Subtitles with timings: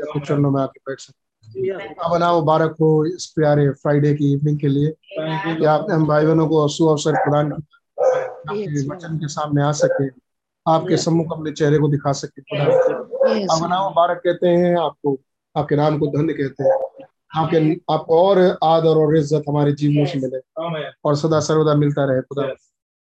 [0.00, 1.18] आपके चरणों में आके बैठ सकते
[2.04, 4.90] अब ना मुबारक हो इस प्यारे फ्राइडे की इवनिंग के लिए?
[5.12, 10.08] कि आपने हम भाई बहनों को सु अवसर प्रदान किया वचन के सामने आ सके
[10.66, 12.64] आपके सम्मुख अपने चेहरे को दिखा सके खुदा
[13.54, 15.18] अब ना मुबारक कहते हैं आपको
[15.56, 17.06] आपके नाम को धन्य कहते हैं।
[17.36, 17.58] आपके
[17.94, 20.38] आपको और आदर और इज़्ज़त हमारे जीवनों से मिले।
[21.04, 22.48] और सदा सर्वदा मिलता रहे खुदा।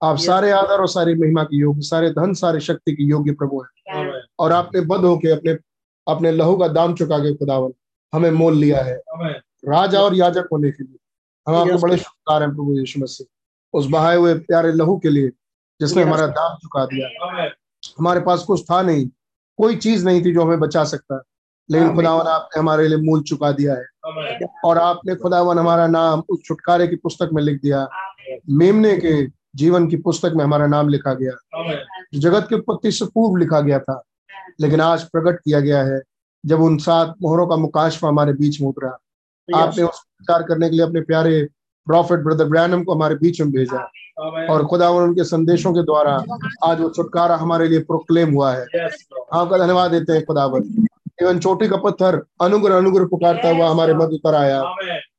[0.03, 3.63] आप सारे आदर और सारी महिमा की योग्य सारे धन सारे शक्ति की योग्य प्रभु
[3.63, 5.55] हैं। और आपने बद होके अपने
[6.09, 7.73] अपने लहू का दाम चुका के खुदावन
[8.15, 8.97] हमें मोल लिया है।
[9.69, 10.97] राजा और याजक होने के लिए।
[11.49, 13.27] हम आपको बड़े शुक्र हैं प्रभु यीशु मसीह।
[13.73, 15.29] उस बहाए हुए प्यारे लहू के लिए
[15.81, 17.09] जिसने हमारा दाम चुका दिया।
[17.99, 19.07] हमारे पास कुछ था नहीं
[19.57, 21.23] कोई चीज़ नहीं थी जो हमें बचा सकता।
[21.71, 23.85] लेकिन खुदावन आपने हमारे लिए मूल चुका दिया है।
[24.65, 27.89] और आपने खुदावन हमारा नाम उस छुटकारे की पुस्तक में लिख दिया।
[28.51, 29.27] मेमने के
[29.57, 31.33] जीवन की पुस्तक में हमारा नाम लिखा गया।
[32.15, 34.03] जगत की उत्पत्ति से पूर्व लिखा गया था।
[34.61, 36.03] लेकिन आज प्रकट किया गया है
[36.47, 38.99] जब उन सात मोहरों का मुकाशफा हमारे बीच में उतरा।
[39.55, 41.49] आपने उस करने के लिए अपने प्यारे
[41.87, 43.91] प्रॉफिट ब्रदर ब्रैनम को हमारे बीच में भेजा।
[44.51, 46.25] और खुदा उनके संदेशों के द्वारा
[46.65, 48.63] आज वो छुटकारा हमारे लिए प्रोक्लेम हुआ है।
[49.33, 50.87] आपका धन्यवाद देते हैं खुदावन।
[51.23, 54.63] एवं चोटी का पत्थर अनुग्र अनुग्र पुकारता हुआ हमारे मध्य पर आया।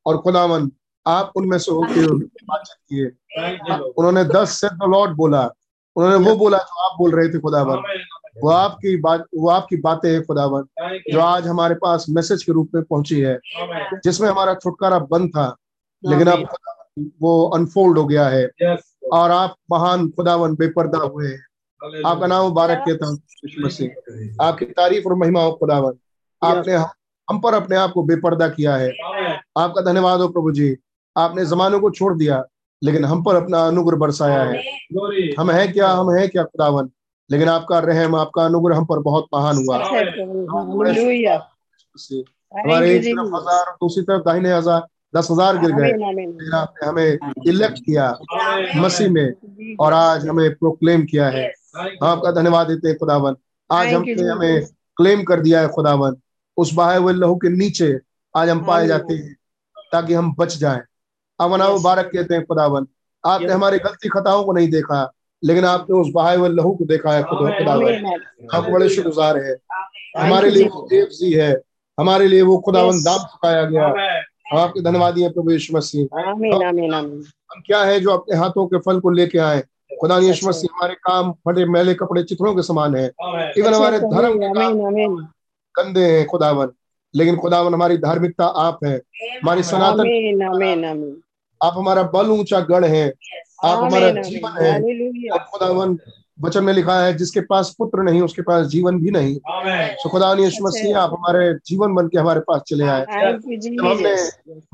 [0.06, 0.72] और खुदावन
[1.08, 3.06] आप उनमें से होते बातचीत किए।
[3.98, 5.52] उन्होंने दस से द लॉर्ड बोला।
[5.96, 7.78] उन्होंने वो बोला जो आप बोल रहे थे खुदावन।
[8.44, 10.64] वो आपकी बात वो आपकी बातें है खुदावन
[11.12, 13.40] जो आज हमारे पास मैसेज के रूप में पहुँची है
[14.04, 15.56] जिसमें हमारा छुटकारा बंद था
[16.04, 16.48] लेकिन अब
[17.22, 18.46] वो अनफोल्ड हो गया है
[19.14, 21.44] और आप महान खुदावन बेपर्दा हुए हैं।
[22.06, 23.18] आपका नाम मुबारक के हूँ
[23.60, 25.94] मसीह। आपकी तारीफ़ और महिमा हो खुदावन।
[26.42, 26.76] आपने
[27.28, 28.90] हम पर अपने आप को बेपर्दा किया है।
[29.58, 30.76] आपका धन्यवाद हो प्रभु जी।
[31.18, 32.44] आपने जमानों को छोड़ दिया
[32.84, 34.64] लेकिन हम पर अपना अनुग्रह बरसाया है।
[35.40, 36.90] हम है क्या हम है क्या खुदावन?
[37.30, 39.78] लेकिन आपका रहम आपका अनुग्रह हम पर बहुत महान हुआ।
[42.54, 47.18] हमारे एक तरफ़ हज़ार दूसरी तरफ़ दाहिने हज़ार दस हज़ार गिर गए। लेकिन आपने हमें
[47.48, 48.10] इलेक्ट किया
[48.76, 51.46] मसीह में और आज हमें प्रोक्लेम किया है।
[52.04, 53.36] आपका धन्यवाद देते हैं खुदावन।
[53.70, 54.66] आज हमने हमें
[54.98, 56.16] क्लेम कर दिया है खुदावन।
[56.58, 58.00] उस बहाए हुए लहू के नीचे
[58.36, 59.36] आज हम पाए जाते हैं
[59.92, 60.82] ताकि हम बच जाएँ।
[61.40, 62.88] अवना मुबारक कहते हैं खुदावन।
[63.24, 65.04] आपने हमारी गलती खताओं को नहीं देखा।
[65.44, 68.06] लेकिन आपने उस हुए लहू को देखा है खुदा खुदावन
[68.54, 69.58] आप बड़े शुक्रगुजार है।
[70.18, 71.62] हमारे लिए वो देव जी है।
[72.00, 73.86] हमारे लिए वो खुदावन दाम चुकाया गया।
[74.52, 76.20] हम आपके धन्यवादी है प्रभु यीशु मसीह।
[77.54, 79.64] हम क्या है जो अपने हाथों के फल को लेके आए?
[80.00, 83.12] खुदा यीशु मसीह हमारे काम फटे मैले कपड़े चित्रों के समान है।
[83.58, 84.40] इवन हमारे धर्म
[85.78, 86.68] गंदे हैं खुदावन।
[87.16, 90.04] लेकिन खुदावन हमारी धार्मिकता आप है। हमारी सनातन
[91.64, 93.14] आप हमारा बल ऊँचा गढ़ है।
[93.64, 94.80] आप हमारा जीवन है।
[95.52, 95.98] खुदावन
[96.44, 99.36] वचन में लिखा है जिसके पास पुत्र नहीं उसके पास जीवन भी नहीं।
[99.96, 103.06] सो खुदा यीशु मसीह आप हमारे जीवन बन के हमारे पास चले आए।
[103.82, 104.14] हमने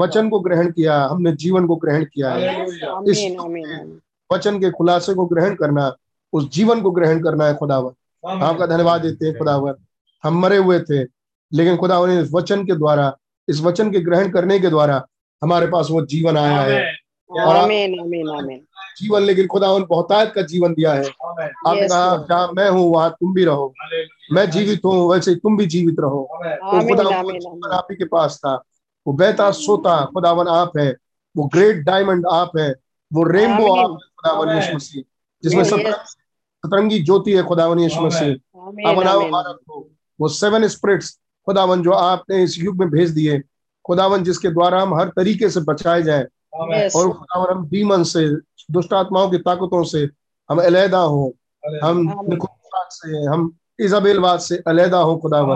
[0.02, 2.66] वचन को ग्रहण किया हमने जीवन को ग्रहण किया है।
[3.08, 3.18] इस
[4.30, 5.92] वचन के खुलासे को ग्रहण करना
[6.34, 7.92] उस जीवन को ग्रहण करना है खुदावन।
[8.44, 9.74] आपका धन्यवाद देते हैं खुदावन।
[10.24, 11.02] हम मरे हुए थे
[11.52, 13.16] लेकिन खुदावन इस वचन के द्वारा
[13.48, 15.06] इस वचन के ग्रहण करने के द्वारा
[15.42, 16.82] हमारे पास वो जीवन आया है।
[17.30, 18.66] आमीन, आमीन, आमीन।
[18.98, 23.10] जीवन लेकिन खुदा उन बहुतायत का जीवन दिया है। आपने कहा जहाँ मैं हूँ वहाँ
[23.12, 23.74] तुम भी रहो।
[24.32, 28.54] मैं जीवित हूँ वैसे तुम भी जीवित रहो। तो खुदा आप ही के पास था
[29.08, 30.96] वो बेहता सोता खुदावन आप है।
[31.36, 32.70] वो ग्रेट डायमंड आप है।
[33.12, 35.04] वो रेनबो आप खुदावन यीशु मसीह।
[35.44, 38.34] जिसमें सतरंगी ज्योति है खुदावन यीशु मसीह।
[38.88, 38.96] अब
[39.32, 39.90] भारत को।
[40.22, 43.42] वो सेवन स्प्रिट्स खुदावन जो आपने इस युग में भेज दिए।
[43.86, 46.26] खुदावन जिसके द्वारा हम हर तरीके से बचाए जाए।
[46.56, 48.28] और खुदावन हम डीमन से
[48.72, 50.10] दुष्ट आत्माओं की ताकतों से
[50.52, 51.34] हम अलहदा हो।
[51.84, 52.08] हम
[52.90, 55.56] से हम इजाबेलवाद से अलहदा हो खुदावन।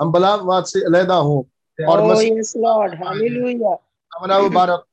[0.00, 1.46] हम बलागवाद से अलहदा हो
[1.88, 2.00] और
[4.42, 4.84] मुबारक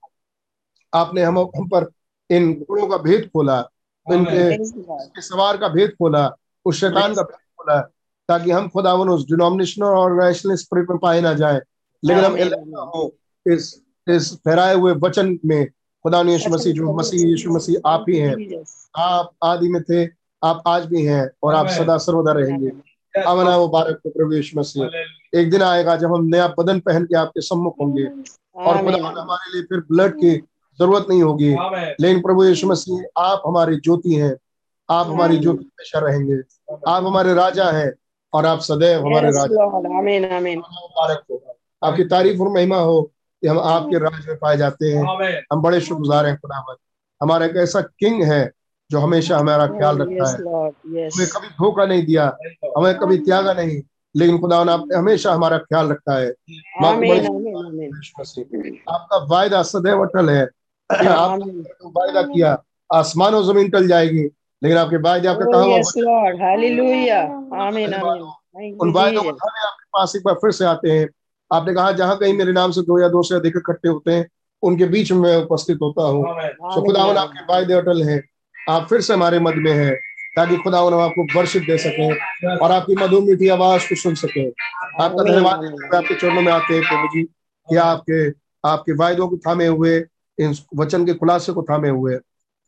[0.93, 1.91] आपने हम हम पर
[2.29, 3.69] इन गुणों का भेद खोला
[4.13, 7.81] इनके सवार का भेद खोला उस शैतान का भेद खोला
[8.27, 11.61] ताकि हम खुदावन उस डिनोमिनेशनल और रैशनल स्पिरिट में पाए ना जाए।
[12.05, 12.37] लेकिन हम
[12.79, 13.15] हो।
[13.47, 15.65] इस इस फहराए हुए वचन में
[16.03, 18.35] खुदा यीशु मसीह जो मसीह यीशु मसीह आप ही हैं।
[18.97, 20.05] आप आदि में थे
[20.43, 22.67] आप आज भी हैं और आप सदा सर्वदा रहेंगे।
[23.21, 24.83] अमना मुबारक को प्रभु यीशु मसीह।
[25.39, 28.03] एक दिन आएगा जब हम नया बदन पहन के आपके सम्मुख होंगे
[28.65, 30.35] और खुदा हमारे लिए फिर ब्लड की
[30.79, 31.53] ज़रूरत नहीं होगी।
[32.01, 34.37] लेकिन प्रभु यीशु मसीह आप हमारी ज्योति हैं।
[34.89, 36.35] आप हमारी ज्योति हमेशा रहेंगे।
[36.87, 37.93] आप हमारे राजा हैं
[38.33, 39.65] और आप सदैव हमारे राजा
[40.57, 43.11] मुबारक हो। आपकी तारीफ़ और महिमा हो।
[43.45, 45.01] कि हम आपके राज में पाए जाते हैं।
[45.53, 46.77] हम बड़े शुक्रगुजार हैं खुदावत
[47.21, 48.51] हमारा एक ऐसा किंग है
[48.89, 50.37] जो हमेशा हमारा ख्याल रखता है।
[51.07, 52.25] हमें कभी धोखा नहीं दिया
[52.77, 53.81] हमें कभी त्यागा नहीं
[54.15, 56.29] लेकिन खुदा आपने हमेशा हमारा ख्याल रखा है।
[58.89, 60.43] आपका वायदा सदैव अटल है।
[61.07, 61.51] आपने
[61.85, 62.51] वायदा किया
[62.93, 64.23] आसमान और ज़मीन टल जाएगी
[64.61, 65.63] लेकिन आपके वायदे आपका कहा
[68.81, 71.07] उन वायदों को आपके पास एक बार फिर से आते हैं।
[71.51, 74.27] आपने कहा जहाँ कहीं मेरे नाम से दो या दो से अधिक इकट्ठे होते हैं
[74.63, 78.21] उनके बीच में मैं उपस्थित होता हूँ। तो खुदावन आपके वायदे अटल हैं।
[78.69, 79.95] आप फिर से हमारे मध्य में है
[80.35, 82.07] ताकि खुदावन हम आपको वर्षित दे सके
[82.55, 86.83] और आपकी मधुर मीठी आवाज़ को सुन सके। आपका धन्यवाद आपके चरणों में आते हैं
[86.83, 87.23] प्रभु जी
[87.69, 88.29] कि आपके
[88.69, 89.97] आपके वायदों को थामे हुए
[90.37, 92.15] इन वचन के खुलासे को थामे हुए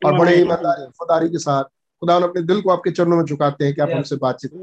[0.02, 3.74] और बड़े ईमानदारी वफादारी के साथ खुदा अपने दिल को आपके चरणों में झुकाते हैं
[3.74, 4.54] कि आप हमसे बातचीत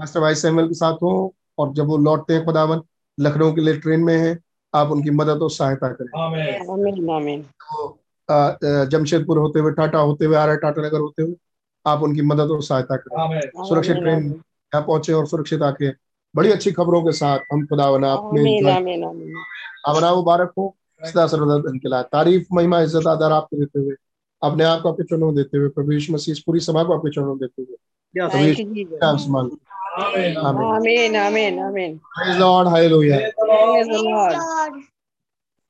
[0.00, 2.80] मास्टर भाई सैमुअल के साथ हो और जब वो लौटते हैं खुदावन
[3.18, 4.38] लखनऊ के लिए ट्रेन में है
[4.72, 6.08] आप उनकी मदद और सहायता करें।
[7.60, 7.98] तो
[8.88, 11.34] जमशेदपुर होते हुए टाटा होते हुए आर टाटा नगर होते हुए
[11.84, 15.90] आप उनकी मदद और सहायता करें। सुरक्षित ट्रेन यहाँ पहुँचे और सुरक्षित आके
[16.34, 18.42] बड़ी अच्छी खबरों के साथ हम खुदा बना अपने
[19.86, 23.94] आमना मुबारक हो। सदा सर्वदा तारीफ़ महिमा इज़्ज़त आधार आपको देते हुए
[24.42, 27.10] अपने आप को आपके चरणों में देते हुए प्रभु यीशु मसीह प्रभु सभा को आपके
[27.10, 27.76] चरणों देते हुए।
[29.94, 30.36] आमीन
[31.16, 34.82] आमीन आमीन praise Lord hallelujah praise Lord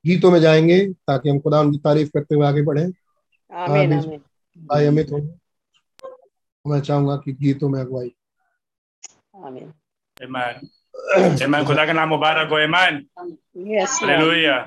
[0.04, 0.78] गीतों में जाएँगे
[1.08, 2.84] ताकि हम खुदा उनकी तारीफ़ करते हुए आगे बढ़े।
[3.52, 4.20] आमीन आमीन
[4.56, 5.18] भाई अमित हो।
[6.64, 8.14] मैं चाहूँगा कि गीतों में अगुवाई।
[9.36, 9.72] आमीन
[11.66, 13.04] खुदा का नाम मुबारक हो। ईमान
[14.00, 14.58] हालेलुया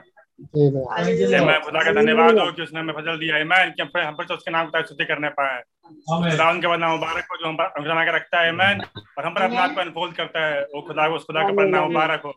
[1.66, 4.52] खुदा का धन्यवाद हो कि उसने हमें फजल दिया। ईमान कि हम पर तो उसके
[4.52, 8.42] नाम का करने पाए। खुदा उनके बाद नाम मुबारक हो जो हम खुदा का रखता
[8.42, 8.82] है ईमान
[9.18, 11.56] और हम पर अपने आप को अनफोल्ड करता है वो खुदा को उस खुदा का
[11.56, 12.34] पर नाम मुबारक हो।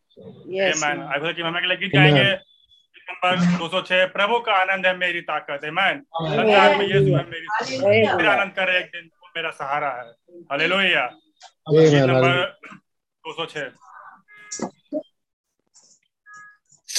[0.69, 2.29] ईमान आई कि हम अगले गीत गाएँगे
[3.11, 7.47] नंबर 206 प्रभु का आनंद है मेरी ताकत ईमान संसार में यीशु है मेरी
[8.17, 10.05] मेरा आनंद करे एक दिन मेरा सहारा है।
[10.50, 11.06] Hallelujah
[12.06, 12.58] number
[13.25, 13.69] 206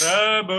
[0.02, 0.58] Prabhu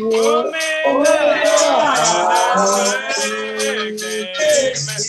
[0.00, 0.62] Oh, man.
[0.86, 1.48] Oh, man.
[4.70, 5.08] Amen.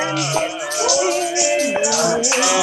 [2.23, 2.61] Oh,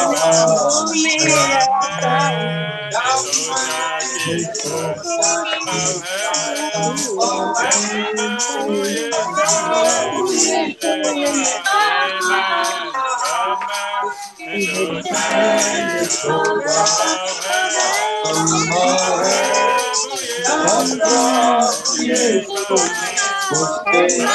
[23.49, 24.29] Hallelujah.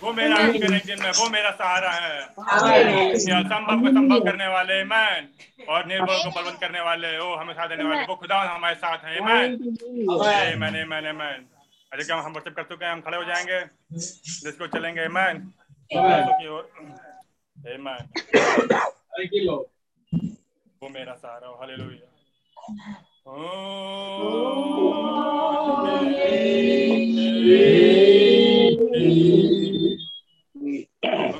[0.03, 2.21] वो मेरा कनेक्शन में वो मेरा सहारा है।
[3.31, 5.29] असंभव को संभव करने वाले मैन
[5.69, 8.99] और निर्भर को बलवंत करने वाले ओ हमें साथ देने वाले वो खुदा हमारे साथ
[9.05, 9.59] है मैन
[10.59, 11.47] मैंने मैंने मैन
[11.93, 13.61] अच्छा क्या हम वर्शिप कर चुके हैं हम खड़े हो जाएँगे?
[14.41, 15.53] जिसको चलेंगे मैन
[17.81, 18.09] मैन
[20.83, 21.49] वो मेरा सहारा
[31.03, 31.33] Holy, Holy,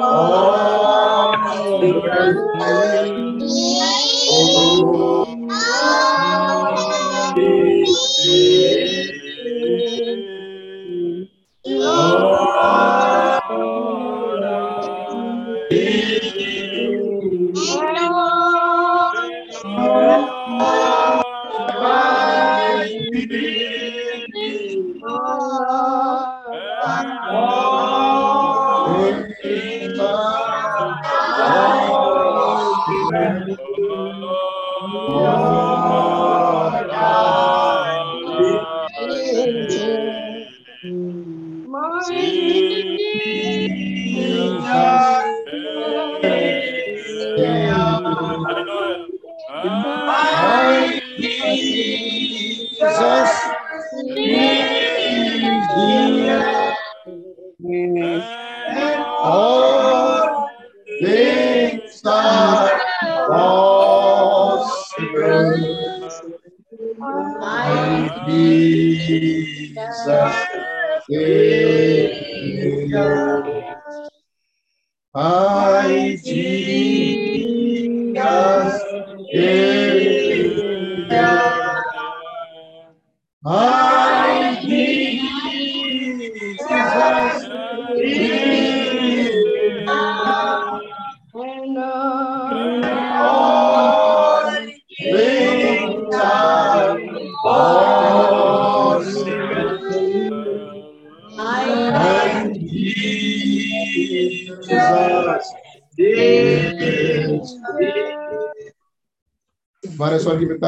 [0.00, 0.71] Holy,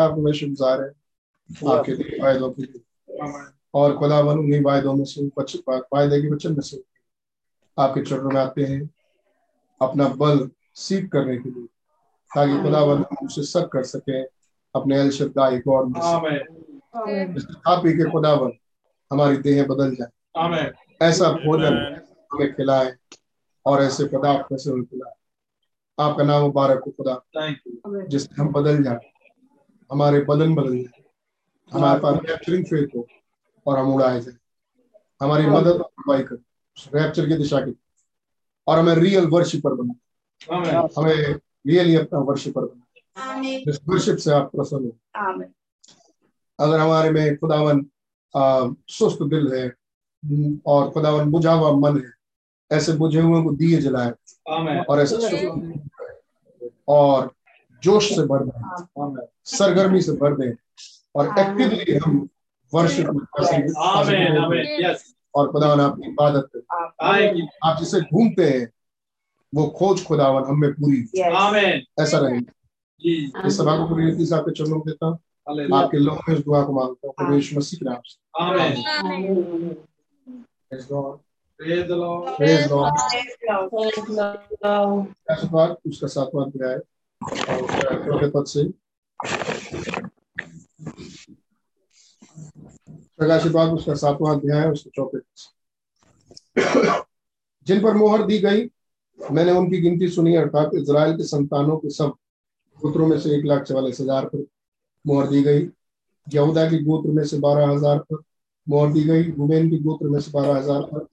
[0.00, 0.88] हालेलुया में शुक्रगुजार है
[1.78, 2.80] आपके दिए वायदों के लिए।
[3.74, 5.26] और खुदावन उन्हीं वायदों में से
[5.68, 6.84] वायदे के वचन में से।
[7.78, 8.90] आपके चरणों में आते हैं।
[9.82, 11.66] अपना बल सीख करने के लिए।
[12.34, 14.22] ताकि खुदावन हम उसे सब कर सके।
[14.74, 15.86] अपने अल शब्दाई गौर
[17.42, 18.52] खा पी के खुदावन
[19.12, 20.08] हमारी देह बदल जाए।
[21.02, 21.72] ऐसा भोजन
[22.32, 22.96] हमें खिलाए।
[23.66, 25.12] और ऐसे पदार्थ में से हमें खिलाए।
[26.00, 27.24] आपका नाम मुबारक हो खुदा।
[28.08, 29.13] जिससे हम बदल जाए।
[29.90, 31.02] हमारे बदन बदल जाए
[31.72, 33.06] हमारे पास रैप्चरिंग फेथ हो
[33.66, 34.34] और हम उड़ाए जाए।
[35.20, 36.34] हमारी मदद और कर
[36.94, 37.74] रैप्चर की दिशा की
[38.66, 41.14] और हमें रियल वर्शिपर बना हमें
[41.66, 45.44] रियली अपना वर्शिपर बना इस वर्शिप से आप प्रसन्न हो।
[46.58, 47.84] अगर हमारे में खुदावन
[48.88, 49.66] सुस्त दिल है
[50.66, 52.12] और खुदावन बुझा हुआ मन है
[52.70, 54.12] ऐसे बुझे हुए को दिए जलाए।
[54.84, 55.46] और ऐसे
[56.88, 57.32] और
[57.84, 60.52] जोश से भर दें। सरगर्मी से भर दें।
[61.16, 62.28] और एक्टिवली हम
[62.74, 63.06] वर्शिप
[65.34, 66.48] और खुदावन आपकी इबादत
[67.64, 68.64] आप जिसे ढूंढते हैं
[69.54, 71.00] वो खोज खुदावन हमें पूरी
[72.00, 72.38] ऐसा रहे।
[73.46, 75.18] इस सभा को पूरी रीति से आपके चरणों में देता हूँ।
[75.74, 78.16] आपके लोगों में इस दुआ को माँगता हूँ। प्रवेश मसीह के नाम से.
[85.90, 86.80] उसका सातवां अध्याय
[93.72, 95.18] उसका सातवां अध्याय उसके चौथे
[97.66, 98.64] जिन पर मोहर दी गई,
[99.32, 102.14] मैंने उनकी गिनती सुनी, अर्थात इज़राइल के संतानों के सब
[102.82, 104.44] पुत्रों में से एक लाख चवालीस हज़ार पर
[105.06, 105.68] मोहर दी गई।
[106.26, 108.22] यहूदा के गोत्र में से बारह हज़ार पर
[108.68, 111.06] मोहर दी गई, रुबेन के गोत्र में से बारह हज़ार पर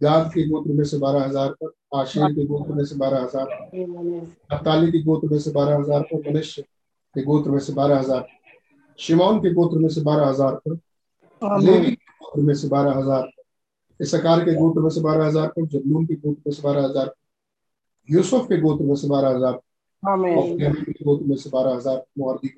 [0.00, 3.46] गाद के गोत्र में से बारह हज़ार पर आशीर के गोत्र में से बारह हज़ार
[4.50, 6.62] अब्ताली के गोत्र में से बारह हज़ार पर मनुष्य
[7.14, 8.26] के गोत्र में से बारह हज़ार
[8.98, 13.28] शिमोन के गोत्र में से बारह हज़ार पर लेवी के गोत्र में से बारह हज़ार
[14.00, 17.12] इसकार के गोत्र में से बारह हज़ार पर जबलून के गोत्र में से बारह हज़ार
[18.08, 19.58] यूसुफ के गोत्र में से बारह हज़ार
[20.92, 22.54] के गोत्र में से बारह हज़ार मुहर दी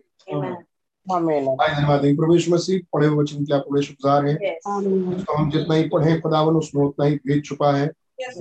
[1.07, 4.37] धन्यवाद। प्रवेश मसीह पढ़े हुए वचन के आप बड़े शुक्रगुजार हैं।
[5.25, 7.87] तो हम जितना ही पढ़े खुदावन उसमें उतना ही भेद छुपा है।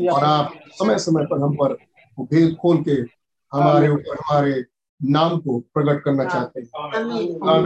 [0.09, 1.73] और आप समय समय पर हम पर
[2.17, 2.91] भेद खोल के
[3.51, 4.63] हमारे ऊपर हमारे
[5.01, 6.67] नाम को प्रकट करना चाहते हैं।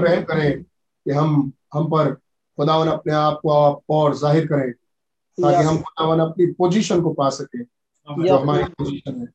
[0.02, 2.14] रहम करें कि हम हम पर
[2.58, 3.52] खुदावन अपने आप को
[3.90, 9.28] और ज़ाहिर करें ताकि हम खुदावन अपनी पोजीशन को पा सके जो हमारी पोजीशन है।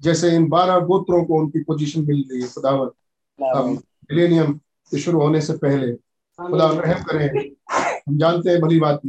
[0.00, 2.90] जैसे इन बारह गोत्रों को उनकी पोजीशन मिल रही है खुदावन।
[4.10, 4.58] मिलेनियम
[4.90, 5.92] के शुरू होने से पहले
[6.38, 7.28] खुदा रहम करें।
[8.08, 9.00] हम जानते हैं भली बात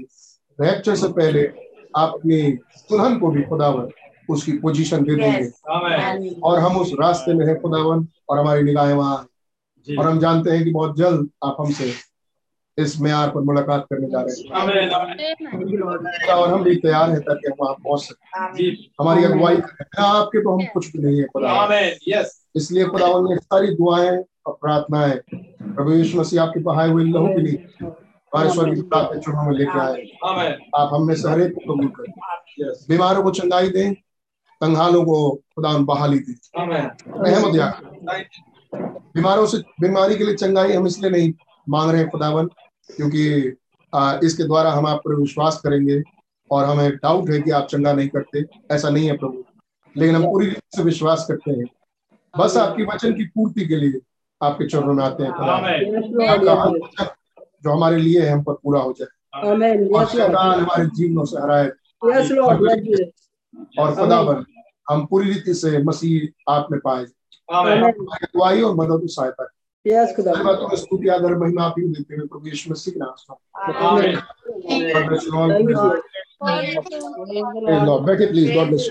[0.60, 1.44] रैप्चर से पहले
[1.98, 2.42] आप अपनी
[2.90, 3.90] दुल्हन को भी खुदावन
[4.30, 5.46] उसकी पोजीशन दे देंगे।
[6.44, 9.18] और हम उस रास्ते में है खुदावन और हमारी निगाहें वहाँ
[9.98, 11.94] और हम जानते हैं कि बहुत जल्द आप हमसे
[12.78, 14.50] इस मैार पर मुलाकात करने जा रहे हैं।
[16.36, 18.28] और हम भी तैयार हैं ताकि हम वहाँ पहुँच सके।
[19.02, 21.54] हमारी अगुवाई करें। आपके तो हम कुछ भी नहीं है खुदा।
[22.60, 27.42] इसलिए खुदावन ने सारी दुआएँ और प्रार्थनाएँ प्रभु यीशु मसीह आपके बहाए हुए लहू के
[27.42, 30.02] लिए हमारे स्वर्ग प्राप्त चुनाव में लेके आए।
[30.76, 32.12] आप हमें से हरेक को कबूल करें।
[32.90, 33.94] बीमारों को चंगाई दें
[34.62, 36.34] कंगालों को खुदा बहाली दें।
[37.26, 37.70] रहमत या
[39.16, 41.34] बीमारों से बीमारी के लिए चंगाई हम इसलिए नहीं
[41.70, 42.48] मांग रहे हैं खुदावन
[42.96, 43.28] क्योंकि
[44.28, 46.02] इसके द्वारा हम आप पर विश्वास करेंगे
[46.52, 49.44] और हमें डाउट है कि आप चंगा नहीं करते। ऐसा नहीं है प्रभु।
[49.98, 51.66] लेकिन हम पूरी रीति से विश्वास करते हैं।
[52.38, 54.00] बस आपकी वचन की पूर्ति के लिए
[54.42, 55.58] आपके चरणों में आते हैं खुदा
[57.64, 59.08] जो हमारे लिए है हम पर पूरा हो जाए।
[59.88, 61.68] और शैतान हमारे जीवनों से हराए।
[63.80, 64.46] और खुदावन
[64.90, 67.06] हम पूरी रीति से मसीह आप में पाए।
[68.24, 69.48] दुआई और मदद सहायता
[69.88, 73.34] Yes, खुदा स्तुति आदर महिमा आप ही देते प्रभु यीशु मसीह के नाम से
[78.06, 78.90] बैठे please God bless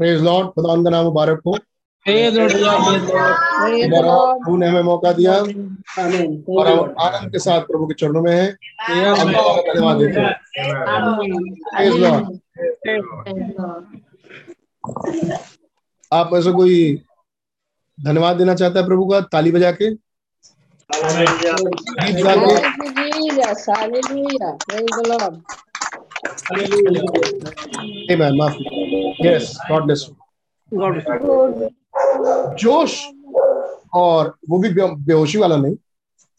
[0.00, 1.56] praise Lord खुदा उनका नाम मुबारक हो
[4.36, 8.46] प्रभु ने हमें मौका दिया और हम आनंद के साथ प्रभु के चरणों में है।
[9.68, 10.34] धन्यवाद देते हैं।
[16.12, 16.76] आप ऐसे कोई
[17.98, 19.90] धन्यवाद देना चाहता है प्रभु का ताली बजा के
[20.90, 22.54] गीत गा के
[28.12, 28.36] Amen.
[28.36, 28.62] माफ़ी
[29.26, 30.10] यस गॉड ब्लेस
[32.60, 32.92] जोश
[33.94, 35.76] और वो भी बेहोशी वाला नहीं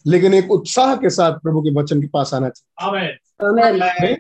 [0.08, 4.16] लेकिन एक उत्साह के साथ प्रभु के वचन के पास आना चाहिए।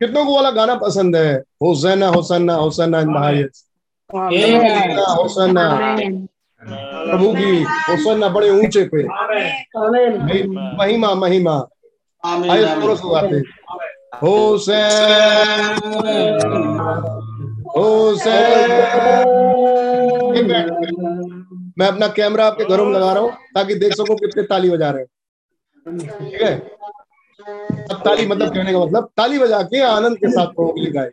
[0.00, 1.42] कितनों को वाला गाना पसंद है?
[1.62, 3.08] होसैना होसैना होसैना इन
[4.98, 5.96] होसैना
[7.06, 9.02] प्रभु की होसैना बड़े ऊँचे पे।
[10.76, 11.68] महिमा महिमा।
[12.24, 13.40] आइए गाते
[14.22, 15.76] होसैना
[21.78, 24.90] मैं अपना कैमरा आपके घरों में लगा रहा हूँ ताकि देख सको कितने ताली बजा
[24.90, 25.08] रहे हैं।
[26.08, 26.52] ठीक है?
[27.90, 30.92] अब ताली मतलब कहने का मतलब ताली बजा के आनंद के साथ प्रभु के लिए
[30.92, 31.10] गाए।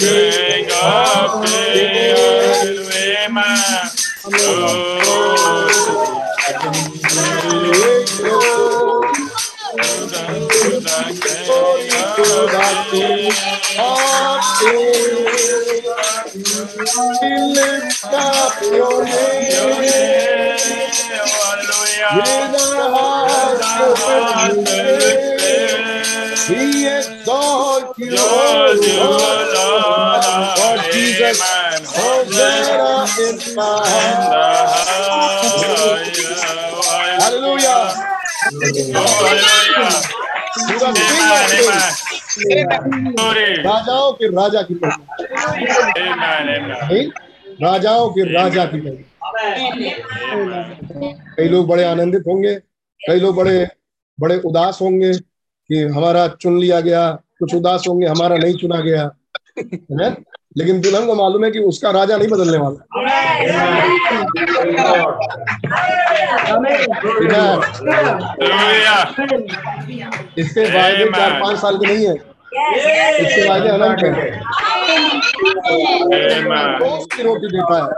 [17.54, 19.38] lift up your name.
[28.60, 29.77] Hallelujah.
[31.28, 33.68] Lord, Lord Hosanna in my
[37.20, 37.94] Hallelujah.
[43.66, 44.74] राजाओं के राजा की
[47.62, 48.80] राजाओं के राजा की
[51.36, 52.54] कई लोग बड़े आनंदित होंगे
[53.00, 53.66] कई लोग बड़े
[54.20, 59.10] बड़े उदास होंगे कि हमारा चुन लिया गया कुछ उदास होंगे हमारा नहीं चुना गया।
[60.58, 62.78] लेकिन दुल्हन को मालूम है कि उसका राजा नहीं बदलने वाला।
[70.38, 74.12] इसके वायदे चार पाँच साल के नहीं है। इसके वायदे अनंत है।
[77.14, 77.88] की रोटी देता है।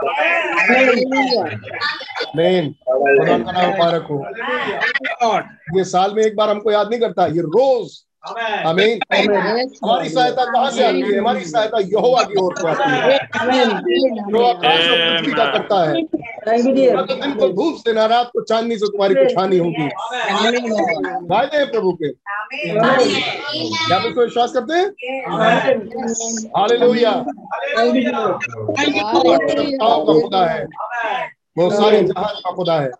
[2.35, 4.17] मेन का नाम मुबारक हो।
[5.77, 7.87] ये साल में एक बार हमको याद नहीं करता। ये रोज
[8.67, 8.99] हमें
[9.83, 11.19] हमारी सहायता कहाँ से आती है?
[11.19, 13.17] हमारी सहायता यहोवा की ओर से आती है।
[14.31, 16.03] जो आकाश और पृथ्वी का करता है।
[17.05, 19.87] तो दिन को धूप से ना रात को चांदनी से तुम्हारी कुछ हानि होगी।
[21.27, 22.09] वायदे हैं प्रभु के।
[23.87, 24.87] क्या बिल्कुल विश्वास करते हैं?
[26.57, 27.11] हालेलुया।
[29.81, 30.67] का खुदा है।
[31.57, 32.91] वो सारे जहाज़ का खुदा है।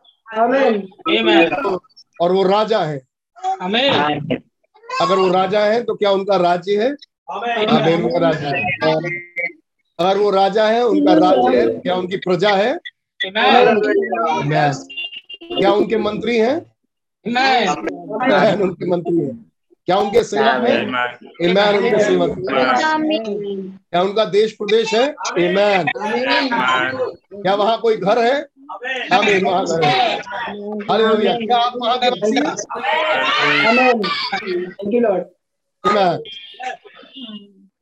[2.22, 3.02] और वो राजा है।
[5.02, 6.96] अगर वो राजा है तो क्या उनका राज्य है?
[7.32, 8.64] आमेन उनका राज्य है।
[10.00, 12.78] अगर वो राजा है उनका राज्य है क्या उनकी प्रजा है?
[13.22, 16.56] क्या उनके मंत्री हैं?
[18.62, 19.46] उनके मंत्री हैं।
[19.88, 20.82] क्या उनके सेवक है?
[21.44, 22.36] ईमान उनके सेवक
[23.92, 25.16] क्या उनका देश प्रदेश है?
[25.40, 25.86] ईमान
[27.34, 28.46] क्या वहाँ कोई घर है?
[28.72, 29.46] आमीन।
[29.84, 30.18] है
[30.92, 32.08] हालेलुया क्या आप वहाँ के
[35.86, 36.20] ईमान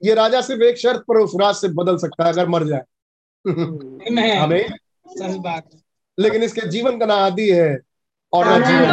[0.03, 2.83] ये राजा सिर्फ़ एक शर्त पर उस राज से बदल सकता है अगर मर जाए।
[4.39, 4.65] हमें
[6.17, 7.79] लेकिन इसके जीवन का ना आदि है
[8.33, 8.89] और ना जीवन।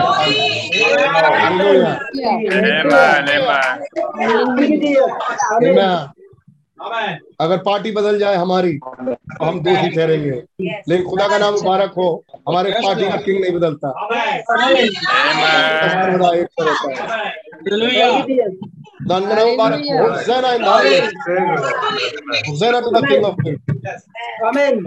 [7.40, 10.30] अगर पार्टी बदल जाए हमारी तो हम दोषी ठहरेंगे
[10.88, 13.88] लेकिन खुदा का नाम मुबारक हो हमारे पार्टी का किंग नहीं बदलता।
[19.46, 19.80] मुबारक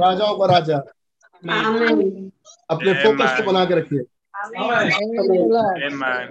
[0.01, 0.77] राजाओं का राजा
[2.69, 3.99] अपने फोकस को बना के रखिए।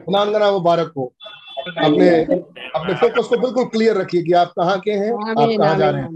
[0.05, 1.13] खुदा का नाम मुबारक हो।
[1.59, 2.09] अपने
[2.75, 6.03] अपने फोकस को बिल्कुल क्लियर रखिए कि आप कहाँ के हैं आप कहाँ जा रहे
[6.03, 6.09] हैं।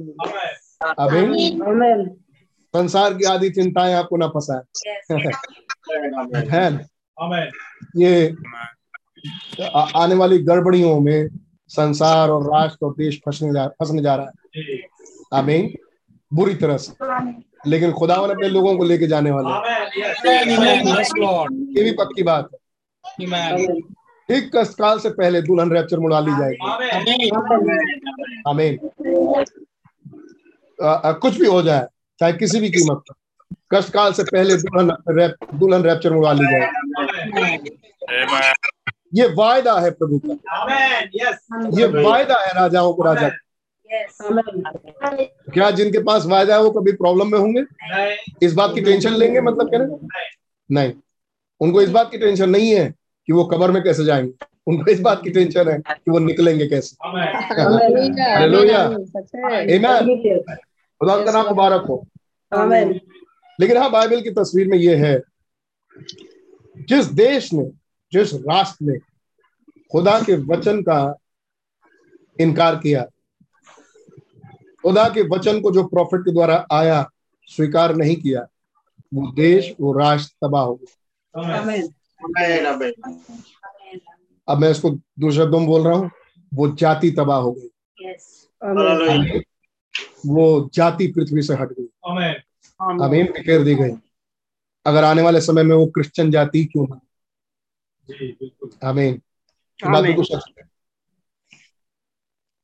[0.99, 1.59] अभी
[2.75, 4.61] संसार की आदि चिंताएँ आपको ना फंसाए।
[6.51, 6.89] है।
[7.97, 8.35] ये
[9.97, 11.29] आने वाली गड़बड़ियों में
[11.69, 14.33] संसार और राष्ट्र और देश फंसने जा फंसने जा रहा है।
[15.35, 15.75] आमीन।
[16.35, 16.93] बुरी तरह से।
[17.67, 19.49] लेकिन खुदावन अपने लोगों को लेके जाने वाले
[21.77, 22.59] ये भी पक्की बात है।
[24.29, 27.29] ठीक काल से पहले दुल्हन रैप्चर मुड़ा ली जाएगी।
[28.49, 28.79] आमीन।
[30.79, 31.87] कुछ भी हो जाए,
[32.21, 33.15] चाहे किसी भी कीमत पर।
[33.73, 37.71] कष्ट काल से पहले दुल्हन रैप दुल्हन रैप्चर मुड़ा ली जाएगी
[39.15, 40.33] ये वायदा है प्रभु का।
[41.79, 43.29] ये वायदा है राजाओं को, राजा
[45.49, 47.65] क्या जिनके पास वायदा है, वो कभी प्रॉब्लम में होंगे?
[48.43, 49.81] इस बात की टेंशन लेंगे मतलब क्या
[50.71, 50.93] नहीं।
[51.61, 52.93] उनको इस बात की टेंशन नहीं है
[53.27, 54.33] कि वो कबर में कैसे जाएँगे?
[54.67, 56.97] उनको इस बात की टेंशन है कि वो निकलेंगे कैसे।
[61.01, 62.07] खुदा का नाम मुबारक हो।
[63.61, 65.21] लेकिन हाँ बाइबल की तस्वीर में ये है
[66.89, 67.65] जिस देश ने
[68.13, 68.99] जिस राष्ट्र ने
[69.93, 71.17] खुदा के वचन का
[72.41, 73.03] इनकार किया
[74.83, 77.11] खुदा के वचन को जो प्रॉफिट के द्वारा आया
[77.47, 78.47] स्वीकार नहीं किया
[79.15, 80.93] वो देश वो राष्ट्र तबाह हो गया।
[84.49, 86.11] अब मैं इसको दूसरे शब्दों में बोल रहा हूँ
[86.55, 87.69] वो जाति तबाह हो गई।
[90.27, 91.89] वो जाति पृथ्वी से हट गई।
[93.05, 93.91] अमीन बिखेर दी गई।
[94.87, 97.01] अगर आने वाले समय में वो क्रिश्चियन जाति क्यों ना?
[98.83, 99.21] अमीन
[99.93, 100.53] बात सच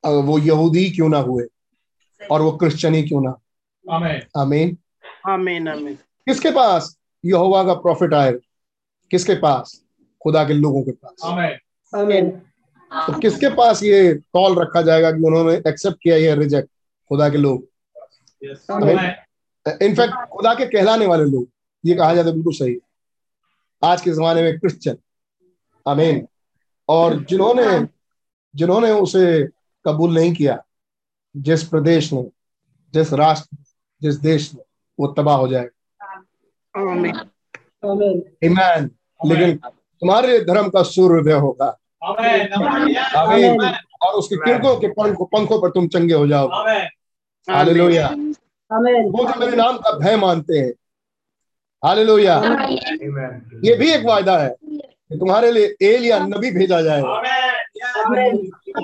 [0.03, 1.47] अगर वो यहूदी क्यों ना हुए?
[2.31, 3.35] और वो क्रिश्चियन ही क्यों ना?
[4.37, 4.77] अमीन
[5.71, 6.97] अमीन किसके पास?
[7.25, 8.31] यहोवा का प्रॉफिट आए।
[9.11, 9.81] किसके पास?
[10.23, 11.21] खुदा के लोगों के पास।
[11.93, 12.29] आमीन।
[12.91, 16.69] तो किसके पास ये कॉल रखा जाएगा कि उन्होंने एक्सेप्ट किया ये रिजेक्ट
[17.11, 17.67] खुदा के लोग।
[19.81, 21.47] इनफैक्ट खुदा के कहलाने वाले लोग
[21.85, 22.77] ये कहा जाता है बिल्कुल सही।
[23.81, 24.97] आज के जमाने में क्रिश्चियन
[25.85, 26.27] अमीन
[26.89, 27.87] और जिन्होंने
[28.55, 29.47] जिन्होंने उसे
[29.85, 30.63] कबूल नहीं किया
[31.37, 32.23] जिस प्रदेश ने
[32.93, 33.57] जिस राष्ट्र
[34.01, 34.63] जिस देश में
[34.99, 35.69] वो तबाह हो जाएगा।
[39.19, 39.55] लेकिन
[40.01, 41.77] तुम्हारे धर्म का सूर्योदय होगा।
[43.17, 43.61] आमीन।
[44.01, 46.47] और उसके किरकों के पंखों पंखों पर तुम चंगे हो जाओ
[47.47, 48.07] हालेलुया।
[49.11, 50.71] वो जो मेरे नाम का भय मानते हैं।
[51.83, 52.35] हालेलुया।
[53.65, 57.21] ये भी एक वायदा है कि तुम्हारे लिए एल या नबी भेजा जाएगा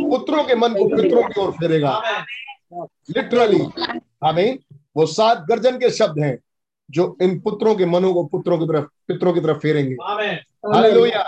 [0.09, 2.01] पुत्रों के मन को पितरों की ओर फेरेगा।
[3.15, 3.59] लिटरली
[4.25, 4.59] आमीन।
[4.97, 6.37] वो सात गर्जन के शब्द हैं।
[6.91, 9.95] जो इन पुत्रों के मनों को पुत्रों की तरफ़ पितरों की तरफ़ फेरेंगे।
[10.73, 11.21] हालेलुया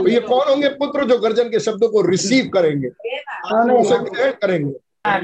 [0.00, 0.68] तो ये कौन होंगे?
[0.68, 2.88] पुत्र जो गर्जन के शब्दों को रिसीव करेंगे।
[3.80, 4.74] उसे ग्रहण करेंगे।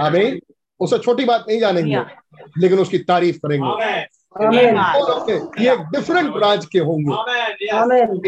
[0.02, 0.40] आमीन
[0.80, 1.90] उसे छोटी बात नहीं जानेंगे
[2.58, 3.66] लेकिन उसकी तारीफ़ करेंगे।
[5.64, 7.12] ये डिफरेंट राज्य के होंगे।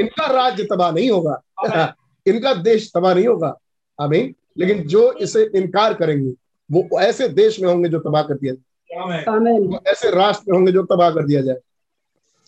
[0.00, 1.40] इनका राज्य तबाह नहीं होगा।
[2.26, 3.54] इनका देश तबाह नहीं होगा।
[4.00, 6.32] आमीन लेकिन जो इसे इनकार करेंगे
[6.70, 8.62] वो ऐसे देश में होंगे जो तबाह कर दिया जाए
[9.88, 11.56] ऐसे राष्ट्र होंगे जो तबाह कर दिया जाए।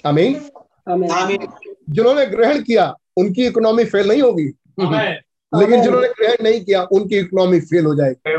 [0.05, 0.41] आमीन
[1.91, 4.49] जिन्होंने ग्रहण किया उनकी इकोनॉमी फेल नहीं होगी।
[5.53, 8.31] लेकिन जिन्होंने ग्रहण नहीं किया उनकी इकोनॉमी फेल हो जाएगी।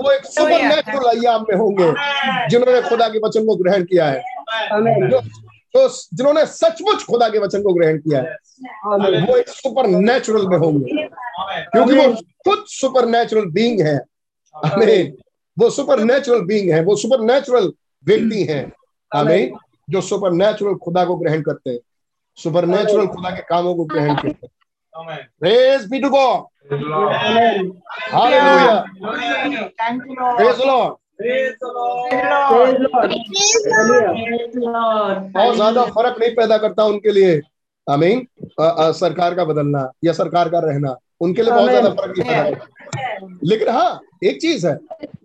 [0.00, 1.92] वो एक सुपर नेचुरल अयाम में होंगे
[2.48, 4.22] जिन्होंने खुदा के वचन को ग्रहण किया है।
[5.76, 8.36] जो तो जिन्होंने सचमुच खुदा के वचन को ग्रहण किया है
[9.26, 11.06] वो एक सुपर नेचुरल में होंगे।
[11.72, 13.98] क्योंकि वो खुद सुपर नेचुरल बींग है।
[14.54, 15.12] हमें
[15.58, 17.72] वो सुपर नेचुरल बींग है वो सुपर नेचुरल
[18.06, 18.60] व्यक्ति है।
[19.14, 19.52] हमें
[19.90, 21.78] जो सुपर नेचुरल खुदा को ग्रहण करते हैं।
[22.38, 24.50] सुपर नेचुरल खुदा के कामों को ग्रहण करते हैं।
[25.42, 26.44] Praise be to God.
[28.10, 28.84] Hallelujah.
[30.38, 30.99] Praise the Lord.
[35.32, 37.40] बहुत ज़्यादा फ़र्क नहीं पैदा करता उनके लिए।
[37.86, 38.26] अमीन
[38.60, 43.38] सरकार का बदलना या सरकार का रहना उनके लिए बहुत ज़्यादा फ़र्क नहीं पैदा करता।
[43.44, 44.74] लेकिन हाँ एक चीज़ है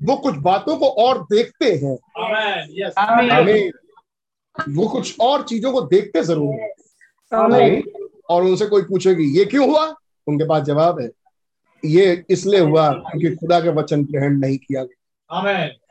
[0.04, 1.98] वो कुछ बातों को और देखते हैं।
[3.32, 3.72] अमीन
[4.58, 6.70] वो कुछ और चीज़ों को देखते ज़रूर है।
[8.30, 9.86] और उनसे कोई पूछेगी ये क्यों हुआ?
[10.28, 11.10] उनके पास जवाब है
[11.84, 15.02] ये इसलिए हुआ क्योंकि खुदा के वचन ग्रहण नहीं किया गया।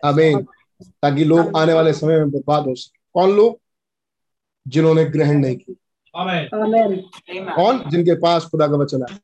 [0.04, 0.42] अमीन
[0.82, 3.58] ताकि लोग आने वाले समय में बर्बाद हो सके। कौन लोग?
[4.66, 5.74] जिन्होंने ग्रहण नहीं किया
[7.54, 7.78] कौन?
[7.90, 9.18] जिनके पास खुदा का वचन है।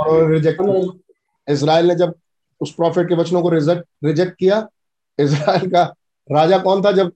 [0.00, 0.60] और रिजेक्ट
[1.48, 2.14] इसराइल ने जब
[2.60, 4.66] उस प्रॉफिट के वचनों को रिजेक्ट रिजेक्ट किया
[5.18, 5.82] इसराइल का
[6.28, 7.12] राजा कौन था जब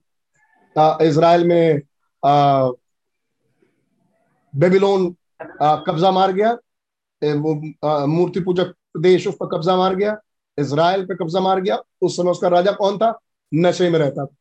[1.01, 1.81] इसराइल में
[4.53, 5.15] बेबीलोन
[5.61, 6.51] कब्जा मार गया
[7.21, 7.53] वो
[8.07, 10.17] मूर्ति पूजक देश उस पर कब्जा मार गया
[10.57, 13.19] इसराइल पे कब्जा मार गया उस समय उसका राजा कौन था?
[13.51, 14.35] नशे में रहता था।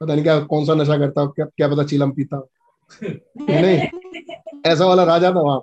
[0.00, 2.40] पता नहीं क्या कौन सा नशा करता क्या क्या पता चिलम पीता
[3.02, 3.78] नहीं
[4.66, 5.60] ऐसा वाला राजा था वहाँ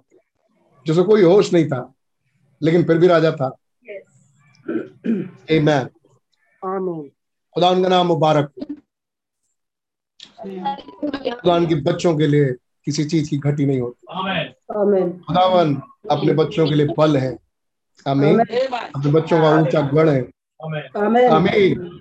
[0.85, 1.93] जिसे कोई होश नहीं था
[2.61, 3.49] लेकिन फिर भी राजा था।
[5.51, 5.87] Amen.
[7.55, 8.51] खुदा उनका नाम मुबारक
[10.41, 12.53] खुदावन के बच्चों के लिए
[12.85, 14.05] किसी चीज़ की घटी नहीं होती।
[15.19, 15.75] खुदावन
[16.11, 17.46] अपने बच्चों के लिए बल है।
[18.05, 20.21] अमीन अपने बच्चों का ऊँचा गढ़ है।
[20.59, 21.99] अमीन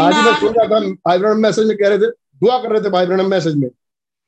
[0.00, 2.80] आज मैं सुन रहा था भाई ब्रह्म मैसेज में कह रहे थे दुआ कर रहे
[2.80, 3.68] थे भाई ब्रह्म मैसेज में।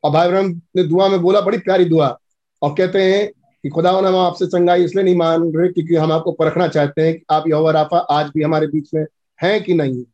[0.05, 2.17] और भाई ब्रह्म ने दुआ में बोला बड़ी प्यारी दुआ।
[2.63, 3.29] और कहते हैं
[3.65, 7.15] कि खुदा हम आपसे चंगाई इसलिए नहीं मान रहे क्योंकि हम आपको परखना चाहते हैं
[7.15, 9.05] कि आप यहोवा राफा आज भी हमारे बीच में
[9.41, 10.05] हैं कि नहीं।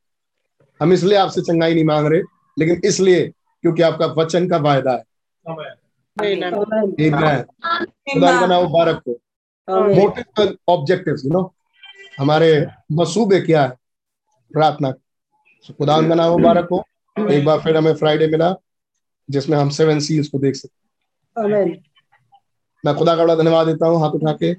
[0.80, 2.20] हम इसलिए आपसे चंगाई नहीं मांग रहे
[2.58, 3.26] लेकिन इसलिए
[3.64, 5.02] क्योंकि आपका वचन का वायदा है।
[8.12, 9.18] खुदा का नाम मुबारक को
[9.68, 11.42] मोटिव ऑब्जेक्टिव यू नो
[12.18, 13.76] हमारे मसूबे क्या है?
[14.50, 14.90] प्रार्थना।
[15.70, 16.82] खुदा का नाम मुबारक हो।
[17.16, 18.54] एक बार फिर हमें फ्राइडे मिला
[19.28, 21.44] जिसमें हम सेवन सील्स को देख सकते
[22.84, 24.52] मैं खुदा का बड़ा धन्यवाद देता हूँ हाथ उठा के।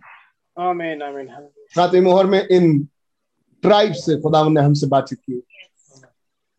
[1.76, 2.78] सातवीं मोहर में इन
[3.64, 5.42] ट्राइब से खुदा ने हमसे बातचीत की।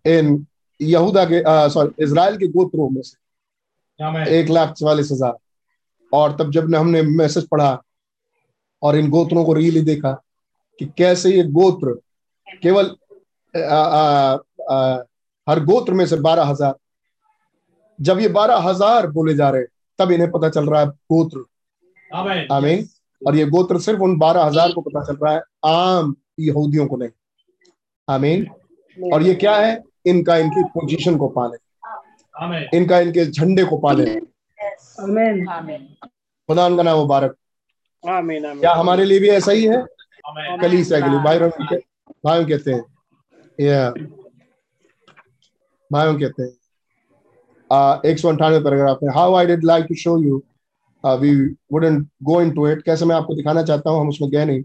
[0.04, 0.46] इन
[0.80, 5.36] यहूदा के सॉरी इसराइल के गोत्रों में से। एक लाख चवालीस हज़ार।
[6.12, 7.72] और तब जब ने हमने मैसेज पढ़ा
[8.82, 10.12] और इन गोत्रों को रियली देखा
[10.80, 11.94] कि कैसे ये गोत्र
[12.62, 12.94] केवल
[13.54, 14.38] आ, आ,
[14.70, 15.02] आ,
[15.46, 16.74] हर गोत्र में से बारह हज़ार
[17.98, 19.64] जब ये बारह हज़ार बोले जा रहे
[19.98, 21.44] तब इन्हें पता चल रहा है गोत्र।
[22.52, 22.88] आमीन।
[23.22, 26.96] और ये गोत्र सिर्फ़ उन बारह हज़ार को पता चल रहा है आम यहूदियों को
[26.96, 27.10] नहीं।
[28.08, 28.46] आमीन।
[28.98, 29.82] और ये क्या है?
[30.06, 34.04] इनका इनकी पोजीशन को पाले इनका इनके झंडे को पाले
[36.48, 37.36] खुदा का नाम मुबारक।
[38.04, 39.82] क्या हमारे लिए भी ऐसा ही है?
[40.60, 41.38] कलीसिया के लिए भाई
[42.24, 42.84] भाई कहते हैं।
[43.60, 43.90] या।
[45.90, 46.50] भाइयों कहते हैं।
[48.10, 50.42] एक सौ अंठानवे पैराग्राफ में how I did like to show you
[51.04, 51.34] we
[51.72, 54.62] wouldn't go into it कैसे मैं आपको दिखाना चाहता हूँ हम उसमें गए नहीं।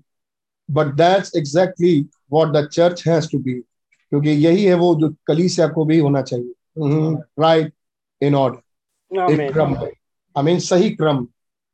[0.69, 1.99] But that's exactly
[2.31, 6.21] what the church has to be क्योंकि यही है वो जो कलीसिया को भी होना
[6.21, 6.53] चाहिए।
[7.39, 7.73] राइट
[8.21, 11.27] इन ऑर्डर एक क्रम आई मीन सही क्रम।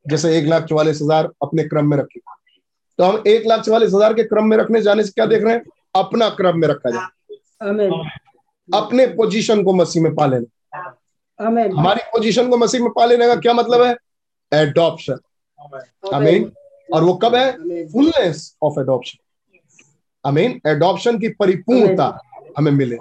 [0.06, 2.20] जैसे एक लाख चौवालीस हज़ार अपने क्रम में रखे।
[3.00, 5.54] तो हम एक लाख चौवालीस हज़ार के क्रम में रखने जाने से क्या देख रहे
[5.54, 5.64] हैं?
[5.96, 7.90] अपना क्रम में रखा जाए।
[8.70, 10.46] अपने पोजीशन को मसीह में पा लेना।
[11.40, 13.96] हमारी पोजीशन को मसीह में पा लेने का क्या मतलब है?
[14.52, 15.20] एडॉप्शन
[16.14, 16.52] अमीन
[16.90, 17.52] और वो कब है?
[17.88, 19.18] Fullness of adoption
[20.26, 22.20] amen adoption की परिपूर्णता
[22.58, 22.98] हमें मिले।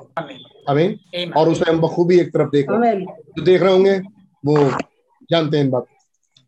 [0.68, 3.04] अमीन और उसे हम बखूबी एक तरफ़ देख। रहे हैं
[3.36, 3.98] जो देख रहे होंगे
[4.44, 4.56] वो
[5.30, 5.86] जानते हैं इन बात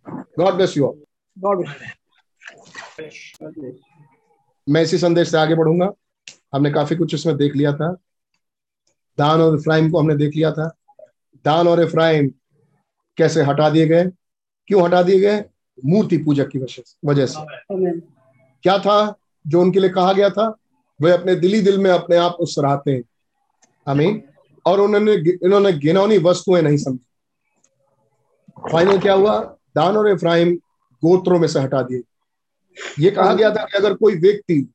[0.09, 0.87] गॉड ब्लेस यू
[1.39, 1.67] गॉड
[4.69, 5.93] मैं इसी संदेश से आगे बढ़ूँगा।
[6.55, 7.97] हमने काफ़ी कुछ इसमें देख लिया था।
[9.19, 10.77] दान और इफ्राइम को हमने देख लिया था।
[11.45, 12.33] दान और इफ्राइम
[13.17, 14.05] कैसे हटा दिए गए?
[14.67, 15.45] क्यों हटा दिए गए?
[15.85, 16.59] मूर्ति पूजक की
[17.07, 18.01] वजह से
[18.63, 19.15] क्या था?
[19.47, 20.57] जो उनके लिए कहा गया था
[21.03, 23.03] वे अपने दिली दिल में अपने आप को सराहते हैं।
[23.89, 24.23] हमें
[24.67, 27.05] और उन्होंने इन्होंने गिनौनी वस्तुएँ नहीं समझी।
[28.73, 29.54] फाइनल क्या हुआ?
[29.77, 30.55] दान और इफ्राहिम
[31.03, 32.03] गोत्रों में से हटा दिए।
[32.99, 34.67] ये कहा गया था कि अगर कोई व्यक्ति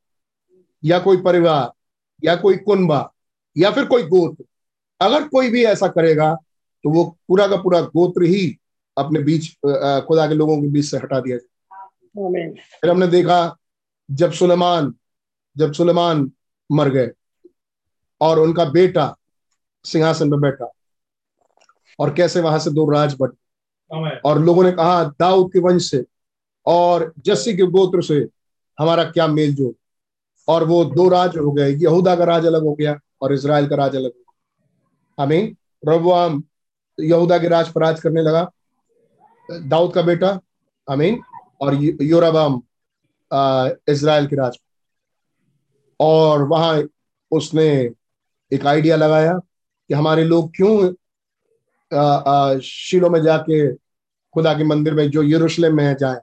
[0.83, 1.71] या कोई परिवार
[2.23, 3.09] या कोई कुंबा
[3.55, 4.43] या फिर कोई गोत्र
[5.01, 6.33] अगर कोई भी ऐसा करेगा
[6.85, 8.57] तो वो पूरा का पूरा गोत्र ही
[8.97, 9.51] अपने बीच
[10.07, 11.47] खुदा के लोगों के बीच से हटा दिया जाए।
[12.81, 13.55] फिर हमने देखा
[14.09, 14.93] जब सुलेमान
[15.55, 16.31] जब सुलेमान
[16.69, 17.12] मर गए
[18.21, 19.15] और उनका बेटा
[19.85, 20.71] सिंहासन पर बैठा
[21.99, 23.31] और कैसे वहाँ से दो राज बट
[23.91, 26.04] और लोगों ने कहा, दाऊद के वंश से
[26.65, 28.28] और जस्सी के गोत्र से
[28.78, 29.73] हमारा क्या मेल जो
[30.47, 33.75] और वो दो राज हो गए यहूदा का राज अलग हो गया और इसराइल का
[33.75, 36.41] राज अलग हो गया। हमीन रबुआम
[36.97, 38.49] यहूदा के राज पर राज करने लगा।
[39.49, 40.39] दाऊद का बेटा
[40.88, 41.21] अमीन
[41.62, 42.62] और योराबाम
[43.89, 44.58] इसराइल के राज।
[45.99, 46.82] और वहाँ
[47.32, 47.69] उसने
[48.52, 50.93] एक आइडिया लगाया कि हमारे लोग क्यों
[51.91, 53.67] शिलो में जाके
[54.36, 56.19] खुदा के मंदिर में जो यरूशलेम में जाए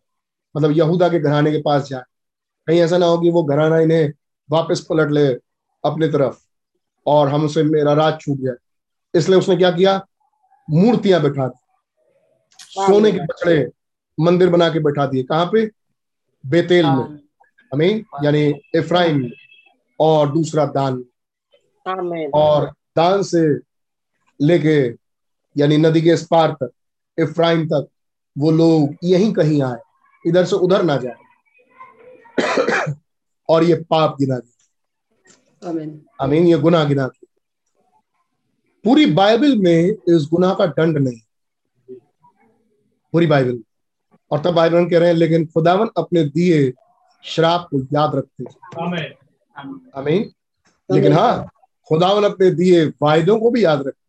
[0.55, 2.03] मतलब यहूदा के घराने के पास जाए।
[2.69, 4.13] कहीं ऐसा ना हो कि वो घराना इन्हें
[4.51, 5.27] वापस पलट ले
[5.85, 6.39] अपने तरफ़
[7.07, 8.55] और हमसे मेरा राज छूट जाए।
[9.15, 10.01] इसलिए उसने क्या किया?
[10.69, 11.59] मूर्तियाँ बैठा दी।
[12.61, 13.71] सोने के बछड़े
[14.19, 15.67] मंदिर बना के बैठा दिए। कहाँ पे?
[16.45, 17.19] बेतेल में।
[17.73, 18.45] हमें यानी
[18.75, 19.31] इफ्राइम
[20.01, 21.05] और दूसरा दान
[22.35, 23.47] और दान से
[24.41, 25.06] लेके
[25.57, 26.71] यानी नदी के इस पार तक
[27.19, 27.89] इफ्राइम तक
[28.39, 29.79] वो लोग यहीं कहीं आए।
[30.25, 31.15] इधर से उधर ना जाए।
[33.49, 35.69] और ये पाप गिना गया
[36.21, 37.29] अमीन ये गुनाह गिना गया
[38.85, 41.21] पूरी बाइबल में इस गुना का दंड नहीं।
[43.13, 43.59] पूरी बाइबल
[44.31, 46.73] और तब बाइबल कह रहे हैं लेकिन खुदावन अपने दिए
[47.25, 48.45] शराब को याद रखते
[49.95, 50.31] अमीन
[50.91, 51.49] लेकिन हाँ
[51.91, 54.06] खुदावन अपने दिए वायदों को भी याद रखते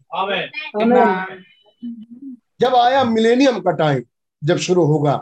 [2.62, 4.04] जब आया मिलेनियम का टाइम
[4.42, 5.16] जब शुरू होगा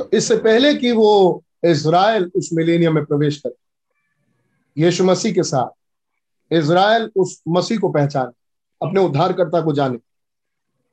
[0.00, 6.52] तो इससे पहले कि वो इज़राइल उस मिलेनियम में प्रवेश करे यीशु मसीह के साथ
[6.52, 8.32] इज़राइल उस मसीह को पहचाने
[8.80, 9.98] अपने उद्धारकर्ता को जाने।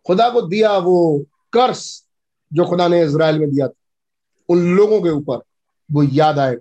[0.06, 2.08] खुदा को दिया वो कर्स
[2.52, 3.74] जो खुदा ने इज़राइल में दिया था
[4.50, 5.42] उन लोगों के ऊपर
[5.90, 6.56] वो याद आए।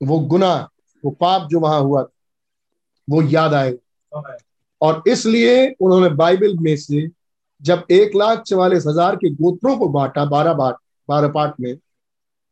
[0.00, 0.68] वो गुना
[1.04, 2.10] वो पाप जो वहाँ हुआ था
[3.08, 4.36] वो याद आएगा।
[4.80, 7.06] और इसलिए उन्होंने बाइबल में से
[7.62, 10.76] जब एक लाख चवालीस हज़ार के गोत्रों को बांटा बारह बाट
[11.08, 11.76] बारह पार्ट में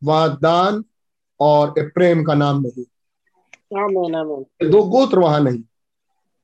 [0.01, 0.83] वहाँ दान
[1.39, 2.83] और प्रेम का नाम नहीं।
[3.75, 5.63] आमेन आमेन। दो गोत्र वहाँ नहीं।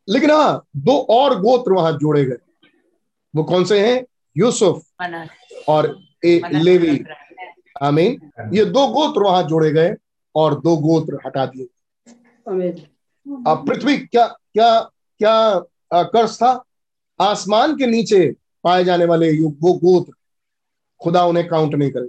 [0.07, 2.38] लेकिन हाँ दो और गोत्र वहाँ जोड़े गए।
[3.34, 4.05] वो कौन से हैं?
[4.36, 4.82] यूसुफ
[5.70, 7.03] और ए लेवी।
[7.82, 9.95] आमीन। ये दो गोत्र वहाँ जोड़े गए
[10.36, 11.70] और दो गोत्र हटा दिए। अब
[13.66, 14.80] पृथ्वी क्या क्या
[15.20, 15.34] क्या
[15.93, 16.64] कर्ज था?
[17.20, 18.26] आसमान के नीचे
[18.64, 20.14] पाए जाने वाले वो गोत्र
[21.02, 22.08] खुदा उन्हें काउंट नहीं करे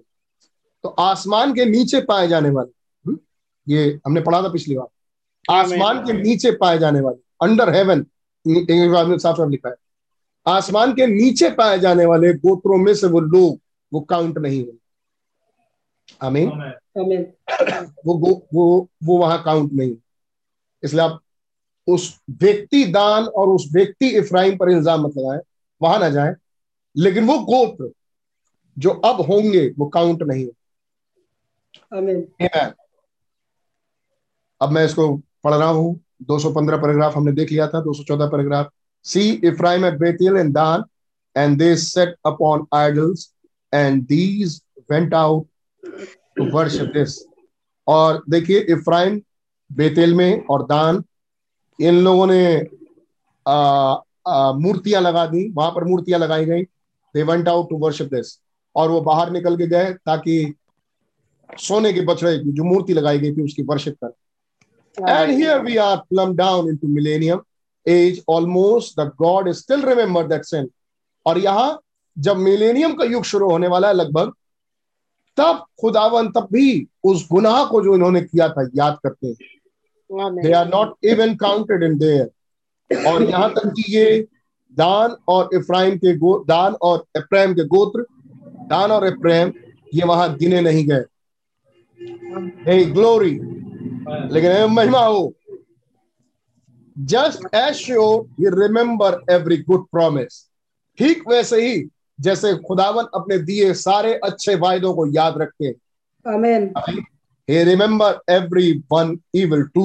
[0.84, 2.70] तो आसमान के नीचे पाए जाने वाले
[3.06, 3.18] हम्म,
[3.66, 8.04] ये हमने पढ़ा था पिछली बार। आसमान के नीचे पाए जाने वाले अंडर हेवन
[8.46, 9.74] साफ़ साफ़ लिखा है।
[10.46, 13.58] आसमान के नीचे पाए जाने वाले गोत्रों में से वो लोग
[13.92, 14.76] वो काउंट नहीं हुए
[16.22, 16.48] आमीन
[18.06, 19.94] वो वो वो वो वहाँ काउंट नहीं
[20.82, 21.20] इसलिए आप
[21.88, 22.08] उस
[22.42, 25.40] व्यक्ति दान और उस व्यक्ति इफ्राइम पर इल्ज़ाम मत लगाए
[25.80, 26.34] वहाँ ना जाए।
[26.96, 27.90] लेकिन वो गोत्र
[28.76, 30.48] जो अब होंगे वो काउंट नहीं
[32.42, 32.72] है
[34.60, 35.14] अब मैं इसको
[35.44, 38.70] पढ़ रहा हूँ। 215 पैराग्राफ हमने देख लिया था 214 paragraph
[39.04, 40.84] see Ephraim at Bethel and Dan
[41.36, 43.32] and they set upon idols
[43.72, 44.60] and these
[44.92, 45.46] went out
[46.36, 47.18] to worship this
[47.86, 49.20] और देखिए इफ्राइम
[49.70, 51.02] बेतेल में और दान
[51.78, 52.42] इन लोगों ने
[54.62, 56.62] मूर्तियाँ लगा दी वहाँ पर मूर्तियाँ लगाई गई।
[57.14, 58.38] They went out to worship this
[58.76, 60.54] और वो बाहर निकल के गए ताकि
[61.50, 64.12] सोने के बछड़े की जो मूर्ति लगाई गई थी उसकी वर्शिप कर।
[65.10, 67.40] And here we are plum down into millennium
[67.86, 70.68] age almost the God is still remember that sin
[71.26, 71.80] और यहाँ
[72.16, 74.32] जब मिलेनियम का युग शुरू होने वाला है लगभग
[75.38, 79.59] तब खुदावन तब भी उस गुनाह को जो इन्होंने किया था याद करते हैं।
[80.10, 84.20] They are not even counted in there और यहाँ तक कि ये
[84.74, 88.04] दान और इफ्राइम के गो दान और इफ्राइम के गोत्र
[88.70, 89.52] दान और इफ्राइम
[89.94, 91.04] ये वहाँ गिने नहीं गए।
[92.66, 93.30] हे ग्लोरी
[94.34, 95.32] लेकिन महिमा हो।
[96.96, 100.44] Just as sure you remember every good promise
[100.98, 101.82] ठीक वैसे ही
[102.18, 105.72] जैसे खुदावन अपने दिए सारे अच्छे वायदों को याद रखते
[106.26, 106.66] आमीन
[107.50, 109.82] he remember every one evil too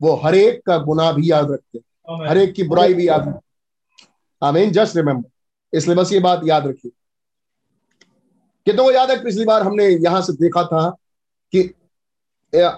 [0.00, 4.06] वो हरेक का गुनाह भी याद रखते हैं। हरेक की बुराई भी याद रखते
[4.42, 6.90] आमीन जस्ट रिमेंबर इसलिए बस ये बात याद रखिए।
[8.66, 10.88] कितनों को याद है पिछली बार हमने यहाँ से देखा था
[11.52, 11.62] कि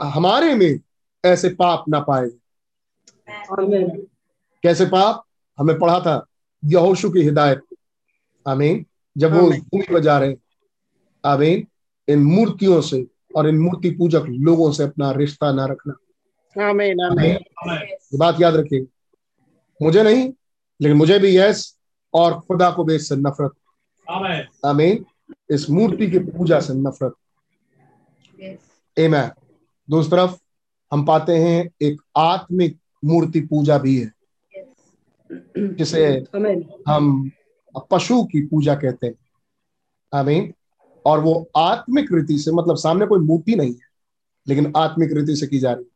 [0.05, 0.79] हमारे में
[1.25, 2.29] ऐसे पाप ना पाए
[4.64, 5.23] कैसे पाप?
[5.59, 6.25] हमने पढ़ा था
[6.62, 7.62] यहोशु की हिदायत
[8.47, 8.85] आमीन
[9.16, 10.37] जब वो भूमि पर जा रहे
[11.25, 11.66] आमीन
[12.09, 13.07] इन मूर्तियों से।
[13.37, 15.95] और इन मूर्ति पूजक लोगों से अपना रिश्ता ना रखना।
[16.68, 18.87] आमीन आमीन ये बात याद रखिए।
[19.83, 20.33] मुझे नहीं
[20.83, 21.78] लेकिन मुझे भी यस
[22.14, 23.53] और खुदा को बेच से नफरत।
[24.66, 25.05] आमीन।
[25.51, 27.14] इस मूर्ति की पूजा से नफरत।
[28.99, 29.30] एमैन
[29.91, 30.37] दूसरी तरफ़
[30.93, 34.12] हम पाते हैं एक आत्मिक मूर्ति पूजा भी है।
[35.59, 36.24] जिसे
[36.89, 37.30] हम
[37.91, 39.14] पशु की पूजा कहते हैं।
[40.14, 40.55] आमीन।
[41.07, 43.90] और वो आत्मिक रीति से मतलब सामने कोई मूर्ति नहीं है
[44.46, 45.90] लेकिन आत्मिक रीति से की जा रही है।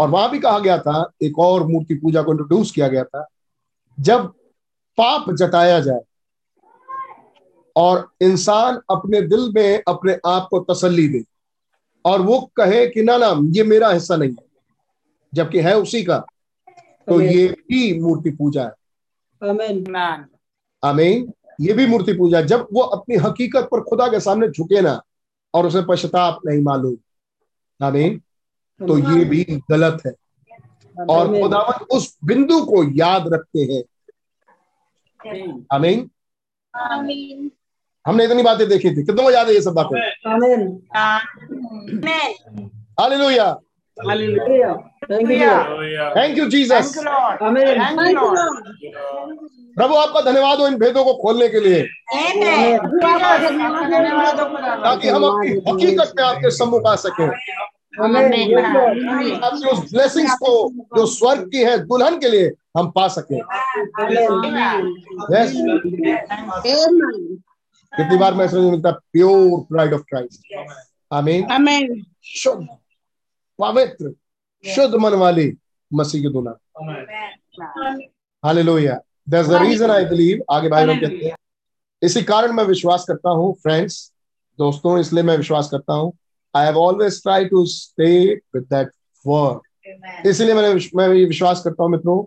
[0.00, 3.26] और वहाँ भी कहा गया था एक और मूर्ति पूजा को इंट्रोड्यूस किया गया था
[4.00, 4.26] जब
[4.98, 6.00] पाप जताया जाए
[7.76, 11.24] और इंसान अपने दिल में अपने आप को तसल्ली दे
[12.04, 14.44] और वो कहे कि ना ना ये मेरा हिस्सा नहीं है
[15.34, 16.18] जबकि है उसी का
[17.08, 18.72] तो ये भी मूर्ति पूजा है।
[20.84, 25.02] आमीन ये भी मूर्ति पूजा जब वो अपनी हकीकत पर खुदा के सामने झुके ना
[25.54, 26.96] और उसे पश्चाताप नहीं मालूम
[27.86, 28.18] आमीन
[28.80, 30.12] तो ये भी गलत है।
[31.10, 33.82] और खुदावन उस बिंदु को याद रखते हैं।
[35.72, 36.10] आमीन।
[38.06, 39.98] हमने इतनी बातें देखी थी। कितनों को याद है ये सब बातें?
[43.00, 43.60] हालेलुया।
[46.16, 46.94] थैंक यू जीसस
[49.76, 51.82] प्रभु आपका धन्यवाद हो इन भेदों को खोलने के लिए।
[54.84, 57.28] ताकि हम अपनी हकीकत में आपके सम्मुख आ सके।
[59.70, 60.52] उस ब्लेसिंग्स को
[60.96, 62.46] जो स्वर्ग की है दुल्हन के लिए
[62.78, 63.38] हम पा सके।
[67.92, 70.40] कितनी बार मैसेज मिलता प्योर प्राइड ऑफ़ क्राइस्ट
[71.12, 71.40] आमीन
[72.34, 72.66] शुद्ध
[73.60, 74.12] पवित्र
[74.64, 75.52] शुद्ध मन वाली
[75.90, 76.54] मसीह की दुल्हन
[78.44, 78.94] hallelujah
[79.28, 81.36] that's the reason I believe आगे भाई लोग कहते हैं।
[82.02, 83.96] इसी कारण मैं विश्वास करता हूँ फ्रेंड्स
[84.58, 86.12] दोस्तों इसलिए मैं विश्वास करता हूँ।
[86.54, 88.10] I have always try to stay
[88.54, 88.90] with that
[89.24, 92.24] word इसलिए मैंने मैं ये विश्वास करता हूँ मित्रों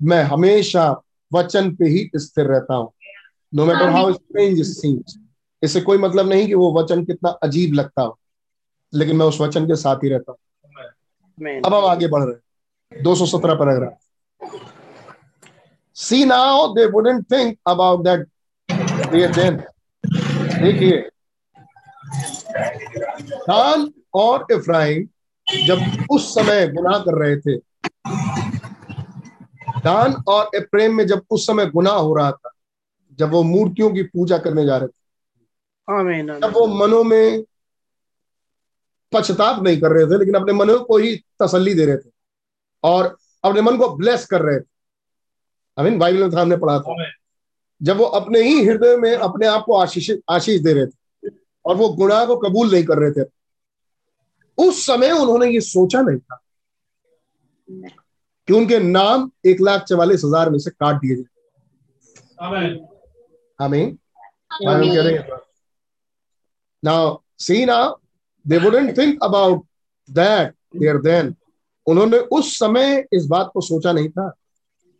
[0.00, 0.90] मैं हमेशा
[1.32, 2.92] वचन पे ही स्थिर रहता हूँ।
[3.52, 5.16] No matter how strange seems
[5.62, 8.18] इससे कोई मतलब नहीं कि वो वचन कितना अजीब लगता हो
[8.92, 10.38] लेकिन मैं उस वचन के साथ ही रहता हूँ।
[11.64, 13.96] अब हम आगे बढ़ रहे हैं। 217 paragraph.
[15.94, 18.28] See now they wouldn't think about that
[19.34, 19.56] then
[20.62, 21.10] देखिए
[23.48, 25.08] दान और इफ्राइम
[25.66, 27.56] जब उस समय गुनाह कर रहे थे
[29.84, 32.50] दान और इफ्राइम में जब उस समय गुनाह हो रहा था
[33.18, 35.06] जब वो मूर्तियों की पूजा करने जा रहे थे
[35.88, 37.44] आमें, आमें। जब वो मनों में
[39.12, 42.10] पछताप नहीं कर रहे थे लेकिन अपने मनों को ही तसल्ली दे रहे थे
[42.84, 44.64] और अपने मन को ब्लेस कर रहे थे।
[45.78, 46.94] आई मीन बाइबल में हमने पढ़ा था।
[47.80, 51.30] जब वो अपने ही हृदय में अपने आप को आशीष आशीष दे रहे थे
[51.64, 53.24] और वो गुणा को कबूल नहीं कर रहे थे
[54.58, 56.40] उस समय उन्होंने ये सोचा नहीं था
[58.48, 61.24] कि उनके नाम एक लाख चवालीस हज़ार में से काट दिए जाए।
[63.58, 63.96] आमीन
[64.62, 65.38] कह रहे हैं।
[66.82, 67.94] Now see now
[68.46, 69.64] they wouldn't think about
[70.08, 71.34] that there then
[71.86, 74.32] उन्होंने उस समय इस बात को सोचा नहीं था।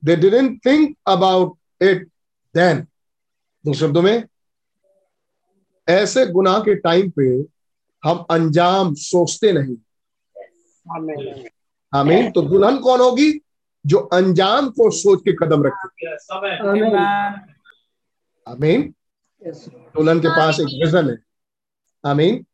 [0.04, 2.06] They didn't think about it
[2.54, 2.80] then
[3.64, 4.24] दूसरे शब्दों में
[5.88, 7.24] ऐसे गुनाह के टाइम पे
[8.02, 9.76] हम अंजाम सोचते नहीं।
[11.92, 13.32] आमीन। तो दुल्हन कौन होगी
[13.86, 16.06] जो अंजाम को सोच के कदम रखे
[18.46, 18.94] आमीन।
[19.42, 21.16] दुल्हन के पास एक विजन है।
[22.06, 22.44] आमीन।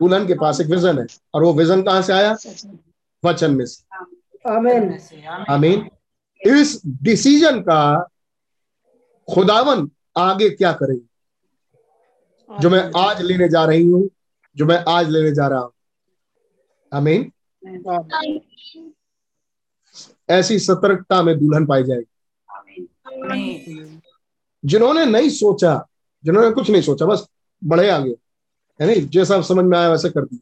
[0.00, 2.36] दुल्हन के पास एक विजन है। और वो विजन कहाँ से आया?
[3.24, 3.84] वचन में से।
[4.50, 4.98] आमीन।
[5.50, 5.88] आमीन।
[6.40, 7.80] इस डिसीज़न का
[9.28, 11.08] खुदावन आगे क्या करेगी?
[12.50, 14.08] जो मैं आज लेने जा रही हूँ
[14.56, 15.72] जो मैं आज लेने जा रहा हूँ।
[16.92, 17.32] आमीन।
[20.30, 22.12] ऐसी सतर्कता में दुल्हन पाई जाएगी।
[24.64, 25.86] जिन्होंने नहीं सोचा
[26.24, 27.26] जिन्होंने कुछ नहीं सोचा बस
[27.64, 28.14] बढ़े आगे।
[28.80, 29.06] है नहीं?
[29.08, 30.40] जैसा समझ में आया वैसा कर दिया।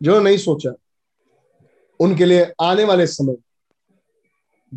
[0.00, 0.72] जो नहीं सोचा
[2.00, 3.36] उनके लिए आने वाले समय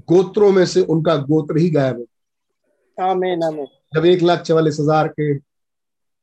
[0.08, 2.06] गोत्रों में से उनका गोत्र ही गायब है
[3.10, 5.34] आमीन आमीन। जब एक लाख चवालीस हज़ार के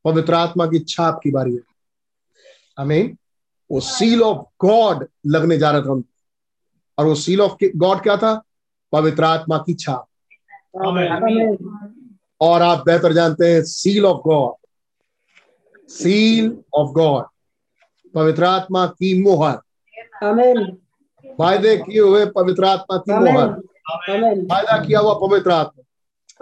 [0.04, 1.60] पवित्र आत्मा की छाप की बारी है।
[2.78, 3.16] आमीन।
[3.70, 6.08] वो सील ऑफ़ गॉड लगने जा रहा था उनको।
[6.98, 8.42] और वो सील ऑफ़ गॉड क्या था?
[8.92, 10.06] पवित्र आत्मा की छाप।
[12.40, 14.65] और आप बेहतर जानते हैं seal of God
[15.88, 17.24] seal of God
[18.14, 19.56] पवित्र आत्मा की मोहर.
[21.40, 23.48] वायदे किए हुए पवित्र आत्मा की मोहर.
[24.50, 25.82] वायदा किया हुआ पवित्र आत्मा.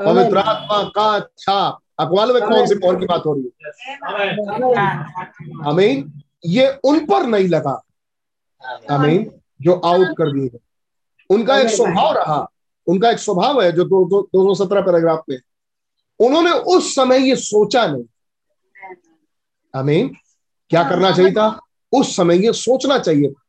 [0.04, 1.78] पवित्र आत्मा का छाप.
[2.00, 3.50] आपको मालूम है कौन सी मोहर की बात हो रही है?
[5.66, 6.12] अमीन
[6.46, 7.80] ये उन पर नहीं लगा.
[8.90, 9.30] अमीन
[9.62, 10.58] जो आउट कर दिए
[11.30, 12.46] उनका एक स्वभाव रहा.
[12.86, 15.38] उनका एक स्वभाव है जो दो दो सौ सत्रह पैराग्राफ में
[16.20, 18.04] उन्होंने उस समय ये सोचा नहीं.
[19.74, 20.16] अमीन
[20.70, 21.60] क्या करना चाहिए था?
[21.92, 23.40] उस समय ये सोचना चाहिए। था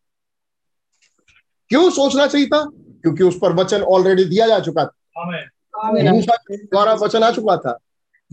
[1.69, 2.63] क्यों सोचना चाहिए था?
[2.75, 5.23] क्योंकि उस पर वचन ऑलरेडी दिया जा चुका था।
[6.11, 7.77] मूसा के द्वारा वचन आ चुका था।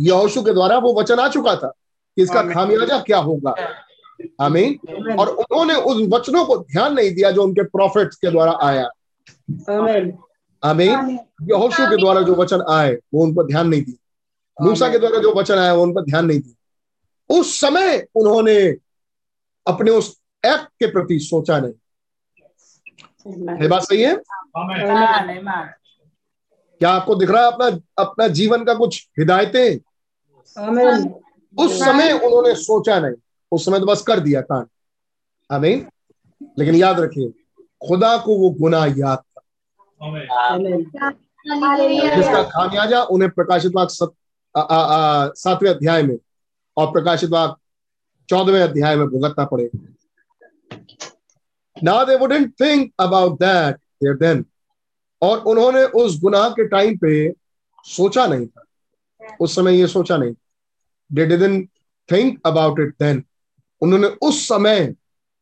[0.00, 1.68] यहोशु के द्वारा वो वचन आ चुका था
[2.16, 3.54] कि इसका खामियाजा क्या होगा?
[4.40, 4.78] आमीन।
[5.18, 8.88] और उन्होंने उस वचनों को ध्यान नहीं दिया जो उनके प्रॉफिट्स के द्वारा आया।
[10.64, 14.98] आमीन। यहोशु के द्वारा जो वचन आए वो उन पर ध्यान नहीं दिया। मूसा के
[14.98, 16.54] द्वारा जो वचन आया वो उन पर ध्यान नहीं दिया।
[17.30, 18.56] उस समय उन्होंने
[19.66, 20.08] अपने उस
[20.44, 21.72] एक्ट के प्रति सोचा नहीं।
[23.62, 24.14] ये बात सही है?
[26.80, 27.66] क्या आपको दिख रहा है अपना
[27.98, 29.78] अपना जीवन का कुछ हिदायतें?
[31.56, 33.14] उस समय उन्होंने सोचा नहीं।
[33.52, 34.66] उस समय तो बस कर दिया कान
[35.50, 35.86] आमीन
[36.58, 37.28] लेकिन याद रखिए
[37.88, 39.40] खुदा को वो गुना याद था।
[42.16, 43.88] जिसका खामियाजा उन्हें प्रकाशित वाक
[45.36, 46.16] सातवें अध्याय में।
[46.76, 47.56] और प्रकाशित वाक
[48.28, 49.78] चौदहवें अध्याय में भुगतना पड़ेगा
[51.82, 54.44] now they wouldn't think about that there then
[55.22, 57.32] और उन्होंने उस गुनाह के टाइम पे
[57.84, 58.64] सोचा नहीं था।
[59.40, 60.32] उस समय ये सोचा नहीं
[61.12, 61.68] they didn't
[62.08, 63.22] think about it then
[63.82, 64.94] उन्होंने उस समय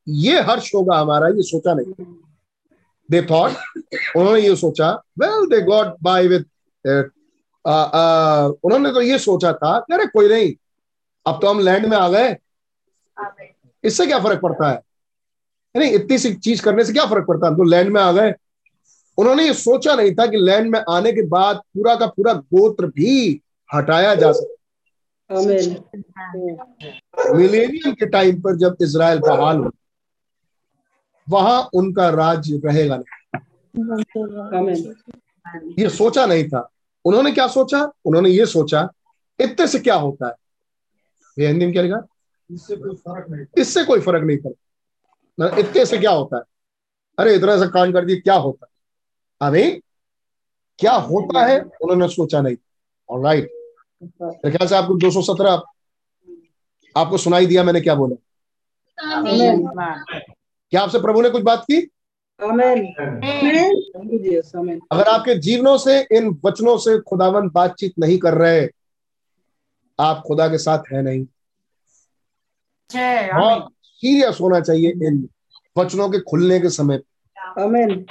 [0.09, 2.05] ये हर्ष होगा हमारा, ये सोचा नहीं
[3.11, 6.45] दे थॉट उन्होंने ये सोचा well they got by with
[8.65, 10.53] उन्होंने तो ये सोचा था अरे कोई नहीं
[11.27, 12.37] अब तो हम लैंड में आ गए।
[13.85, 14.81] इससे क्या फ़र्क पड़ता है?
[15.75, 17.53] नहीं इतनी सी चीज़ करने से क्या फ़र्क पड़ता है?
[17.53, 18.33] हम तो लैंड में आ गए।
[19.19, 22.87] उन्होंने ये सोचा नहीं था कि लैंड में आने के बाद पूरा का पूरा गोत्र
[22.87, 23.41] भी
[23.75, 24.55] हटाया जा सकता
[27.35, 29.71] मिलेनियम के टाइम पर जब इसराइल बहाल हो
[31.29, 33.43] वहाँ उनका राज्य रहेगा नहीं।
[35.79, 36.69] ये सोचा नहीं था।
[37.05, 37.93] उन्होंने क्या सोचा?
[38.05, 38.89] उन्होंने ये सोचा
[39.41, 40.35] इतने से क्या होता है?
[41.41, 42.07] ये हिंदी में क्या लिखा?
[42.51, 46.43] इससे कोई फ़र्क नहीं इससे कोई फ़र्क नहीं पड़ता। इतने से क्या होता है?
[47.19, 49.49] अरे इतना सा कांड कर दिए क्या होता है?
[49.49, 49.71] अभी
[50.79, 51.61] क्या होता है?
[51.61, 52.57] उन्होंने सोचा नहीं।
[53.09, 53.51] और राइट
[54.03, 55.63] मेरे ख्याल से आपको 217
[56.95, 58.17] आपको सुनाई दिया मैंने क्या बोला?
[60.73, 61.81] क्या आपसे प्रभु ने कुछ बात की?
[64.93, 68.67] अगर आपके जीवनों से इन वचनों से खुदावन बातचीत नहीं कर रहे
[70.01, 71.25] आप खुदा के साथ है नहीं।
[72.91, 73.73] बहुत
[74.03, 75.29] सीरियस होना चाहिए इन
[75.77, 77.01] वचनों के खुलने के समय
[77.59, 78.05] अमीन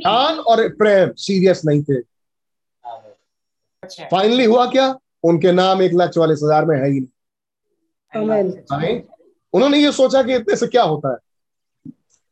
[0.00, 2.00] दान और प्रेम सीरियस नहीं थे।
[4.04, 4.94] फाइनली हुआ क्या?
[5.24, 7.08] उनके नाम एक लाख चौवालीस हज़ार में है ही नहीं।
[8.70, 9.02] अमीन
[9.54, 11.16] उन्होंने ये सोचा कि इतने से क्या होता है?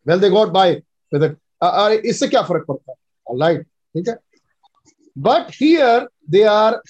[0.07, 0.75] वेल दे गॉट बाय
[1.13, 3.39] अरे इससे क्या फ़र्क पड़ता है?
[3.41, 4.17] राइट ठीक है।
[5.17, 6.81] But here they are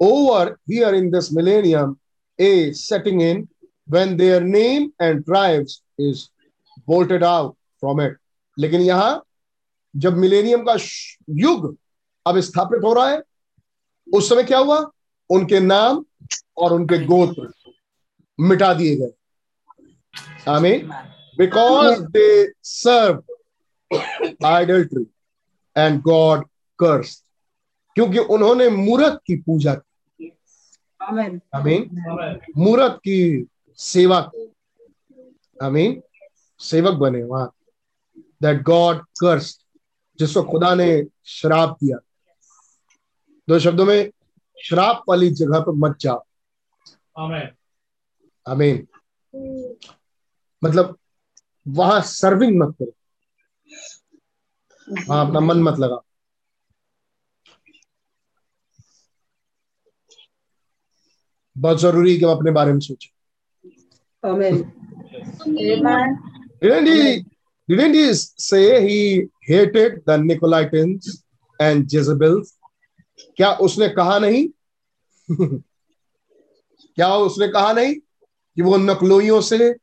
[0.00, 1.96] over here in this millennium
[2.38, 3.46] a setting in
[3.88, 6.22] when their name and tribes is
[6.88, 8.16] bolted out from it
[8.56, 9.12] लेकिन यहाँ
[9.94, 10.76] जब मिलेनियम का
[11.42, 11.68] युग
[12.26, 13.22] अब स्थापित हो रहा है
[14.06, 14.78] उस समय क्या हुआ
[15.30, 16.04] उनके नाम
[16.56, 17.52] और उनके गोत्र
[18.38, 19.12] मिटा दिए गए
[20.46, 20.92] Amen.
[21.38, 23.24] Because they served
[24.42, 25.06] idolatry
[25.76, 26.44] and God
[26.78, 27.25] cursed.
[27.96, 30.28] क्योंकि उन्होंने मूर्त की पूजा की।
[31.54, 31.90] अमीन
[32.56, 33.46] मूर्त की
[33.78, 34.44] सेवा की।
[35.62, 36.02] अमीन
[36.60, 37.52] सेवक बने वहाँ।
[38.42, 39.58] दैट गॉड कर्स
[40.18, 40.88] जिसको खुदा ने
[41.26, 41.98] श्राप दिया
[43.48, 44.10] दो शब्दों में
[44.58, 46.22] श्राप वाली जगह पर मत जाओ।
[48.46, 48.86] अमीन
[50.62, 50.96] मतलब
[51.68, 52.92] वहाँ सर्विंग मत करो।
[55.08, 56.00] वहाँ अपना मन मत लगा
[61.58, 63.16] बहुत ज़रूरी है कि हम अपने बारे में सोचे।
[66.62, 67.24] Didn't he,
[67.70, 71.06] didn't he say he hated the Nicolaitans
[71.62, 72.46] and Jezebels?
[73.36, 74.48] क्या उसने कहा नहीं?
[76.96, 77.94] क्या उसने कहा नहीं
[78.56, 79.74] कि वो नकलोइयों से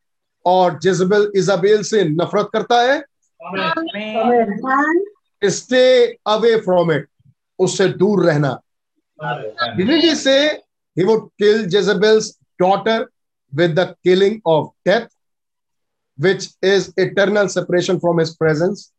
[0.45, 3.03] और जेजबेल इजाबेल से नफरत करता है?
[5.43, 7.07] स्टे अवे फ्रॉम इट
[7.59, 8.61] उससे दूर रहना।
[10.15, 10.62] से
[10.95, 13.09] he would kill Jezebel's daughter
[13.53, 15.09] with the killing of death
[16.19, 18.91] which is eternal separation from his presence.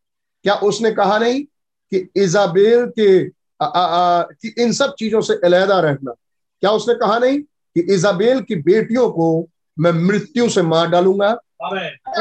[0.43, 1.45] क्या उसने कहा नहीं
[1.91, 3.27] कि इजाबेल के
[3.63, 6.13] आ, आ, आ, कि इन सब चीज़ों से अलहदा रहना?
[6.61, 11.39] क्या उसने कहा नहीं कि इजाबेल की बेटियों को मैं मृत्यु से मार डालूँगा?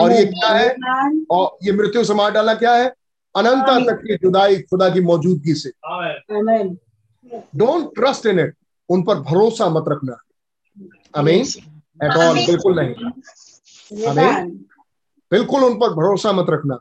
[0.01, 0.75] और ये क्या है?
[1.31, 2.93] और ये मृत्यु से मार डाला क्या है?
[3.35, 5.69] अनंता तक की जुदाई खुदा की मौजूदगी से।
[7.55, 8.55] डोंट ट्रस्ट इन इट
[8.93, 10.17] उन पर भरोसा मत रखना।
[11.17, 11.41] अमीन
[12.03, 12.93] एट ऑल बिल्कुल नहीं।
[14.07, 14.51] अमीन
[15.31, 16.79] बिल्कुल उन पर भरोसा मत रखना।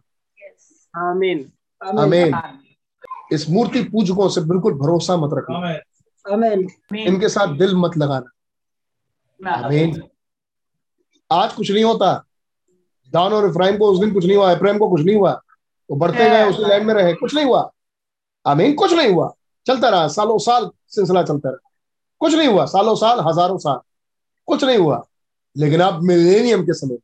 [0.94, 1.52] आमीन
[1.98, 2.34] अमीन
[3.32, 5.56] इस मूर्ति पूजकों से बिल्कुल भरोसा मत रखना।
[6.32, 6.66] आमीन
[6.98, 8.30] इनके साथ दिल मत लगाना।
[9.66, 10.02] अमीन
[11.30, 12.12] आज कुछ नहीं होता।
[13.12, 15.32] दान और इफ्राइम को उस दिन कुछ नहीं हुआ इफ्राइम को कुछ नहीं हुआ।
[15.90, 17.70] वो बढ़ते गए उसी लाइन में रहे। कुछ नहीं हुआ।
[18.46, 19.34] आमीन कुछ नहीं हुआ।
[19.66, 21.71] चलता रहा। सालों साल सिलसिला चलता रहा।
[22.22, 23.78] कुछ नहीं हुआ सालों साल हज़ारों साल।
[24.46, 25.06] कुछ नहीं हुआ।
[25.56, 26.98] लेकिन अब मिलेनियम के समय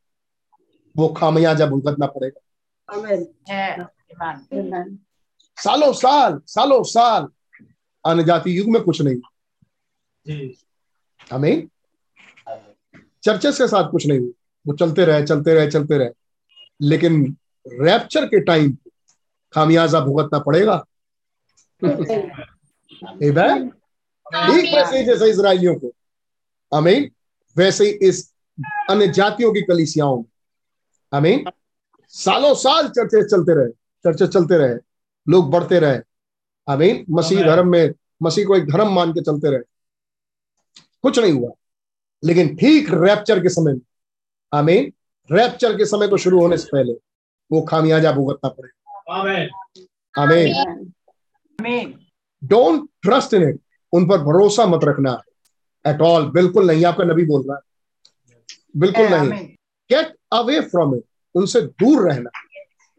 [0.96, 2.40] वो खामियाजा भुगतना पड़ेगा।
[5.58, 7.28] सालों साल सालों साल
[8.06, 9.16] अन्य जाति युग में कुछ नहीं।
[11.32, 11.68] हमें
[13.22, 14.30] चर्चेस के साथ कुछ नहीं हुआ।
[14.66, 16.10] वो चलते रहे चलते रहे चलते रहे।
[16.82, 17.36] लेकिन
[17.68, 18.76] रैप्चर के टाइम
[19.52, 20.84] खामियाजा भुगतना पड़ेगा।
[24.32, 25.92] ठीक वैसे ही जैसे इसराइलियों को।
[26.72, 27.10] अमीन
[27.56, 28.32] वैसे ही इस
[28.90, 30.24] अन्य जातियों की कलिसियाओं में।
[31.12, 31.44] अमीन
[32.14, 33.70] सालों साल चर्चे चलते रहे
[34.04, 34.74] चर्चे चलते रहे
[35.26, 35.98] लोग बढ़ते रहे।
[36.68, 39.60] अमीन मसीह धर्म में मसीह को एक धर्म मान के चलते रहे।
[41.02, 41.50] कुछ नहीं हुआ।
[42.22, 43.80] लेकिन ठीक रैप्चर के समय में
[44.52, 44.92] आमीन।
[45.30, 46.92] रैप्चर के समय को शुरू होने से पहले
[47.52, 49.20] वो खामियाजा भुगतना पड़ेगा।
[50.14, 50.52] आमीन।
[52.44, 53.60] डोंट ट्रस्ट इन इट
[53.92, 55.20] उन पर भरोसा मत रखना।
[55.84, 57.62] एट ऑल बिल्कुल नहीं आपका नबी बोल रहा है।
[58.76, 59.46] बिल्कुल नहीं।
[59.90, 62.30] गेट अवे फ्रॉम इट उनसे दूर रहना।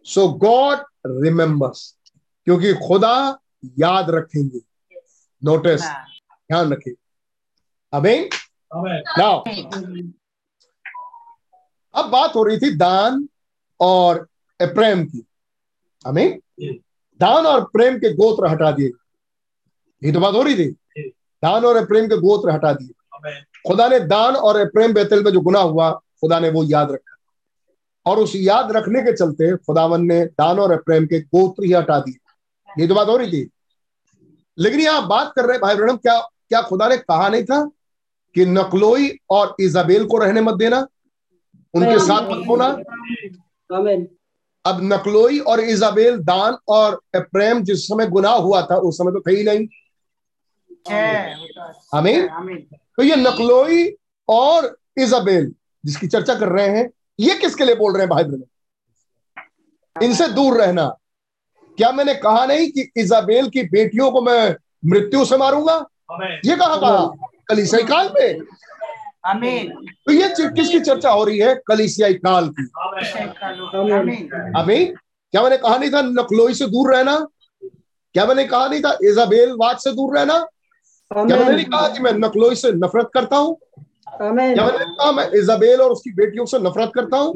[0.05, 0.79] सो गॉड
[1.23, 1.95] रिमेम्बर्स
[2.47, 3.15] क्योंकि खुदा
[3.79, 4.59] याद रखेंगे।
[5.41, 6.91] नोटिस ध्यान रखें
[7.93, 8.29] अमीन
[9.17, 9.43] नाउ
[11.93, 13.27] अब बात हो रही थी दान
[13.79, 14.27] और
[14.59, 15.25] प्रेम की।
[16.05, 16.39] अमीन
[17.19, 18.91] दान और प्रेम के गोत्र हटा दिए।
[20.01, 20.69] ये तो बात हो रही थी।
[21.43, 22.89] दान और प्रेम के गोत्र हटा दिए।
[23.67, 27.15] खुदा ने दान और प्रेम बेतल में जो गुना हुआ खुदा ने वो याद रखा।
[28.05, 31.99] और उस याद रखने के चलते खुदावन ने दान और प्रेम के गोत्र ही हटा
[31.99, 33.49] दिए। ये तो बात हो रही थी।
[34.57, 37.63] लेकिन यहाँ बात कर रहे भाई ब्रणम क्या क्या खुदा ने कहा नहीं था
[38.35, 40.87] कि नकलोई और इजाबेल को रहने मत देना?
[41.73, 42.67] उनके साथ मत होना।
[44.65, 49.21] अब नकलोई और इजाबेल दान और प्रेम जिस समय गुनाह हुआ था उस समय तो
[49.21, 49.67] थे ही नहीं।
[51.93, 52.27] हमें
[52.67, 53.83] तो ये नकलोई
[54.29, 55.51] और इजाबेल
[55.85, 60.57] जिसकी चर्चा कर रहे हैं ये किसके लिए बोल रहे हैं भाई बहन इनसे दूर
[60.57, 60.87] रहना।
[61.77, 65.73] क्या मैंने कहा नहीं कि इजाबेल की बेटियों को मैं मृत्यु से मारूँगा?
[66.45, 67.05] ये कहा कहा?
[67.49, 68.33] कलिसियाई काल पे?
[70.05, 71.53] तो ये किसकी चर्चा हो रही है?
[71.67, 72.63] कलिसियाई काल की।
[74.61, 74.95] अमीन
[75.31, 77.17] क्या मैंने कहा नहीं था नकलोई से दूर रहना?
[78.15, 80.45] क्या मैंने कहा नहीं था इजाबेल वाद से दूर रहना?
[81.11, 83.55] क्या मैंने कहा कि मैं नकलोई से नफरत करता हूँ?
[84.53, 87.33] क्या मैंने कहा मैं इजाबेल और उसकी बेटियों से नफरत करता हूँ?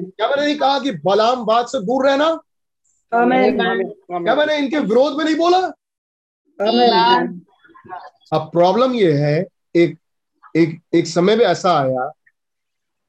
[0.00, 2.28] क्या मैंने नहीं कहा कि बलाम बात से दूर रहना?
[3.12, 5.58] क्या मैंने इनके विरोध में नहीं बोला?
[8.32, 9.36] अब प्रॉब्लम ये है
[9.76, 9.98] एक
[10.56, 12.10] एक एक समय में ऐसा आया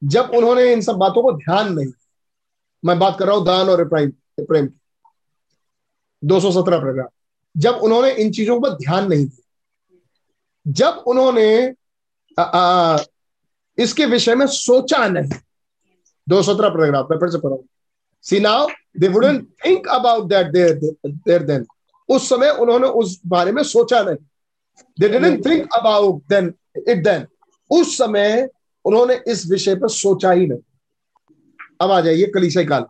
[0.02, 1.92] जब उन्होंने इन सब बातों को ध्यान नहीं
[2.84, 4.10] मैं बात कर रहा हूँ दान और प्रेम
[4.40, 4.78] प्रेम की।
[6.22, 7.10] दो सौ सत्रह पैराग्राफ
[7.54, 9.45] जब उन्होंने इन चीज़ों पर ध्यान नहीं दिया
[10.66, 11.74] जब उन्होंने
[12.38, 12.98] आ, आ,
[13.78, 15.30] इसके विषय में सोचा नहीं।
[16.28, 17.56] दो सत्रह पैराग्राफ मैं फिर से पढ़ा
[18.22, 18.66] see now
[18.98, 20.74] they wouldn't think about that there
[21.06, 21.66] there then
[22.08, 24.16] उस समय उन्होंने उस बारे में सोचा नहीं।
[25.00, 26.52] They didn't think about then
[26.88, 27.26] it then
[27.70, 28.48] उस समय
[28.84, 30.60] उन्होंने इस विषय पर सोचा ही नहीं।
[31.80, 32.84] अब आ जाइए कलीसिया काल।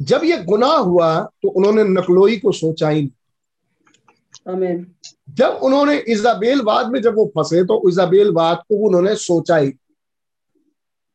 [0.00, 3.10] जब ये गुनाह हुआ तो उन्होंने नकलोई को सोचा ही नहीं।
[5.30, 9.72] जब उन्होंने इजाबेल वाद में जब वो फंसे तो इजाबेल वाद को उन्होंने सोचा ही।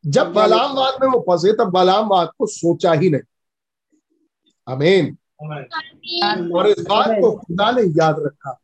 [0.05, 3.21] जब बलाम वाद में वो फंसे तब बलाम वाद को सोचा ही नहीं।
[4.67, 5.17] अमीन
[6.51, 8.59] और इस बात को खुदा ने याद रखा।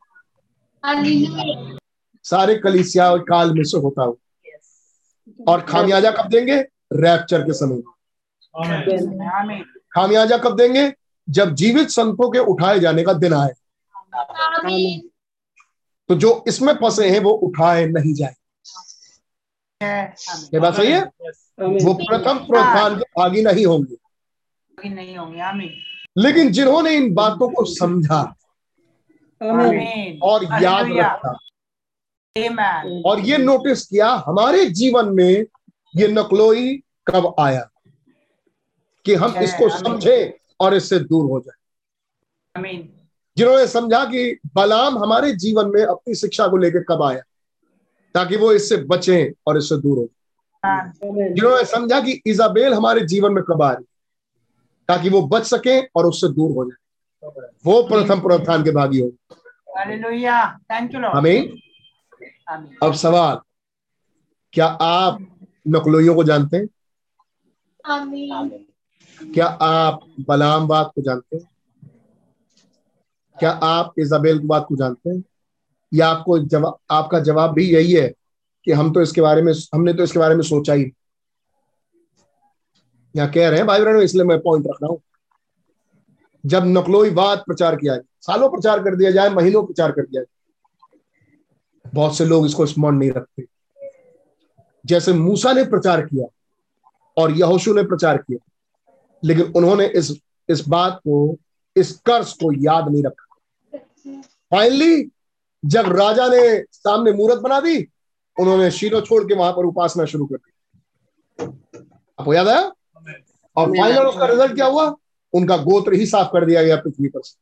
[2.24, 4.20] सारे कलिसिया काल में से होता हो।
[5.48, 6.62] और खामियाजा कब देंगे?
[6.94, 7.82] रैप्चर के समय।
[9.92, 10.92] खामियाजा कब देंगे?
[11.30, 13.54] जब जीवित संतों के उठाए जाने का दिन आए।
[16.10, 18.36] तो जो इसमें फंसे हैं वो उठाए नहीं जाए
[20.54, 21.02] ये बात सही है?
[21.02, 23.96] वो प्रथम प्रोत्थान के भागी नहीं होंगे।
[24.90, 25.70] नहीं होंगे
[26.18, 28.22] लेकिन जिन्होंने इन बातों को समझा
[30.24, 31.38] और याद रखा
[33.06, 35.46] और ये नोटिस किया हमारे जीवन में
[35.96, 36.76] ये नकलोई
[37.08, 37.68] कब आया?
[39.06, 41.60] कि हम इसको समझे और इससे दूर हो जाए।
[43.38, 47.22] जिन्होंने समझा कि बलाम हमारे जीवन में अपनी शिक्षा को लेकर कब आया
[48.16, 50.08] ताकि वो इससे बचे और इससे दूर हो।
[50.64, 53.86] जिन्होंने समझा कि इजाबेल हमारे जीवन में कब आ रही
[54.90, 56.80] ताकि वो बच सके और उससे दूर हो जाए।
[57.66, 59.12] वो प्रथम प्रोत्थान के भागी हो
[61.10, 61.50] हमें
[62.84, 63.40] अब सवाल
[64.54, 65.18] क्या आप
[65.68, 66.68] नकलोइयों को जानते हैं?
[69.34, 71.51] क्या आप बलाम बात को जानते हैं?
[73.42, 75.24] क्या आप इजाबेल की बात को जानते हैं?
[75.92, 78.08] या आपको जवाब आपका जवाब भी यही है
[78.68, 80.92] कि हम तो इसके बारे में, हमने तो इसके बारे में सोचा ही
[83.16, 85.02] या कह रहे हैं भाई बहनों इसलिए मैं पॉइंट रख रहा हूँ।
[86.44, 90.22] जब नकलोई बात प्रचार किया जाए, सालों प्रचार कर दिया जाए, महीनों प्रचार कर दिया
[90.22, 91.00] जाए,
[91.86, 93.46] बहुत से लोग इसको स्मरण नहीं रखते।
[94.86, 96.28] जैसे मूसा ने प्रचार किया
[97.18, 98.40] और यहोशु ने प्रचार किया,
[99.24, 100.12] लेकिन उन्होंने इस
[100.50, 101.38] इस बात को,
[101.76, 103.31] इस कर्ज को याद नहीं रखा।
[104.06, 105.10] फाइनली
[105.64, 106.42] जब राजा ने
[106.74, 107.78] सामने मूर्त बना दी
[108.38, 110.52] उन्होंने शीलो छोड़ के वहाँ पर उपासना शुरू कर दी।
[112.20, 112.72] आपको याद आया?
[113.58, 114.96] और फाइनल उसका रिज़ल्ट क्या हुआ?
[115.34, 117.38] उनका गोत्र ही साफ़ कर दिया गया पृथ्वी पर से।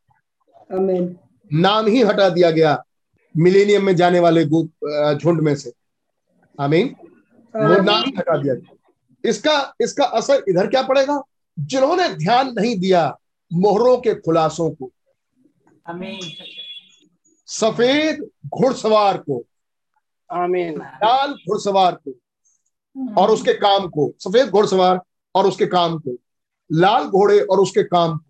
[1.51, 2.83] नाम ही हटा दिया गया
[3.35, 5.71] मिलेनियम में जाने वाले झुंड में से।
[6.59, 6.95] आमीन
[7.55, 8.75] वो नाम ही हटा दिया गया।
[9.23, 11.21] इसका इसका असर इधर क्या पड़ेगा?
[11.57, 13.17] जिन्होंने ध्यान नहीं दिया
[13.51, 14.91] मोहरों के खुलासों को
[17.47, 19.43] सफ़ेद घुड़सवार को।
[20.31, 22.13] आमीन लाल घुड़सवार को।
[23.17, 25.01] और उसके काम को। सफ़ेद घुड़सवार
[25.35, 26.15] और उसके काम को।
[26.71, 28.25] लाल घोड़े और उसके काम को।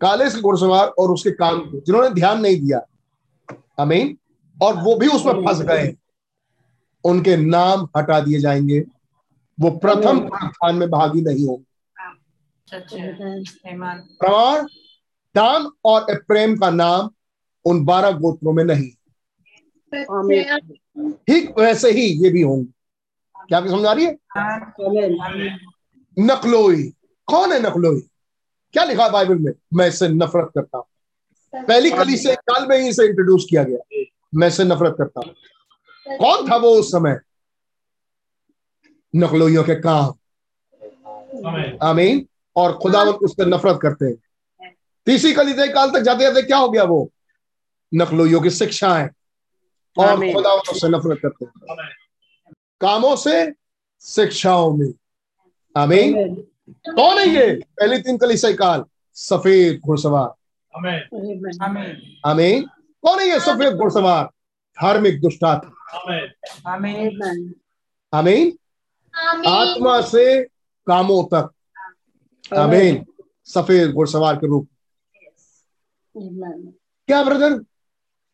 [0.00, 2.80] काले से घुड़सवार और उसके काम को। जिन्होंने ध्यान नहीं दिया।
[3.78, 4.18] अमीन
[4.62, 5.96] और वो भी उसमें फंस गए।
[7.04, 8.80] उनके नाम हटा दिए जाएँगे।
[9.60, 11.64] वो प्रथम स्थान में भागी नहीं होंगे।
[14.18, 14.66] प्रमाण
[15.34, 17.10] दान और प्रेम का नाम
[17.64, 18.90] उन बारह गोत्रों में नहीं।
[21.28, 22.72] ठीक वैसे ही ये भी होंगे।
[23.48, 24.18] क्या समझ आ रही है?
[26.18, 26.94] नकलोई।
[27.26, 28.00] कौन है नकलोई?
[28.72, 29.52] क्या लिखा बाइबल में?
[29.74, 30.86] मैं इससे नफरत करता हूँ।
[31.54, 34.04] पहली कली से काल में ही इसे इंट्रोड्यूस किया गया।
[34.34, 35.34] मैं इससे नफरत करता हूँ।
[36.18, 37.20] कौन था वो उस समय?
[39.16, 40.14] नकलोइयों के काम।
[41.82, 42.26] आमीन।
[42.56, 44.14] और खुदावन उससे नफरत करते हैं।
[45.08, 47.08] तीसरी कली से काल तक जाते जाते क्या हो गया वो?
[47.92, 49.08] नकलोइयों की शिक्षाएँ
[49.96, 51.88] और खुदावन उससे नफरत करते हैं।
[52.80, 53.52] कामों से
[54.02, 54.92] शिक्षाओं में।
[55.76, 56.34] आमीन।
[56.90, 57.54] कौन है ये?
[57.54, 58.84] पहली तीन कलीसिया काल।
[59.16, 60.28] सफ़ेद घुड़सवार।
[62.24, 62.62] आमीन।
[63.04, 64.24] कौन है ये सफ़ेद घुड़सवार?
[64.76, 66.72] धार्मिक दुष्टात्मा।
[68.12, 68.58] आमीन।
[69.48, 70.42] आत्मा से
[70.86, 71.50] कामों तक।
[72.58, 73.04] आमीन।
[73.46, 74.68] सफ़ेद घुड़सवार के रूप
[77.08, 77.60] क्या ब्रदर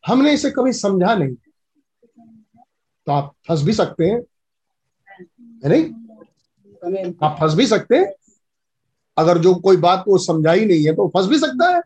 [0.07, 1.35] हमने इसे कभी समझा नहीं।
[3.07, 4.19] तो आप फंस भी सकते हैं।
[5.65, 7.13] है नहीं?
[7.23, 8.13] आप फंस भी सकते हैं।
[9.17, 11.81] अगर जो कोई बात को समझाई नहीं है तो फंस भी सकता है।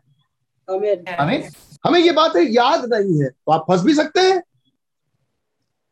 [1.20, 1.50] हमें
[1.86, 4.42] हमें ये बातें याद नहीं है तो आप फंस भी सकते हैं।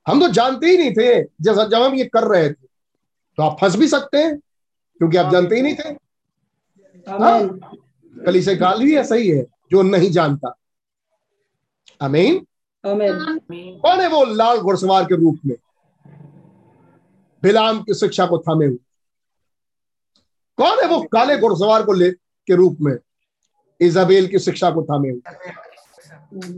[0.07, 2.67] हम तो जानते ही नहीं थे जैसा जब हम ये कर रहे थे।
[3.39, 5.89] तो आप फंस भी सकते हैं क्योंकि आप जानते ही नहीं थे।
[7.11, 7.59] हाँ?
[8.27, 10.55] कली से गाल भी ही है। जो नहीं जानता।
[12.01, 12.39] अमीन
[12.85, 15.57] कौन है वो लाल घुड़सवार के रूप में?
[17.43, 18.77] बिलाम की शिक्षा को थामे हुए।
[20.59, 22.97] कौन है वो काले घुड़सवार को ले के रूप में?
[23.81, 25.21] इजाबेल की शिक्षा को थामे हुए।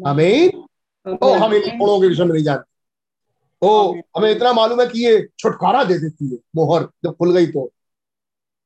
[0.06, 4.86] अमीन ओ हम इन गुणों के विषय में नहीं जानते। ओ हमें इतना मालूम है
[4.86, 7.70] कि ये छुटकारा दे देती है मोहर जब खुल गई तो।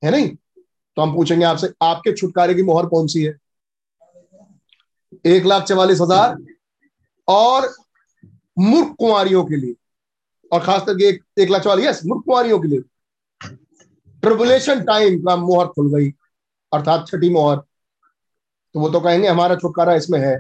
[0.05, 0.29] है नहीं?
[0.97, 3.37] तो हम पूछेंगे आपसे आपके छुटकारे की मोहर कौन सी है?
[5.27, 6.37] एक लाख चवालीस हज़ार
[7.29, 7.69] और
[8.57, 9.75] मूर्ख कुमारियों के लिए
[10.53, 12.81] और खास करके एक, एक लाख चवालीस यस मूर्ख कुमारियों के लिए।
[14.23, 16.11] ट्रिबुलेशन टाइम का मोहर खुल गई
[16.73, 20.37] अर्थात छठी मोहर। तो वो तो कहेंगे हमारा छुटकारा इसमें है।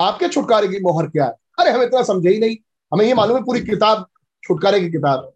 [0.00, 1.32] आपके छुटकारे की मोहर क्या है?
[1.58, 2.56] अरे हम इतना समझे ही नहीं।
[2.92, 4.06] हमें ये मालूम है पूरी किताब
[4.42, 5.32] छुटकारे की किताब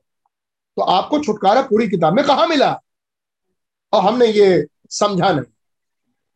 [0.76, 2.70] तो आपको छुटकारा पूरी किताब में कहा मिला?
[3.92, 5.44] और हमने ये समझा नहीं।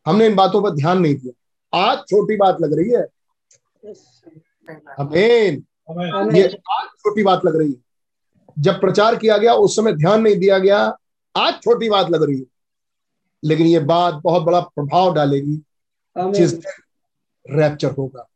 [0.06, 1.32] हमने इन बातों पर ध्यान नहीं दिया।
[1.74, 3.02] आज छोटी बात लग रही है।
[4.98, 5.66] अमीन
[6.36, 7.76] ये आज छोटी बात लग रही है।
[8.58, 10.96] जब प्रचार किया गया उस समय ध्यान नहीं दिया गया।
[11.36, 12.44] आज छोटी बात लग रही है।
[13.44, 15.62] लेकिन ये बात बहुत बड़ा प्रभाव डालेगी
[16.32, 16.54] जिस
[17.50, 18.28] रैप्चर होगा।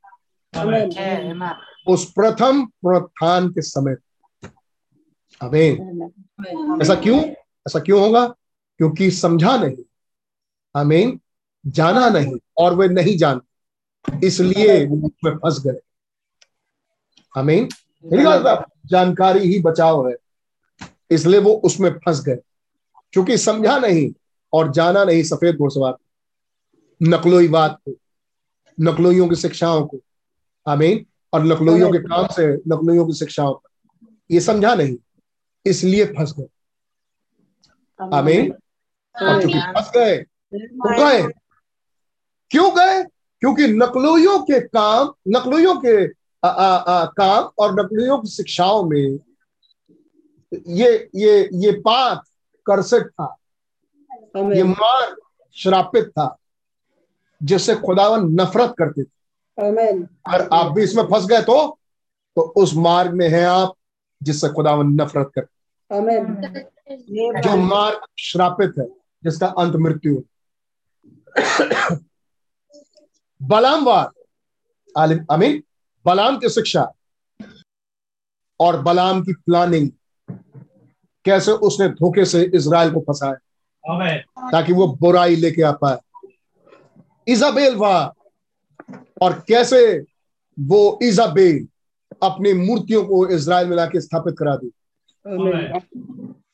[1.89, 3.97] उस प्रथम पुनरुत्थान के समय।
[5.43, 6.11] अमीन
[6.83, 7.21] ऐसा क्यों?
[7.67, 8.27] ऐसा क्यों होगा?
[8.79, 9.77] क्योंकि समझा नहीं।
[10.75, 11.21] अमीन
[11.67, 15.81] जाना नहीं और वे नहीं जानते इसलिए वो फंस गए।
[17.37, 17.69] अमीन
[18.87, 20.15] जानकारी ही बचाव है।
[21.11, 22.37] इसलिए वो उसमें फंस गए।
[23.13, 24.11] क्योंकि समझा नहीं
[24.53, 25.97] और जाना नहीं सफ़ेद घुड़सवार
[27.03, 27.95] नकलोई बात को
[28.81, 30.01] नकलोइयों की शिक्षाओं को।
[30.67, 33.69] आमीन। और नकलोइयों के काम से नकलोइयों की शिक्षाओं को
[34.31, 34.97] ये समझा नहीं
[35.67, 36.47] इसलिए फंस गए।
[38.01, 38.53] आमीन।
[39.15, 41.23] और चूँकि फंस गए तो गए।
[42.51, 43.03] क्यों गए?
[43.41, 46.07] क्योंकि नकलोइयों के काम नकलोइयों के
[46.45, 49.19] आ, आ, आ, काम और नकलोइयों की शिक्षाओं में
[50.67, 52.23] ये ये ये पात
[52.67, 53.37] करसट था।
[54.57, 55.17] ये मार
[55.55, 56.37] श्रापित था
[57.43, 59.09] जिससे खुदावन नफरत करते थे।
[60.27, 61.79] अगर आप भी इसमें फंस गए तो
[62.37, 63.75] तो उस मार्ग में है आप
[64.23, 65.55] जिससे खुदावन नफरत करते
[67.41, 68.87] जो मार्ग श्रापित है
[69.25, 70.23] जिसका अंत मृत्यु
[73.41, 75.63] बलामवार आमीन।
[76.07, 76.93] बलाम की शिक्षा
[78.61, 79.91] और बलाम की प्लानिंग
[81.25, 83.35] कैसे उसने धोखे से इसराइल को फंसाया?
[84.51, 85.99] ताकि वो बुराई लेके आ पाए।
[87.29, 88.07] इजाबेल वाह
[89.23, 89.81] और कैसे
[90.59, 91.67] वो इजाबेल
[92.23, 94.71] अपनी मूर्तियों को इसराइल में लाके स्थापित करा दी।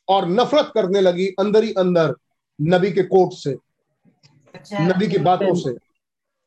[0.09, 2.15] और नफरत करने लगी अंदर ही अंदर
[2.61, 3.57] नबी के कोट से
[4.55, 5.92] अच्छा। नबी की बातों से।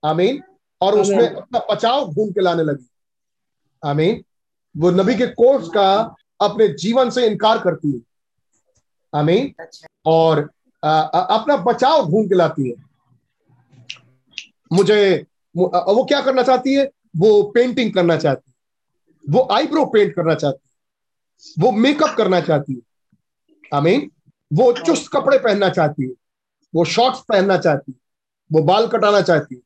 [0.05, 0.43] आमीन।
[0.81, 2.89] और उसमें अपना बचाव ढूंढ के लाने लगी।
[3.85, 4.23] आमीन।
[4.77, 7.99] वो नबी के कोर्स का अपने जीवन से इनकार करती है।
[9.19, 10.51] आमीन। अच्छा। और
[10.83, 12.75] आ, आ, अपना बचाव ढूंढ के लाती है।
[14.73, 15.25] मुझे
[15.57, 16.91] वो क्या करना चाहती है?
[17.17, 18.55] वो पेंटिंग करना चाहती है।
[19.29, 20.75] वो आईब्रो पेंट करना चाहती है।
[21.63, 22.81] वो मेकअप करना चाहती है।
[23.73, 24.11] आमीन।
[24.53, 26.09] वो चुस्त कपड़े पहनना चाहती है।
[26.75, 27.99] वो शॉर्ट्स पहनना चाहती है।
[28.51, 29.61] वो बाल कटाना चाहती है।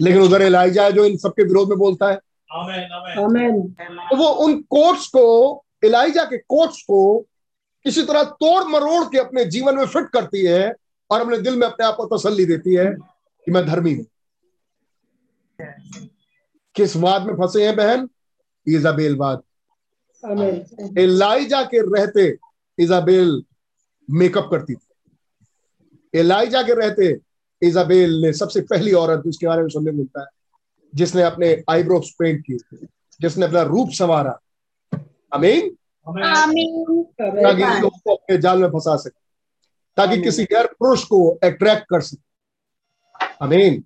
[0.00, 2.18] लेकिन उधर एलाइजा है जो इन सबके विरोध में बोलता है।
[2.50, 3.62] आमेन
[4.10, 7.18] तो वो उन कोर्ट्स को एलाइजा के कोट्स को
[7.86, 10.74] किसी तरह तोड़ मरोड़ के अपने जीवन में फिट करती है
[11.10, 12.86] और अपने दिल में अपने आप को तसल्ली देती है
[13.46, 14.06] कि मैं धर्मी हूँ।
[16.76, 18.08] किस बात में फंसे हैं बहन?
[18.66, 19.42] इजाबेल बात
[20.98, 22.26] एलाइजा के रहते
[22.78, 23.42] इजाबेल
[24.08, 27.12] मेकअप करती थी। एलाइजा के रहते
[27.62, 30.26] इजाबेल ने सबसे पहली औरत उसके बारे में सुनने मिलता है
[30.92, 32.86] जिसने अपने आईब्रोज पेंट किए
[33.20, 34.38] जिसने अपना रूप संवारा।
[35.32, 35.70] अमीन
[36.06, 39.18] ताकि लोगों को अपने जाल में फंसा सके
[39.96, 43.84] ताकि किसी गैर पुरुष को अट्रैक्ट कर सके। अमीन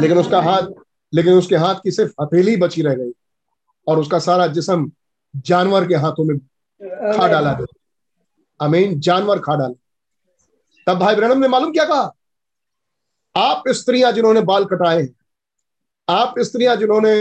[0.00, 0.62] लेकिन उसका हाथ
[1.12, 3.12] लेकिन उसके हाथ की सिर्फ़ हथेली बची रह गई
[3.86, 4.90] और उसका सारा जिसम
[5.46, 6.38] जानवर के हाथों में
[7.12, 7.66] खा डाला गया।
[8.60, 9.74] अमीन जानवर खा डाला।
[10.86, 12.12] तब भाई ब्रहणम ने मालूम क्या कहा?
[13.36, 15.14] आप स्त्रियाँ जिन्होंने बाल कटाए हैं
[16.08, 17.12] आप स्त्रियाँ जिन्होंने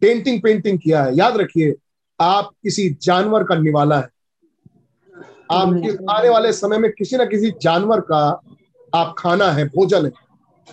[0.00, 1.74] पेंटिंग पेंटिंग किया है याद रखिए
[2.20, 4.08] आप किसी जानवर का निवाला है।
[5.50, 5.68] आप
[6.10, 8.20] आने वाले समय में किसी ना किसी जानवर का
[8.94, 10.10] आप खाना है भोजन है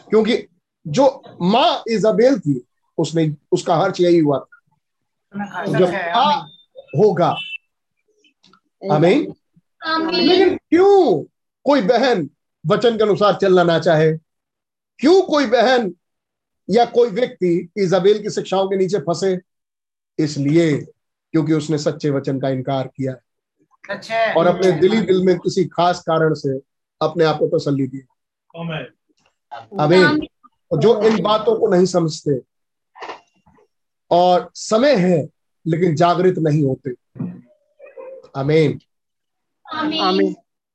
[0.10, 0.38] क्योंकि
[0.86, 1.06] जो
[1.42, 2.62] माँ इजाबेल थी
[2.98, 6.32] उसने उसका हर्च यही हुआ था। जब आ
[6.98, 7.36] होगा
[8.82, 9.16] हमें
[10.12, 11.24] लेकिन क्यों
[11.66, 12.30] कोई बहन
[12.64, 14.12] वचन के अनुसार चलना ना चाहे?
[15.00, 15.94] क्यों कोई बहन
[16.70, 19.40] या कोई व्यक्ति इजाबेल की शिक्षाओं के नीचे फंसे?
[20.20, 20.76] इसलिए
[21.34, 23.16] क्योंकि उसने सच्चे वचन का इनकार किया
[23.90, 26.58] अच्छा। और अपने दिली दिल में किसी खास कारण से
[27.02, 28.02] अपने आप को तसली दी।
[29.80, 30.20] अमीन
[30.72, 32.40] जो इन बातों को नहीं समझते
[34.12, 35.28] और समय है
[35.66, 36.92] लेकिन जागृत नहीं होते।
[38.36, 38.80] अमीन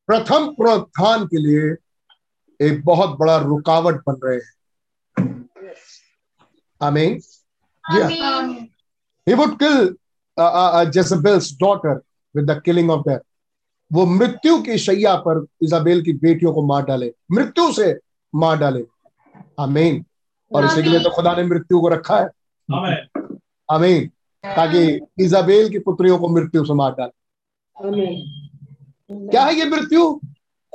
[0.09, 1.75] प्रथम प्रोत्थान के लिए
[2.65, 4.53] एक बहुत बड़ा रुकावट बन रहे हैं।
[6.81, 7.21] आमीन
[9.27, 9.95] he would kill
[10.93, 12.01] Jezebel's daughter
[12.35, 13.19] with the killing of death
[13.91, 17.99] वो मृत्यु की शैया पर इजाबेल की बेटियों को मार डाले। मृत्यु से
[18.35, 18.85] मार डाले।
[19.61, 20.05] आमीन
[20.51, 22.29] और इसी के लिए तो खुदा ने मृत्यु को रखा है।
[23.69, 24.07] आमीन
[24.45, 27.13] ताकि इजाबेल की पुत्रियों को मृत्यु से मार डाले।
[29.29, 30.21] क्या है ये मृत्यु?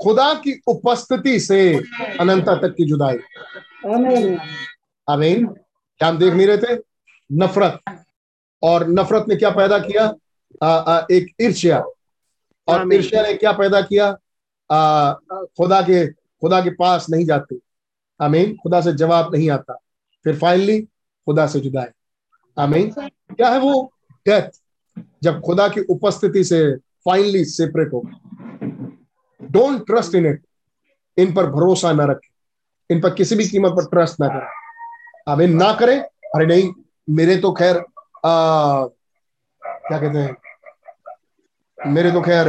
[0.03, 1.81] खुदा की उपस्थिति से
[2.19, 3.17] अनंता तक की जुदाई।
[5.09, 5.47] अमीन
[5.97, 6.81] क्या हम देख नहीं रहे थे
[7.31, 8.03] नफरत।
[8.63, 10.13] और नफरत ने क्या पैदा किया?
[10.63, 11.79] आ, आ, एक ईर्ष्या।
[12.67, 14.17] और ईर्ष्या ने क्या पैदा किया?
[14.71, 17.55] आ, खुदा के खुदा के पास नहीं जाते।
[18.21, 19.73] अमीन खुदा से जवाब नहीं आता।
[20.23, 20.81] फिर फाइनली
[21.25, 21.87] खुदा से जुदाई।
[22.57, 23.93] अमीन क्या है वो?
[24.11, 24.49] डेथ।
[25.23, 28.09] जब खुदा की उपस्थिति से फाइनली सेपरेट हो
[29.49, 30.41] डोंट ट्रस्ट इन इट
[31.17, 32.27] इन पर भरोसा ना रखे।
[32.89, 36.71] इन पर किसी भी कीमत पर ट्रस्ट ना करें। अब इन ना करें अरे नहीं
[37.07, 37.83] मेरे तो खैर
[38.25, 40.35] क्या कहते हैं?
[41.77, 42.47] मेरे तो खैर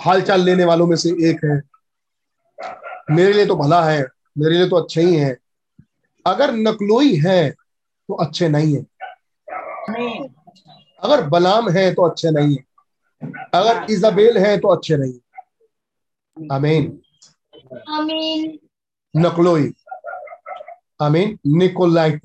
[0.00, 1.60] हालचाल लेने वालों में से एक है।
[3.10, 4.00] मेरे लिए तो भला है
[4.38, 5.36] मेरे लिए तो अच्छे ही है।
[6.26, 8.82] अगर नकलोई है तो अच्छे नहीं है।
[11.02, 12.64] अगर बलाम है तो अच्छे नहीं है।
[13.54, 15.12] अगर इजाबेल है तो अच्छे नहीं
[16.36, 17.02] अमीन
[17.88, 18.58] आमीन
[19.16, 19.72] नकलोई।
[21.00, 22.20] अमीन निकोलाइट।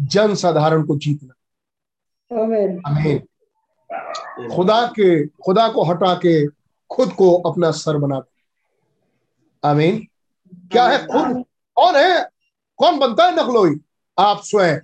[0.00, 1.34] जन साधारण को जीतना।
[2.86, 3.18] अमीन
[4.54, 6.46] खुदा के खुदा को हटा के
[6.90, 8.22] खुद को अपना सर बना
[9.64, 10.06] अमीन
[10.72, 11.44] क्या है खुद?
[11.74, 12.28] कौन है?
[12.76, 13.80] कौन बनता है नकलोई?
[14.18, 14.78] आप स्वयं।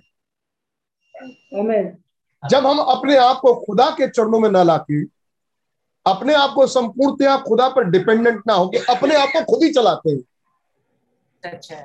[2.49, 5.16] जब हम अपने आप को खुदा के चरणों में न लाके
[6.07, 10.11] अपने आप को संपूर्णतया खुदा पर डिपेंडेंट ना होके अपने आप को खुद ही चलाते
[10.11, 11.75] हैं। अच्छा।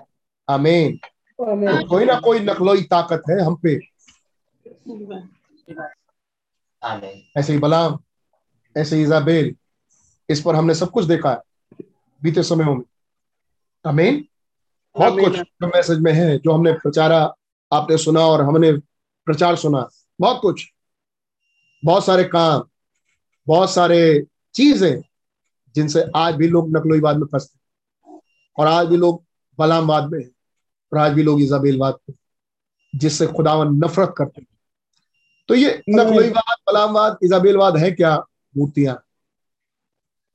[0.48, 0.96] आमीन
[1.38, 3.74] तो कोई ना कोई नकलोई ताकत है हम पे।
[7.38, 7.98] ऐसे ही बलाम
[8.76, 9.54] ऐसे ही इजाबेल
[10.28, 11.84] इस पर हमने सब कुछ देखा है
[12.22, 12.84] बीते समयों में।
[13.84, 14.24] आमीन
[14.96, 17.18] बहुत कुछ जो मैसेज में है जो हमने प्रचारा
[17.72, 18.72] आपने सुना और हमने
[19.26, 19.88] प्रचार सुना
[20.20, 20.64] बहुत कुछ
[21.84, 22.62] बहुत सारे काम
[23.46, 25.00] बहुत सारे चीज़ें
[25.74, 28.20] जिनसे आज भी लोग नकलोईवाद में फंसते हैं।
[28.58, 29.22] और आज भी लोग
[29.58, 32.16] बलामवाद में और आज भी लोग इजाबेलवाद में
[32.94, 34.46] जिससे खुदावन नफरत करते हैं।
[35.48, 38.16] तो ये नकलोईवाद बलामवाद इजाबेलवाद है क्या?
[38.54, 39.02] मूर्तियाँ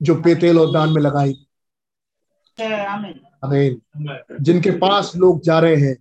[0.00, 1.32] जो पेतेल और दान में लगाई
[3.44, 3.80] अमीन
[4.40, 5.96] जिनके पास लोग जा रहे हैं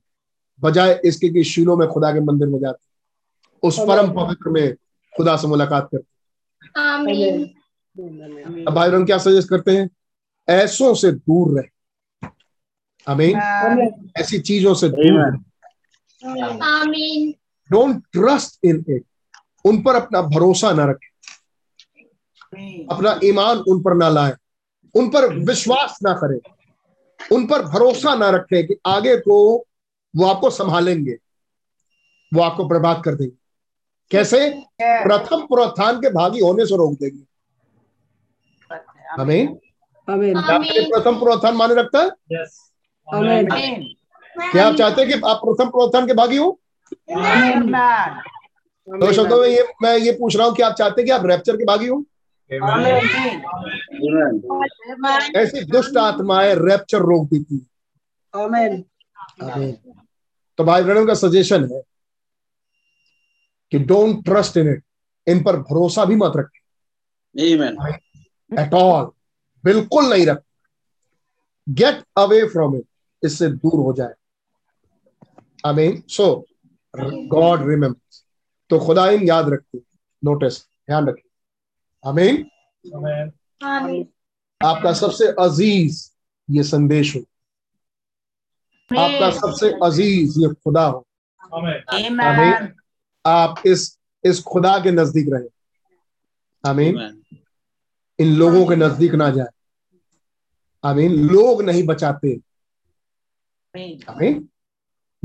[0.61, 4.75] बजाय इसके कि शीलों में खुदा के मंदिर में जाते उस परम पवित्र में
[5.13, 6.16] खुदा से मुलाकात करते
[8.67, 9.89] अब भाई रंग क्या सजेस्ट करते हैं?
[10.49, 11.77] ऐसों से दूर रहे।
[13.07, 13.35] अमीन
[14.17, 15.37] ऐसी चीज़ों से दूर रहे।
[17.71, 19.03] डोंट ट्रस्ट इन इट
[19.65, 21.09] उन पर अपना भरोसा ना रखें।
[22.85, 24.33] अपना ईमान उन पर ना लाए।
[24.95, 26.39] उन पर विश्वास ना करें।
[27.35, 29.57] उन पर भरोसा ना रखें कि आगे को
[30.15, 31.17] वो आपको संभालेंगे।
[32.33, 33.46] वो आपको बर्बाद कर देंगे।
[34.11, 34.49] कैसे?
[35.03, 37.23] प्रथम प्रोत्थान के भागी होने से रोक देंगे।
[39.19, 39.55] हमें
[40.89, 42.09] प्रथम प्रोत्थान माने रखता है?
[44.51, 46.59] क्या आप चाहते हैं कि आप प्रथम प्रोत्थान के भागी हो?
[48.87, 51.25] तो शब्दों में ये मैं ये पूछ रहा हूँ कि आप चाहते हैं कि आप
[51.25, 52.03] रैप्चर के भागी हो?
[55.35, 57.65] ऐसी दुष्ट आत्माएँ रैप्चर रोक देती है।
[60.57, 61.81] तो भाई ब्रम का सजेशन है
[63.71, 64.83] कि डोंट ट्रस्ट इन इट
[65.27, 66.59] इन पर भरोसा भी मत रखें।
[68.59, 69.11] एट ऑल
[69.63, 70.43] बिल्कुल नहीं रख।
[71.67, 72.85] गेट अवे फ्रॉम इट
[73.23, 74.13] इससे दूर हो जाए।
[75.65, 76.45] I mean so
[76.93, 78.21] God remember
[78.69, 79.81] तो खुदा इन याद रखते
[80.23, 81.29] नोटिस ध्यान रखिए।
[82.03, 82.45] आमीन
[84.61, 86.09] आपका सबसे अज़ीज़
[86.49, 87.21] ये संदेश हो।
[88.91, 91.05] आपका सबसे अज़ीज़ ये खुदा हो।
[91.53, 92.73] आमीन
[93.27, 95.49] आप इस इस खुदा के नज़दीक रहे।
[96.69, 97.23] आमीन।
[98.19, 99.47] इन लोगों के नज़दीक ना जाए।
[100.83, 102.39] आमीन। लोग नहीं बचाते।
[104.09, 104.49] आमीन।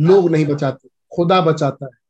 [0.00, 2.02] लोग नहीं बचाते। खुदा बचाता है।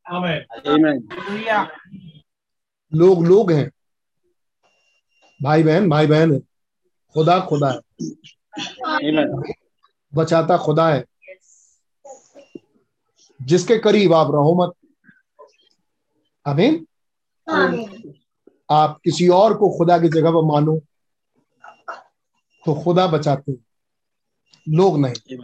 [2.95, 3.71] लोग लोग हैं।
[5.43, 6.41] भाई बहन भाई बहन है।
[7.15, 7.81] खुदा खुदा है।
[10.15, 11.05] बचाता खुदा है।
[13.43, 14.82] जिसके करीब आप रहो मत।
[16.47, 16.87] अमीन
[18.71, 20.79] आप किसी और को खुदा की जगह पर मानो
[22.65, 23.53] तो खुदा बचाते
[24.67, 25.37] लोग नहीं।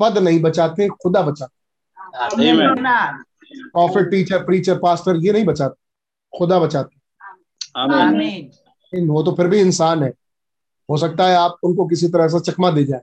[0.00, 1.58] पद नहीं बचाते खुदा बचाते
[3.72, 6.98] प्रॉफिट टीचर प्रीचर पास्टर ये नहीं बचाते खुदा बचाते
[9.06, 10.08] वो तो फिर भी इंसान है।
[10.88, 13.02] हो सकता है आप उनको किसी तरह से चकमा दे जाए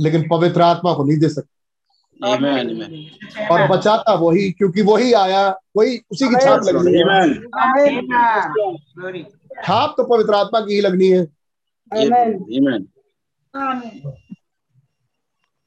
[0.00, 1.55] लेकिन पवित्र आत्मा को नहीं दे सकते।
[3.50, 7.04] और बचाता वही क्योंकि वही आया वही उसी की छाप लगनी है।
[9.62, 11.26] छाप तो पवित्र आत्मा की ही लगनी है।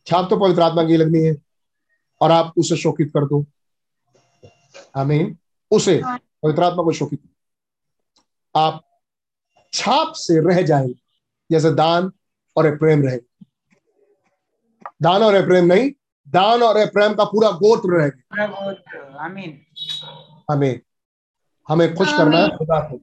[0.08, 1.36] छाप तो पवित्र आत्मा की लगनी है।
[2.22, 3.46] और आप उसे शोकित कर दो।
[4.98, 5.38] आमीन
[5.72, 7.20] उसे पवित्र आत्मा को शोकित
[8.56, 8.82] आप
[9.74, 10.94] छाप से रह जाएँगे
[11.52, 12.12] जैसे दान
[12.58, 13.18] और प्रेम रहे।
[15.02, 15.92] दान और प्रेम नहीं
[16.30, 18.22] दान और प्रेम का पूरा गोत्र रहेगा
[20.52, 20.80] हमें
[21.70, 23.00] हमें खुश करना है खुदा को।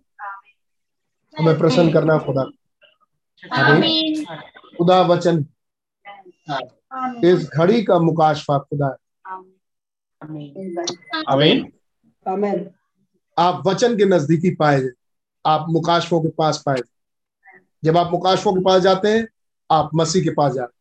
[1.34, 2.42] हमें प्रसन्न करना है खुदा
[3.54, 4.24] हमें
[4.78, 5.44] खुदा वचन।
[7.24, 8.96] इस घड़ी का मुकाशफा खुदा है।
[11.28, 11.72] अमीन
[13.36, 14.90] आप वचन के नजदीकी पाए जाए।
[15.46, 16.82] आप मुकाशफों के पास पाए
[17.84, 19.26] जब आप मुकाशफों के पास जाते हैं
[19.70, 20.75] आप मसीह के पास जाते हैं।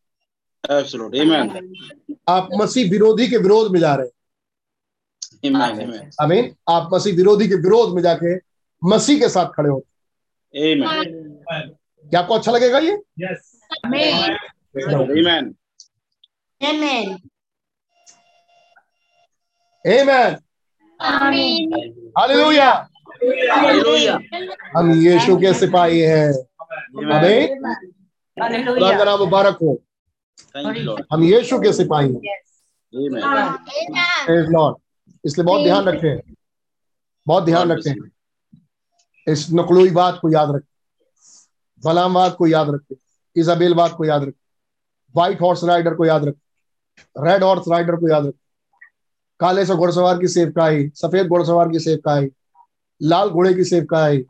[2.28, 4.12] आप मसीह विरोधी के विरोध में जा रहे हैं।
[6.20, 8.34] अमीन आप मसीह विरोधी के विरोध में जाके
[8.82, 9.88] मसीह के साथ खड़े होते
[12.10, 12.92] क्या आपको अच्छा लगेगा ये?
[22.18, 22.70] हालेलुया
[24.76, 26.32] हम यीशु के सिपाही हैं।
[27.12, 27.60] हमें
[28.66, 29.76] खुदा का नाम मुबारक हो।
[31.12, 32.20] हम यीशु के सिपाही हैं।
[34.52, 34.76] लॉर्ड
[35.24, 36.34] इसलिए बहुत ध्यान रखें।
[37.26, 37.94] बहुत ध्यान रखें।
[39.32, 40.66] इस नकलोई बात को याद रखें।
[41.84, 42.96] बलामवाद को याद रखें।
[43.36, 44.40] इजाबेल बात को याद रखें।
[45.14, 48.38] व्हाइट हॉर्स राइडर को याद रखें। रेड हॉर्स राइडर को याद रखें।
[49.40, 52.30] काले से घोड़सवार की सेवकाई सफ़ेद घोड़सवार की सेवकाई
[53.02, 54.24] लाल घोड़े की सेवकाई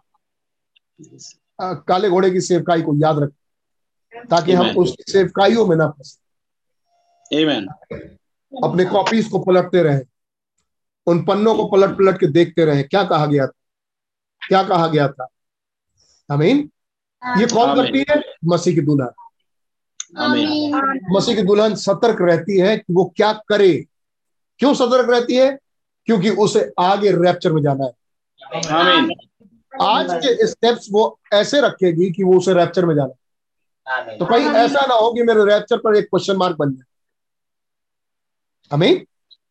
[1.62, 3.45] काले घोड़े की सेवकाई को याद रखें।
[4.24, 6.20] ताकि हम उस सेवकाइयों में ना फंसे।
[8.64, 10.00] अपने कॉपीज को पलटते रहे।
[11.06, 13.52] उन पन्नों को पलट पलट के देखते रहे। क्या कहा गया था?
[14.48, 15.26] क्या कहा गया था?
[16.30, 16.70] अमीन
[17.38, 18.22] ये कौन करती है?
[18.44, 19.10] मसीह की दुल्हन।
[21.10, 23.86] मसीह की दुल्हन सतर्क रहती है कि वो क्या करे।
[24.58, 25.58] क्यों सतर्क रहती है?
[26.04, 27.92] क्योंकि उसे आगे रैप्चर में जाना है।
[28.70, 29.10] आमीन
[29.80, 33.25] आज के स्टेप्स वो ऐसे रखेगी कि वो उसे रैप्चर में जाना है।
[34.18, 36.84] तो कहीं ऐसा ना हो कि मेरे रैप्चर पर एक क्वेश्चन मार्क बन जाए।
[38.72, 39.06] अमीन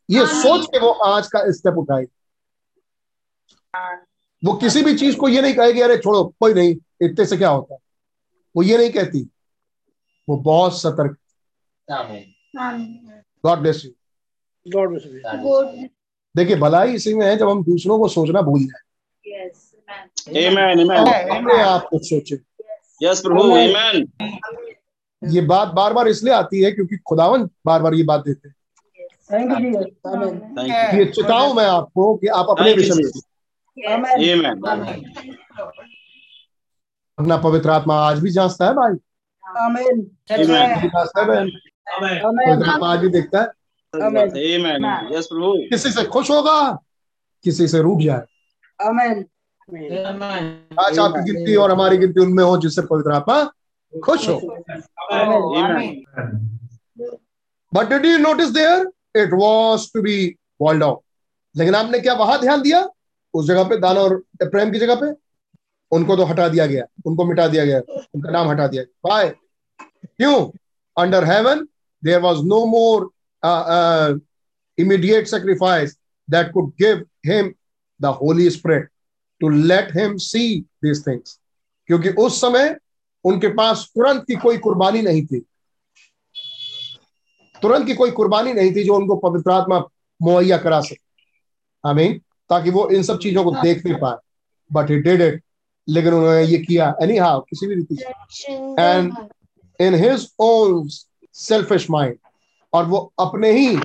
[0.10, 2.12] ये सोच के वो आज का स्टेप उठाएगी
[4.44, 7.50] वो किसी भी चीज़ को ये नहीं कहेगी अरे छोड़ो कोई नहीं इतने से क्या
[7.50, 7.80] होता है?
[8.56, 9.30] वो ये नहीं कहती।
[10.30, 11.18] वो बहुत सतर्क।
[13.46, 13.92] God bless you
[14.66, 15.12] God bless you.
[15.44, 15.90] Good.
[16.36, 18.82] देखिए भलाई इसी में है जब हम दूसरों को सोचना भूल जाए।
[21.38, 22.36] अपने आप को सोचे।
[23.04, 24.08] यस प्रभु आमीन
[25.24, 28.56] ये बात बार बार इसलिए आती है क्योंकि खुदावन बार बार ये बात देते हैं।
[29.32, 29.86] Thank you, Jesus.
[30.08, 30.36] Amen.
[30.36, 33.04] Thank you ये चिताऊं मैं आपको कि आप अपने विषय में.
[37.20, 38.94] अपना पवित्र आत्मा आज भी जांचता है भाई।
[41.36, 42.20] है.
[42.20, 43.48] पवित्र आत्मा आज भी देखता है।
[43.96, 44.18] Amen.
[44.18, 46.80] आमीन यस प्रभु किसी से खुश होगा
[47.44, 48.22] किसी से रूठ जाए।
[48.88, 49.24] Amen.
[49.66, 53.44] आज आपकी गिनती और हमारी गिनती उनमें हो जिससे पवित्र आत्मा
[53.94, 54.36] खुश हो।
[57.74, 58.86] But did you notice there
[59.22, 60.28] it was to be
[60.62, 61.00] bold out
[61.56, 62.88] लेकिन आपने क्या वहाँ ध्यान दिया?
[63.34, 65.12] उस जगह पे दान और प्रेम की जगह पे?
[65.92, 67.80] उनको तो हटा दिया गया। उनको मिटा दिया गया।
[68.16, 69.32] उनका नाम हटा दिया गया। Why?
[70.08, 70.46] क्यों?
[70.98, 71.68] Under heaven
[72.04, 73.10] there was no more
[74.78, 75.98] immediate sacrifice
[76.28, 77.54] that could give him
[78.00, 78.90] the holy spirit.
[79.44, 81.40] To let him see these things
[81.88, 82.78] क्योंकि उस समय
[83.24, 85.40] उनके पास तुरंत की कोई कुर्बानी नहीं थी।
[87.62, 89.84] तुरंत की कोई कुर्बानी नहीं थी जो उनको पवित्र आत्मा
[90.22, 90.98] मुहैया करा सके।
[91.90, 94.16] आमीन। ताकि वो इन सब चीज़ों को देख नहीं पाए।
[94.74, 95.44] बट ही डिड इट
[95.90, 99.36] लेकिन उन्होंने ये किया एनी हाउ किसी भी रीति से। And-
[99.82, 100.90] in his own
[101.34, 102.18] selfish mind
[102.74, 103.80] और वो अपने ही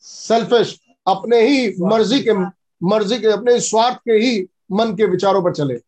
[0.00, 5.52] सेल्फिश अपने ही मर्ज़ी के मर्ज़ी के अपने स्वार्थ के ही मन के विचारों पर
[5.52, 5.80] चले।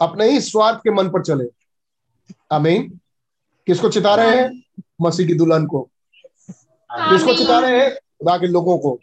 [0.00, 1.44] अपने ही स्वार्थ के मन पर चले।
[2.52, 3.00] आमीन।
[3.66, 4.62] किसको चिता रहे हैं?
[5.00, 5.90] मसीह की दुल्हन को।
[6.92, 7.90] किसको चिता रहे हैं?
[7.94, 9.00] खुदा के लोगों को।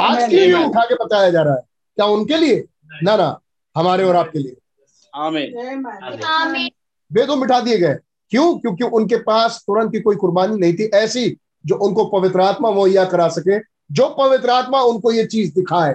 [0.00, 1.60] आज के लिए उठा के बताया जा रहा है?
[1.96, 2.64] क्या उनके लिए?
[3.02, 3.40] ना ना।
[3.76, 4.56] हमारे और आपके लिए।
[5.14, 5.76] आमीन।
[6.52, 6.70] Amen.
[7.12, 7.94] वे तो मिटा दिए गए।
[8.30, 8.58] क्यों?
[8.58, 11.36] क्योंकि उनके पास तुरंत की कोई कुर्बानी नहीं थी। ऐसी
[11.66, 13.58] जो उनको पवित्र आत्मा मुहैया करा सके।
[13.94, 15.94] जो पवित्र आत्मा उनको ये चीज़ दिखाए।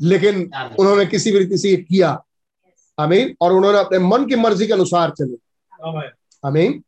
[0.00, 2.24] लेकिन उन्होंने किसी भी रीति से ये किया।
[2.98, 5.36] अमीन और उन्होंने अपने मन की मर्ज़ी के अनुसार चले।
[6.44, 6.84] अमीन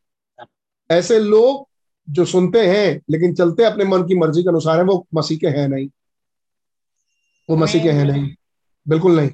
[0.91, 1.69] ऐसे लोग
[2.11, 5.47] जो सुनते हैं लेकिन चलते अपने मन की मर्ज़ी के अनुसार है वो मसीह के
[5.47, 5.89] हैं नहीं।
[7.51, 8.35] वो मसीह के हैं नहीं।
[8.89, 9.29] बिल्कुल नहीं।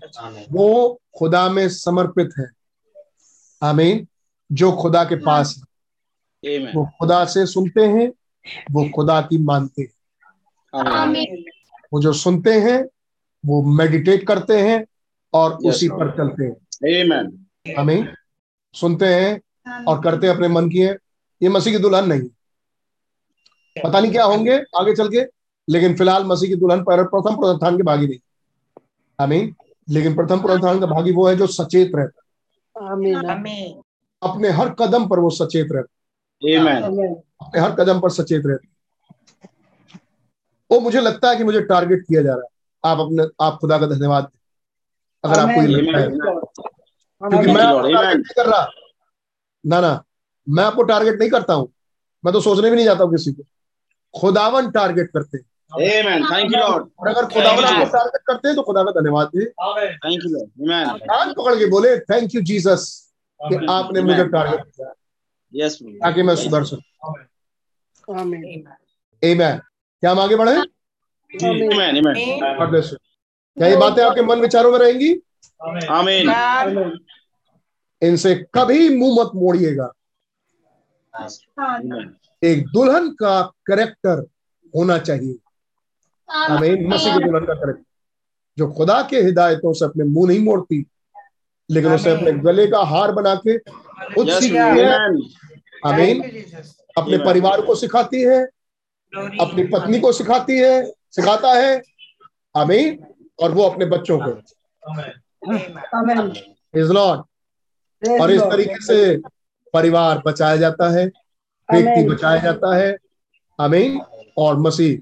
[0.51, 2.51] वो खुदा में समर्पित है।
[3.63, 4.07] आमीन।
[4.53, 5.63] जो खुदा के पास है।
[6.75, 8.09] वो खुदा से सुनते हैं
[8.71, 9.93] वो खुदा की मानते हैं।
[11.93, 12.89] वो जो सुनते हैं
[13.45, 14.85] वो मेडिटेट करते हैं
[15.33, 16.57] और Yes, उसी पर चलते हैं।
[17.13, 18.09] आमीन आमीन
[18.75, 19.41] सुनते हैं
[19.87, 20.97] और करते हैं अपने मन की है।
[21.41, 22.29] ये मसीह की दुल्हन नहीं
[23.77, 25.25] पता नहीं क्या होंगे आगे चल के
[25.69, 28.19] लेकिन फ़िलहाल मसीह की दुल्हन पर प्रथम पुनरुत्थान के भागी नहीं।
[29.19, 29.55] आमीन।
[29.89, 32.31] लेकिन प्रथम पुनरुत्थान का भागी वो है जो सचेत रहता है।
[34.23, 36.01] अपने हर कदम पर वो सचेत रहता है।
[37.41, 38.69] अपने हर कदम पर सचेत रहते।
[40.71, 42.52] वो मुझे लगता है कि मुझे टारगेट किया जा रहा है।
[42.85, 44.31] आप अपने आप खुदा का धन्यवाद
[45.25, 48.67] अगर आपको ये लगता है। क्योंकि मैं आपको टारगेट नहीं कर रहा।
[49.67, 50.05] ना ना।
[50.49, 51.73] मैं आपको टारगेट नहीं करता हूँ।
[52.25, 53.43] मैं तो सोचने भी नहीं जाता हूँ किसी को।
[54.21, 55.45] खुदावन टारगेट करते हैं।
[56.05, 59.45] थैंक यू लॉर्ड और अगर खुदावन आपको टारगेट करते हैं तो खुदा का धन्यवाद दे।
[59.45, 60.47] थैंक यू
[60.99, 64.93] कान पकड़ के बोले थैंक यू जीसस कि आपने मुझे टारगेट किया।
[65.55, 67.15] यस ताकि मैं सुधर सकूँ।
[68.09, 68.21] Amen.
[69.23, 69.59] आमेन
[70.01, 70.57] क्या हम आगे बढ़े?
[71.35, 72.41] आमीन आमीन
[73.57, 75.15] क्या ये बातें आपके मन विचारों में रहेंगी?
[75.91, 76.29] आमीन
[78.03, 79.93] इनसे कभी मुँह मत मोड़िएगा।
[82.45, 84.27] एक दुल्हन का करेक्टर
[84.77, 85.39] होना चाहिए।
[86.29, 87.85] हमें मसीह की दुल्हन का करेक्टर
[88.59, 90.87] जो खुदा के हिदायतों से अपने मुँह नहीं मोड़ती
[91.71, 95.31] लेकिन उसे अपने गले का हार बना के खुद सीखती है। आमीन।
[95.87, 96.23] आमीन
[96.99, 98.43] अपने परिवार को सिखाती है।
[99.41, 101.83] अपनी पत्नी को सिखाती है। सिखाता है।
[102.57, 103.07] आमीन।
[103.43, 104.31] और वो अपने बच्चों को।
[106.81, 107.21] इज़ लॉर्ड
[108.21, 109.17] और इस तरीके से
[109.73, 111.07] परिवार बचाया जाता है।
[111.73, 112.97] व्यक्ति बचाया जाता है।
[113.61, 114.01] आमीन।
[114.39, 114.99] और मसीह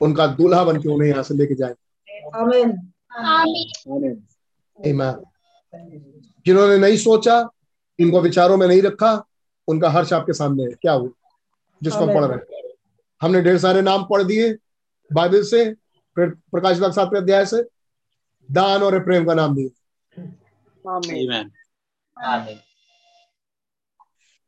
[0.00, 1.74] उनका दूल्हा बन के उन्हें यहाँ से लेके जाए.
[6.46, 7.48] जिन्होंने नहीं सोचा
[7.98, 9.24] इनको विचारों में नहीं रखा
[9.68, 11.08] उनका हर्ष आपके सामने है। क्या हुआ?
[11.82, 12.70] जिसको पढ़ रहे हैं।
[13.22, 14.56] हमने ढेर सारे नाम पढ़ दिए।
[15.12, 15.74] बाइबल से
[16.16, 17.62] फिर प्रकाश लाख सातवें अध्याय से
[18.50, 19.70] दान और प्रेम का नाम दिए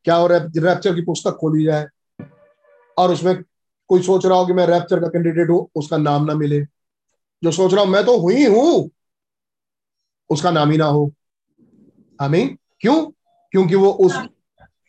[0.05, 1.87] क्या हो रैप्चर की पुस्तक खोली जाए
[2.97, 3.43] और उसमें
[3.89, 6.61] कोई सोच रहा हो कि मैं रैप्चर का कैंडिडेट हूँ उसका नाम ना मिले।
[7.43, 8.91] जो सोच रहा हूँ मैं तो हुई हूँ
[10.31, 11.13] उसका नाम ही ना हो।
[12.21, 13.11] हमें क्यों?
[13.53, 14.17] क्योंकि वो उस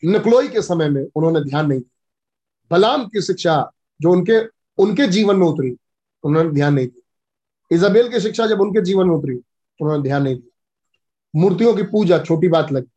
[0.04, 3.72] निकलोई के समय में उन्होंने ध्यान नहीं दिया। बलाम की शिक्षा
[4.02, 4.40] जो उनके
[4.80, 5.77] उनके जीवन में उतरी।
[6.23, 9.34] उन्होंने ध्यान नहीं दिया। इजाबेल की शिक्षा जब उनके जीवन में उतरी
[9.81, 12.91] उन्होंने ध्यान नहीं दिया। मूर्तियों की पूजा छोटी बात लगी।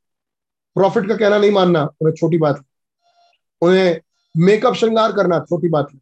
[0.75, 2.69] प्रॉफिट का कहना नहीं मानना उन्हें छोटी बात लगी।
[3.61, 4.01] उन्हें
[4.37, 6.01] मेकअप श्रृंगार करना छोटी बात लगी।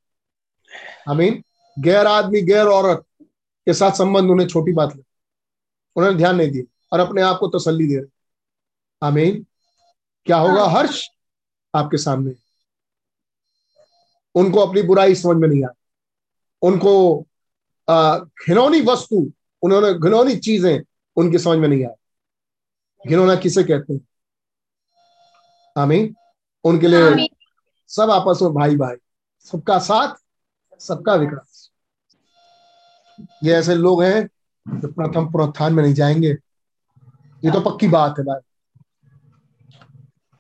[1.10, 1.42] आई मीन
[1.78, 3.04] गैर आदमी गैर औरत
[3.66, 5.04] के साथ संबंध उन्हें छोटी बात लगी।
[5.96, 8.06] उन्होंने ध्यान नहीं दिया और अपने आप को तसल्ली दे रहे।
[9.06, 9.46] आमीन।
[10.26, 11.08] क्या होगा हर्ष
[11.74, 12.34] आपके सामने।
[14.34, 15.74] उनको अपनी बुराई समझ में नहीं आई
[16.62, 16.92] उनको
[17.88, 19.16] घिनौनी वस्तु
[19.62, 20.80] उन्होंने घिनौनी चीज़ें
[21.16, 24.00] उनकी समझ में नहीं आई घिनौना किसे कहते हैं?
[25.76, 26.14] आमीन।
[26.64, 27.26] उनके लिए
[27.90, 28.96] सब आपस में भाई भाई
[29.46, 30.14] सबका साथ
[30.80, 31.70] सबका विकास।
[33.44, 34.22] ये ऐसे लोग हैं
[34.66, 36.30] जो प्रथम प्रोत्थान में नहीं जाएँगे।
[37.42, 38.40] ये तो पक्की बात है भाई।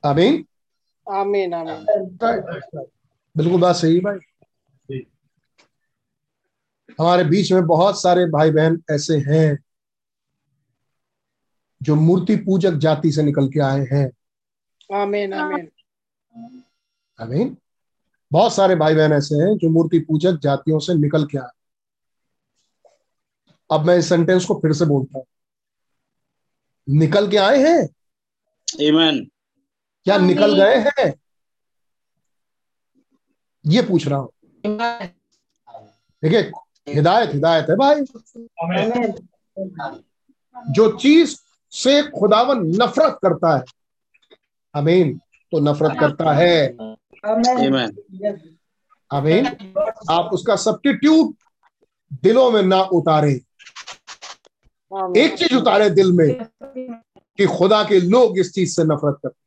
[0.04, 0.44] आमीन
[1.54, 2.84] आमीन। आमीन।
[3.36, 4.16] बिल्कुल बात सही भाई।
[7.00, 9.58] हमारे बीच में बहुत सारे भाई बहन ऐसे हैं
[11.82, 14.10] जो मूर्ति पूजक जाति से निकल के आए हैं।
[15.00, 15.70] आमीन आमीन।
[17.20, 17.56] आमीन।
[18.32, 21.50] बहुत सारे भाई बहन ऐसे हैं जो मूर्ति पूजक जातियों से निकल के आए।
[23.70, 25.26] अब मैं इस सेंटेंस को फिर से बोलता हूँ।
[26.88, 27.88] निकल के आए हैं?
[28.68, 29.30] Amen.
[30.04, 31.19] क्या निकल गए हैं?
[33.66, 34.30] ये पूछ रहा हूँ।
[36.22, 36.40] देखिए,
[36.94, 38.00] हिदायत हिदायत है भाई।
[40.70, 41.36] जो चीज़
[41.72, 43.62] से खुदावन नफरत करता है
[44.74, 45.18] अमीन
[45.52, 46.66] तो नफरत करता है.
[49.10, 49.46] अमीन
[50.10, 51.34] आप उसका सब्स्टिट्यूट
[52.22, 53.32] दिलों में ना उतारे।
[55.16, 56.44] एक चीज़ उतारे दिल में,
[57.38, 59.38] कि खुदा के लोग इस चीज़ से नफरत करते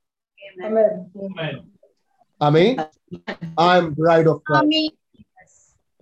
[2.43, 2.79] अमीन?
[3.59, 4.93] I am bride of Christ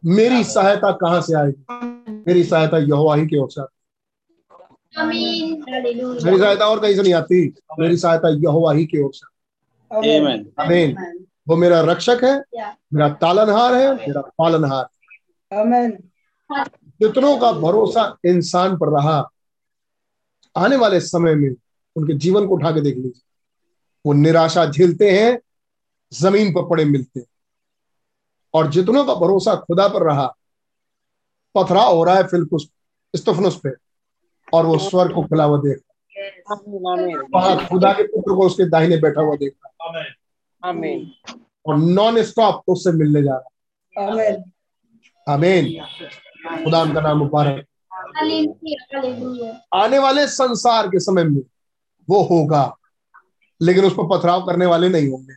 [0.03, 3.61] मेरी सहायता कहाँ से आएगी मेरी सहायता यहोवा ही की ओर से
[5.03, 7.53] मेरी सहायता और कहीं से नहीं आती?
[7.79, 9.29] मेरी सहायता यहोवा ही की ओर से
[9.91, 10.45] Amen.
[10.59, 12.35] अमीन। वो मेरा रक्षक है
[12.93, 14.85] मेरा तालनहार है मेरा पालनहार।
[15.51, 15.91] आमीन
[16.51, 19.17] कितनों का भरोसा इंसान पर रहा
[20.55, 21.49] आने वाले समय में
[21.95, 23.21] उनके जीवन को उठा के देख लीजिए।
[24.05, 25.39] वो निराशा झेलते हैं
[26.13, 27.27] ज़मीन पर पड़े मिलते हैं।
[28.53, 30.25] और जितनों का भरोसा खुदा पर रहा
[31.55, 32.67] पथराव हो रहा है फिलकुस
[33.13, 33.69] स्तफनुस पे
[34.53, 35.81] और वो स्वर को खुला हुआ देख
[37.35, 39.53] वहाँ खुदा के पुत्र को उसके दाहिने बैठा हुआ देख
[41.67, 44.51] और नॉन स्टॉप उससे मिलने जा रहा आमीन।
[45.27, 45.65] आमीन।
[46.63, 47.65] खुदा उनका नाम मुबारक।
[49.73, 51.41] आने वाले संसार के समय में
[52.09, 52.63] वो होगा
[53.61, 55.33] लेकिन उस पर पथराव करने वाले नहीं होंगे।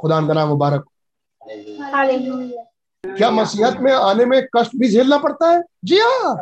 [0.00, 0.84] खुदा उनका नाम मुबारक
[3.04, 5.62] क्या मसीहत में आने में कष्ट भी झेलना पड़ता है?
[5.84, 6.36] जी हाँ।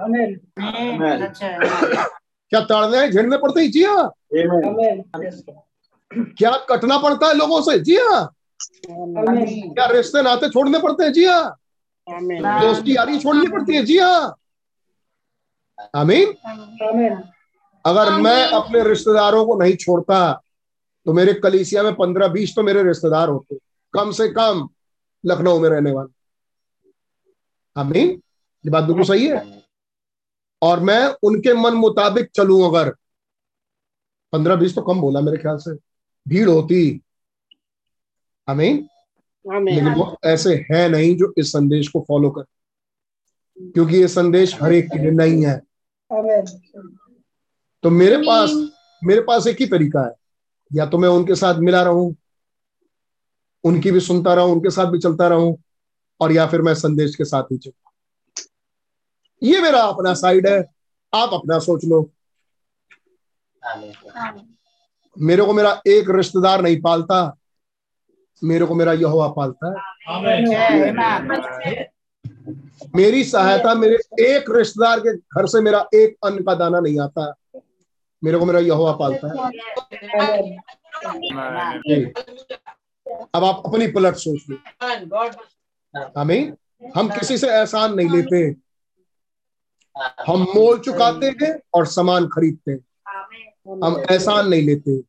[2.52, 3.70] क्या ताड़ने झेलने पड़ते हैं?
[3.70, 4.12] जी हाँ।
[6.14, 7.78] क्या कटना पड़ता है लोगों से?
[7.78, 8.34] जी हाँ।
[8.88, 11.12] क्या रिश्ते नाते छोड़ने पड़ते हैं?
[11.12, 11.56] जी हाँ।
[12.60, 13.82] दोस्ती यारी छोड़नी पड़ती है?
[13.82, 14.36] जी हाँ।
[15.96, 17.22] आमीन। आमीन।
[17.86, 20.42] अगर मैं अपने रिश्तेदारों को नहीं छोड़ता
[21.06, 23.56] तो मेरे कलीसिया में पंद्रह बीस तो मेरे रिश्तेदार होते
[23.92, 24.68] कम से कम
[25.26, 26.20] लखनऊ में रहने वाले।
[27.80, 28.22] आमीन?
[28.64, 29.64] ये बात बिल्कुल सही है।
[30.62, 32.94] और मैं उनके मन मुताबिक चलूँ अगर।
[34.32, 35.74] पंद्रह बीस तो कम बोला मेरे ख्याल से।
[36.28, 37.00] भीड़ होती।
[38.48, 38.88] आमीन?
[39.54, 42.42] आमीन। लेकिन वो ऐसे है नहीं जो इस संदेश को फॉलो कर।
[43.62, 45.58] क्योंकि ये संदेश हर एक के लिए नहीं है।
[47.82, 48.50] तो मेरे पास
[49.04, 50.19] मेरे पास एक ही तरीका है।
[50.74, 52.14] या तो मैं उनके साथ मिला रहूँ
[53.64, 55.56] उनकी भी सुनता रहूँ उनके साथ भी चलता रहूँ
[56.20, 57.90] और या फिर मैं संदेश के साथ ही चलूँ।
[59.42, 60.58] ये मेरा अपना साइड है
[61.14, 62.10] आप अपना सोच लो।
[65.16, 67.36] मेरे को मेरा एक रिश्तेदार नहीं पालता
[68.44, 69.74] मेरे को मेरा यहोवा पालता है।
[72.96, 77.34] मेरी सहायता मेरे एक रिश्तेदार के घर से मेरा एक अन्न का दाना नहीं आता।
[78.24, 79.52] मेरे को मेरा यहोवा पालता है।
[83.34, 84.56] अब आप अपनी पलट सोच लो।
[86.18, 86.52] हमें
[86.96, 88.56] हम किसी से एहसान नहीं लेते।
[90.26, 92.78] हम मोल चुकाते हैं और सामान खरीदते हैं।
[93.84, 95.00] हम एहसान नहीं लेते।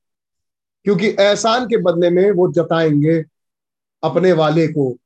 [0.83, 3.25] क्योंकि एहसान के बदले में वो जताएँगे
[4.03, 4.97] अपने वाले को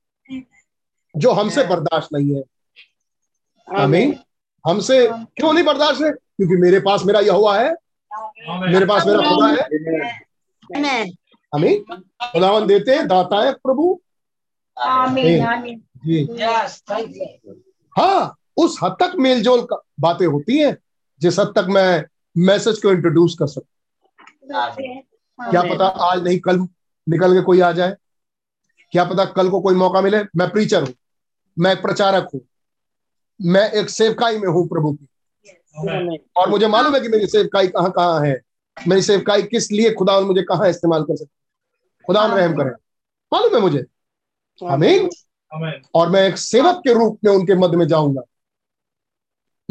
[1.18, 2.44] जो हमसे बर्दाश्त नहीं है।
[3.77, 4.19] हमें
[4.68, 6.11] हमसे क्यों नहीं बर्दाश्त है?
[6.11, 7.76] क्योंकि मेरे पास मेरा यह हुआ है।
[8.62, 11.04] मेरे पास मेरा खुदा है।
[11.54, 14.00] हमें खुदावन देते हैं दाता है प्रभु।
[14.78, 15.82] आमीन आमीन
[17.96, 20.76] हाँ उस हद तक मेलजोल का बातें होती हैं
[21.22, 22.04] जिस हद तक मैं
[22.38, 24.66] मैसेज को इंट्रोड्यूस कर सकता
[25.40, 26.60] क्या पता आज नहीं कल
[27.08, 27.96] निकल के कोई आ जाए।
[28.92, 30.94] क्या पता कल को कोई मौका मिले। मैं प्रीचर हूँ
[31.58, 32.42] मैं प्रचारक हूँ
[33.40, 35.08] मैं एक सेवकाई में हूँ प्रभु की।
[36.38, 38.41] और मुझे मालूम है कि मेरी सेवकाई कहाँ कहाँ है।
[38.88, 42.69] मेरी सेवकाई किस लिए खुदा मुझे कहाँ इस्तेमाल कर सकते खुदा रहम करे।
[43.34, 43.85] मालूम है मुझे।
[44.61, 45.10] आमीन।
[45.95, 48.22] और मैं एक सेवक के रूप में उनके मध्य में जाऊँगा।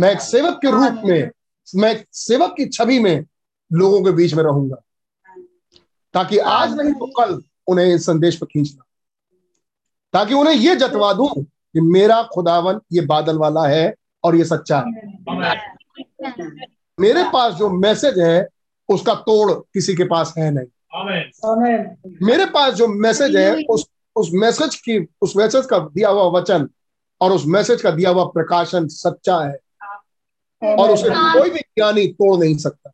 [0.00, 1.30] मैं एक सेवक के रूप में
[1.74, 3.24] मैं एक सेवक की छवि में
[3.72, 4.76] लोगों के बीच में रहूँगा।
[6.14, 8.84] ताकि आज नहीं तो कल उन्हें इस संदेश पर खींचना।
[10.12, 13.94] ताकि उन्हें ये जतवा दूँ कि मेरा खुदावन ये बादल वाला है
[14.24, 15.74] और ये सच्चा है।
[17.00, 18.48] मेरे पास जो मैसेज है
[18.88, 20.66] उसका तोड़ किसी के पास है नहीं।
[22.22, 26.68] मेरे पास जो मैसेज है उस उस मैसेज की उस मैसेज का दिया हुआ वचन
[27.20, 29.58] और उस मैसेज का दिया हुआ प्रकाशन सच्चा है।
[30.78, 32.90] और उसे कोई भी ज्ञानी तोड़ नहीं सकता।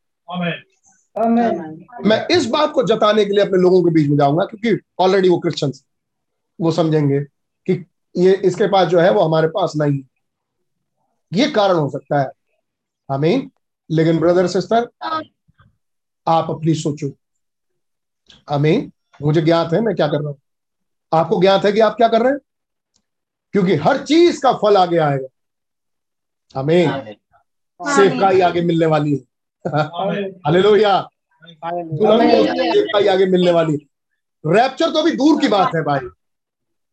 [2.09, 5.29] मैं इस बात को जताने के लिए अपने लोगों के बीच में जाऊँगा क्योंकि ऑलरेडी
[5.29, 5.73] वो क्रिश्चियन
[6.61, 7.21] वो समझेंगे
[7.67, 7.87] कि
[8.17, 10.09] ये इसके पास जो है वो हमारे पास नहीं है।
[11.33, 12.31] ये कारण हो सकता है।
[13.11, 13.51] हमें
[13.91, 14.89] लेकिन ब्रदर सिस्टर
[16.27, 17.11] आप अपनी सोचो।
[18.51, 18.91] हमें
[19.23, 20.39] मुझे ज्ञात है मैं क्या कर रहा हूँ?
[21.13, 22.39] आपको ज्ञात है कि आप क्या कर रहे हैं?
[23.53, 25.29] क्योंकि हर चीज़ का फल आगे आएगा।
[26.61, 27.17] हमें
[27.83, 29.23] सेवकाई आगे मिलने वाली है।
[30.47, 31.01] हालेलुया।
[31.43, 36.09] सेवकाई आगे मिलने वाली है। रैप्चर तो अभी दूर की बात है भाई।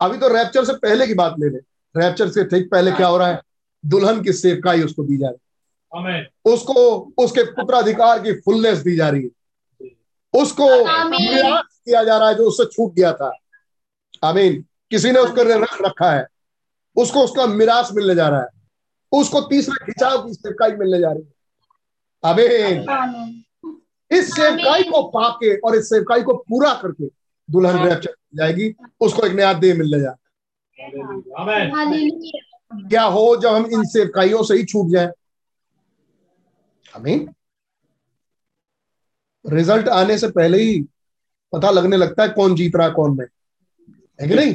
[0.01, 1.57] अभी तो रैप्चर से पहले की बात ले ले।
[1.95, 3.41] रैप्चर से ठीक पहले क्या हो रहा है?
[3.85, 5.46] दुल्हन की सेवकाई उसको दी जा रही
[6.45, 9.29] उसको उसके पुत्राधिकार की फुलनेस दी जा रही है।
[10.33, 10.67] उसको
[11.85, 13.31] किया जा रहा है जो उससे छूट गया था।
[14.23, 16.27] आमीन किसी ने उसको रख रखा है।
[16.95, 18.47] उसको उसका मिरास मिलने जा रहा है।
[19.11, 21.33] उसको तीसरा खिंचाव की सेवकाई मिलने जा रही है।
[22.23, 23.43] आमीन
[24.11, 27.05] इस सेवकाई को पाके और इस सेवकाई को पूरा करके
[27.49, 30.15] दुल्हन रैप्चर जाएगी। उसको एक नया देह मिलने जा
[32.89, 35.11] क्या हो जब हम इन सेवकाइयों से ही छूट जाए?
[36.97, 37.27] आमीन
[39.45, 40.81] रिज़ल्ट आने से पहले ही
[41.53, 43.27] पता लगने लगता है कौन जीत रहा है कौन नहीं।
[44.19, 44.53] है कि नहीं?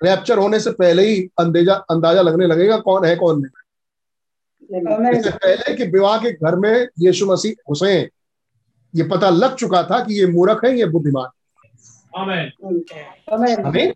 [0.00, 3.50] रैप्चर होने से पहले ही अंदेजा अंदाज़ा लगने लगेगा कौन है कौन नहीं।
[5.12, 7.92] इससे पहले कि विवाह के घर में यीशु मसीह घुसे
[8.94, 11.28] ये पता लग चुका था कि ये मूर्ख है ये बुद्धिमान।
[13.64, 13.92] हमें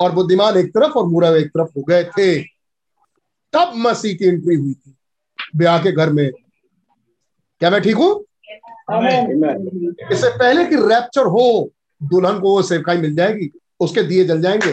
[0.00, 2.42] और बुद्धिमान एक तरफ़ और मूर्ख एक तरफ़ हो गए थे।
[3.54, 4.94] तब मसीह की एंट्री हुई थी
[5.56, 6.30] ब्याह के घर में।
[7.60, 8.10] क्या मैं ठीक हूँ?
[10.12, 11.46] इससे पहले कि रैप्चर हो
[12.00, 14.70] दुल्हन को वो सेवकाई मिल जाएगी उसके दिए जल जाएँगे।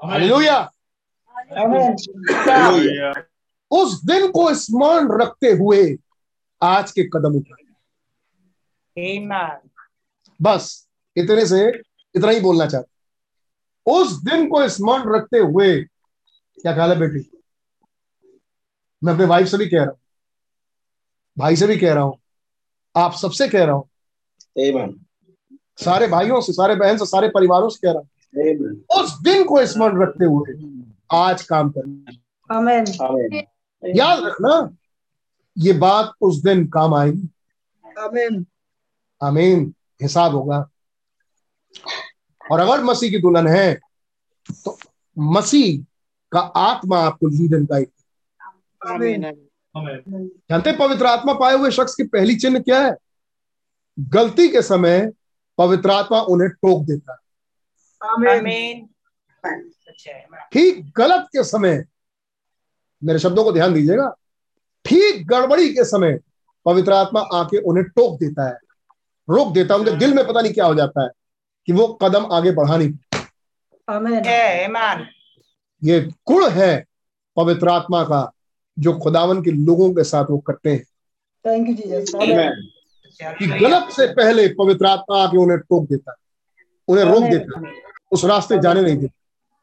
[0.00, 0.60] हालेलुया
[3.70, 5.82] उस दिन को स्मरण रखते हुए
[6.62, 7.64] आज के कदम उठाए।
[10.40, 11.66] बस इतने से
[12.14, 12.90] इतना ही बोलना चाहते
[13.86, 17.30] उस दिन को स्मरण रखते हुए क्या ख्याल है बेटी?
[19.02, 19.98] मैं अपने वाइफ से भी कह रहा हूँ।
[21.38, 22.18] भाई से भी कह रहा हूँ।
[22.96, 23.88] आप सबसे कह रहा हूँ।
[25.84, 28.08] सारे भाइयों से सारे बहन से सारे परिवारों से कह रहा हूँ।
[29.00, 30.52] उस दिन को स्मरण रखते हुए
[31.12, 32.14] आज काम करना
[33.96, 34.76] याद रखना
[35.58, 37.28] ये बात उस दिन काम आएगी।
[37.98, 38.46] आमीन।
[39.22, 40.68] आमीन। हिसाब होगा।
[42.52, 43.80] और अगर मसीह की दुल्हन है
[44.64, 44.78] तो
[45.18, 45.84] मसीह
[46.32, 47.76] का आत्मा आपको लीडन का
[50.50, 52.96] जानते पवित्र आत्मा पाए हुए शख्स की पहली चिन्ह क्या है?
[53.98, 55.12] गलती के समय
[55.58, 57.18] पवित्र आत्मा उन्हें टोक देता है।
[60.52, 61.84] ठीक गलत के समय
[63.02, 64.08] मेरे शब्दों को ध्यान दीजिएगा।
[64.84, 66.18] ठीक गड़बड़ी के समय
[66.66, 68.58] पवित्र आत्मा आके उन्हें टोक देता है।
[69.28, 71.10] रोक देता है उनके दिल में पता नहीं क्या हो जाता है
[71.68, 72.92] कि वो कदम आगे बढ़ा नहीं
[75.82, 76.84] ये गुण है
[77.36, 78.22] पवित्र आत्मा का।
[78.76, 80.84] जो खुदावन के लोगों के साथ वो करते हैं।
[81.44, 82.12] थैंक यू जीसस
[83.38, 86.16] कि गलत से पहले पवित्र आत्मा आके उन्हें टोक देता है
[86.88, 87.72] उन्हें रोक देता है
[88.12, 89.14] उस रास्ते जाने नहीं देता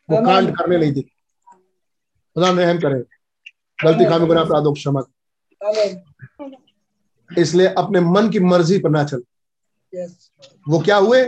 [0.10, 1.56] वो कांड करने नहीं देता।
[2.36, 3.00] खुदा रहम करे
[3.80, 5.00] गलती खामी गुना अपराधों क्षमा।
[5.62, 6.56] आमीन
[7.30, 9.24] इसलिए अपने मन की मर्ज़ी पर ना चल।
[10.70, 11.22] वो क्या हुए?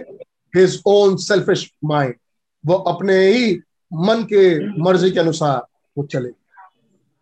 [0.54, 2.16] हिज ओन सेल्फिश माइंड
[2.64, 3.54] वो अपने ही
[3.92, 4.44] मन के
[4.84, 5.62] मर्ज़ी के अनुसार
[5.98, 6.30] वो चले।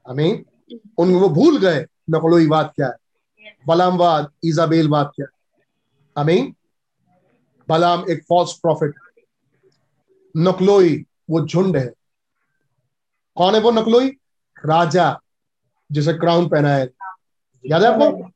[0.05, 0.43] हमें
[0.97, 2.95] उन वो भूल गए नकलोई बात क्या है?
[3.67, 6.41] बलामवाद इजाबेल बात क्या है?
[7.69, 8.93] बलाम एक फॉल्स प्रॉफिट
[10.37, 11.93] नकलोई वो झुंड है।
[13.37, 14.09] कौन है वो नकलोई?
[14.65, 15.19] राजा
[15.91, 17.15] जिसे क्राउन पहनाया गया।
[17.65, 18.29] याद है आपको?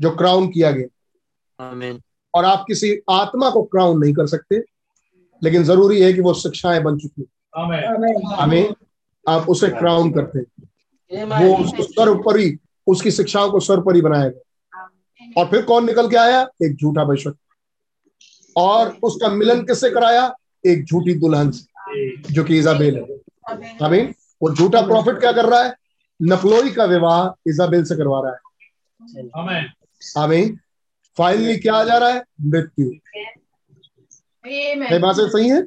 [0.00, 2.00] जो क्राउन किया गया। आमीन।
[2.34, 4.62] और आप किसी आत्मा को क्राउन नहीं कर सकते
[5.42, 7.26] लेकिन ज़रूरी है कि वो शिक्षाएँ बन चुकी
[8.40, 8.74] हमें
[9.28, 10.68] आप उसे क्राउन करते हैं।
[11.12, 14.24] वो उसको सर्वपरि उसकी शिक्षाओं को सर्वपरि गया।
[15.38, 16.40] और फिर कौन निकल के आया?
[16.62, 17.32] एक झूठा भविष्य
[18.56, 20.34] और उसका मिलन किससे कराया?
[20.66, 23.02] एक झूठी दुल्हन से जो कि इजाबेल है।
[23.82, 25.74] हमें वो झूठा प्रॉफिट क्या कर रहा है?
[26.22, 28.38] नकलोई का विवाह इजाबेल से करवा रहा है।
[30.18, 30.56] हमें
[31.18, 32.22] फाइनली क्या आ जा रहा है?
[32.42, 32.90] मृत्यु।
[34.46, 35.58] ये बात सही है?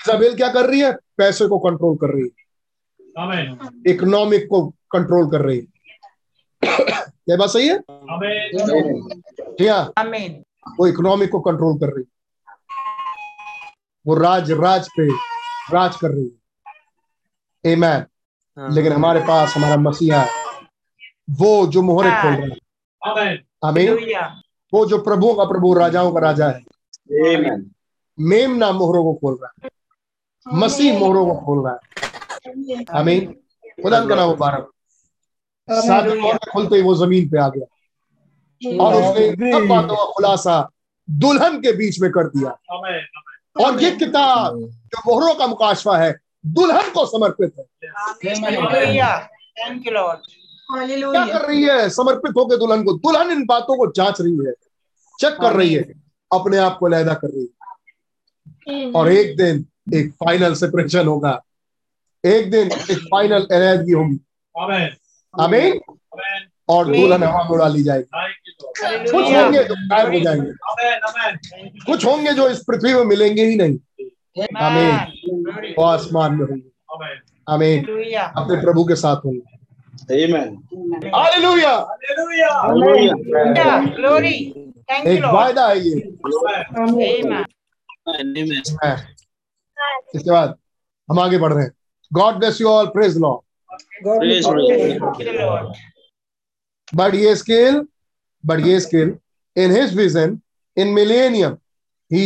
[0.00, 0.92] इजाबेल क्या कर रही है?
[0.92, 2.28] पैसे को कंट्रोल कर रही है।
[3.86, 5.66] इकोनॉमिक को कंट्रोल कर रही है।
[7.28, 7.78] ये बात सही है?
[7.78, 9.82] ठीक है
[10.78, 12.20] वो इकोनॉमिक को कंट्रोल कर रही है।
[14.06, 15.08] वो राज राज पे
[15.74, 16.40] राज कर रही है।
[17.74, 18.04] Amen.
[18.74, 20.28] लेकिन हमारे पास हमारा मसीहा है।
[21.30, 23.90] वो जो मोहरे खोल रहा है। हमें
[24.74, 26.64] वो जो प्रभुओं का प्रभु राजाओं का राजा है।
[27.24, 27.64] Amen.
[28.20, 29.70] मेमना मोहरों को खोल रहा है।
[30.54, 32.09] मसीह मोहरों को खोल रहा है।
[32.92, 33.32] हमें
[33.82, 34.70] खुदा का नाम मुबारक
[35.70, 37.66] सात खुलते ही वो ज़मीन पे आ गया।
[38.84, 40.70] और उसने सब बातों का खुलासा
[41.10, 42.50] दुल्हन के बीच में कर दिया।
[43.64, 47.64] और ये किताब जो मोहरों का मुकाशवा है दुल्हन को समर्पित है।
[48.64, 49.18] हालेलुया।
[49.58, 49.92] थैंक यू
[51.10, 51.90] क्या कर रही है?
[51.90, 54.52] समर्पित होकर दुल्हन को। दुल्हन इन बातों को जाँच रही है।
[55.20, 55.82] चेक कर रही है।
[56.32, 57.48] अपने आप को लहदा कर रही है।
[58.92, 61.42] और एक दिन एक फाइनल सेपरेशन होगा।
[62.26, 64.20] एक दिन एक फाइनल अलहदगी होगी।
[65.40, 65.80] हमें
[66.68, 68.10] और दुल्हन हवा में उड़ा ली जाएगी।
[69.12, 70.52] कुछ होंगे जो गायब हो जाएँगे।
[71.86, 73.78] कुछ होंगे जो इस पृथ्वी में मिलेंगे ही नहीं।
[74.56, 76.70] आमीन वो आसमान में होंगे।
[77.48, 77.84] आमीन
[78.36, 79.60] अपने प्रभु के साथ होंगे।
[80.00, 80.56] Amen.
[81.14, 81.96] हालेलूया
[82.66, 83.94] Hallelujah.
[83.94, 84.50] ग्लोरी
[84.90, 85.94] थैंक यू एक वायदा है ये.
[88.84, 89.14] है।
[90.14, 90.58] इसके बाद
[91.10, 91.72] हम आगे बढ़ रहे हैं।
[92.10, 93.36] God bless you all praise Lord
[94.06, 94.34] thank
[97.14, 97.82] you scale
[98.44, 99.10] but ye scale
[99.56, 100.30] in his vision
[100.76, 101.56] in millennium
[102.10, 102.22] he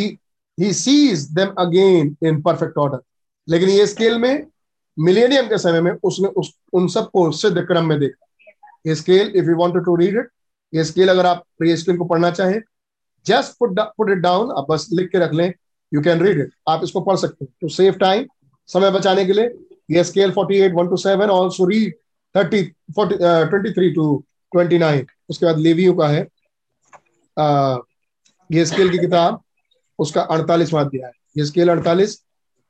[0.58, 3.00] he sees them again in perfect order.
[3.48, 4.46] लेकिन ये स्केल में
[4.96, 8.26] मिलेनियम के समय में उसने उस उन सबको सिद्ध क्रम में देखा।
[8.94, 10.28] Ezekiel if you wanted to read it
[10.84, 12.60] Ezekiel अगर आप ये स्केल को पढ़ना चाहें
[13.26, 15.52] just put put it down आप बस लिख के रख लें
[15.92, 18.26] यू कैन रीड इट आप इसको पढ़ सकते हैं। टू सेव टाइम
[18.68, 19.48] समय बचाने के लिए
[20.04, 21.94] Ezekiel 48 1 to 7 also read
[22.34, 23.18] 30 40
[23.52, 24.06] 23 to
[24.52, 26.26] 29 उसके बाद लेवियों का है।
[27.36, 27.76] आ,
[28.50, 29.42] ये स्केल की किताब
[29.98, 32.22] उसका अड़तालीसवां अध्याय ये स्केल अड़तालीस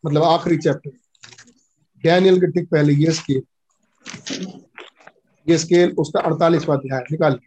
[0.04, 0.90] मतलब आखिरी चैप्टर
[2.04, 3.42] डैनियल के ठीक पहले ये स्केल
[5.46, 7.38] ये स्केल उसका अड़तालीसवां अध्याय निकाल।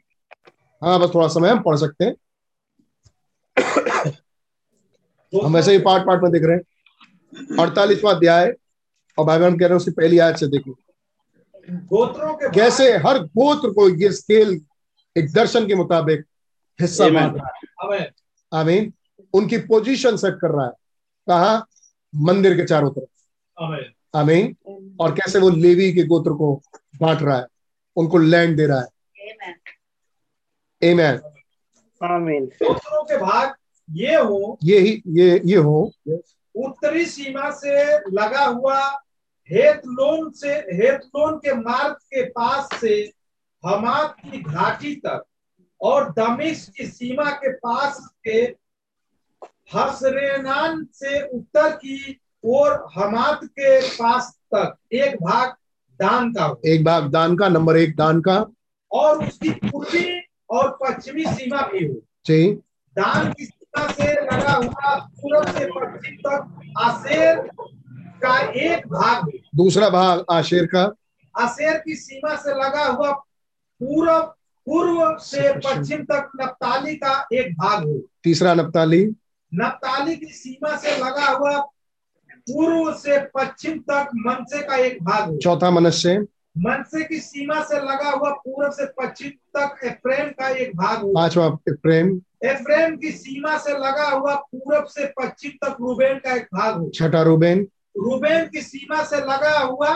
[0.82, 2.16] हाँ बस थोड़ा समय हम पढ़ सकते हैं।
[5.44, 8.54] हम ऐसे ही पार्ट पार्ट में देख रहे हैं। अड़तालीसवां अध्याय
[9.18, 10.74] और भाई बहन कह रहे हैं उसकी पहली आयत से देखिए
[11.70, 14.62] गोत्रों के कैसे हर गोत्र को ये स्केल
[15.18, 16.26] एक दर्शन के मुताबिक
[16.82, 17.10] हिस्सा.
[17.10, 18.12] बांट रहा है।
[18.54, 18.94] आमीन।
[19.34, 20.72] उनकी पोजीशन सेट कर रहा है।
[21.28, 21.66] कहा?
[22.16, 23.84] मंदिर के चारों तरफ़।
[24.16, 24.56] आमीन।
[25.00, 26.62] और कैसे वो लेवी के गोत्र को
[27.02, 27.46] बांट रहा है।
[27.96, 28.88] उनको लैंड दे रहा है।
[30.84, 31.22] एमैन
[32.04, 33.56] आमीन। गोत्रों के भाग
[33.92, 35.92] ये हो ये ही ये ये हो।
[36.56, 39.04] उत्तरी सीमा से लगा हुआ
[39.52, 43.14] हेतलोन से हेतलोन के मार्ग के पास से
[43.66, 45.24] हमाद की घाटी तक
[45.82, 48.42] और दमिश की सीमा के पास के
[49.76, 55.56] हसरेनान से उत्तर की ओर हमाद के पास तक एक भाग
[56.02, 58.46] दान का एक भाग दान का नंबर एक दान का।
[58.92, 61.94] और उसकी पूर्वी और पश्चिमी सीमा भी हो।
[62.26, 62.54] जी।
[62.96, 67.50] दान की सीमा से लगा हुआ पूरब से पश्चिम तक आसेर
[68.18, 70.84] का एक भाग दूसरा भाग आशेर का।
[71.36, 73.12] आशेर की सीमा से लगा हुआ
[73.82, 74.20] पूर्व
[74.68, 79.04] पूर्व से पश्चिम तक नप्ताली का एक भाग हो। तीसरा नप्ताली।
[79.52, 81.60] नप्ताली की सीमा से लगा हुआ
[82.50, 86.18] पूर्व से पश्चिम तक मनसे का एक भाग हो। चौथा मनुष्य
[86.58, 91.14] मनसे की सीमा से लगा हुआ पूर्व से पश्चिम तक एफ्रेम का एक भाग हो।
[91.14, 96.48] पांचवा प्रेम एफ्रेम की सीमा से लगा हुआ पूर्व से पश्चिम तक रूबेन का एक
[96.54, 97.68] भाग हो। छठा रूबेन।
[97.98, 99.94] रूबेन की सीमा से लगा हुआ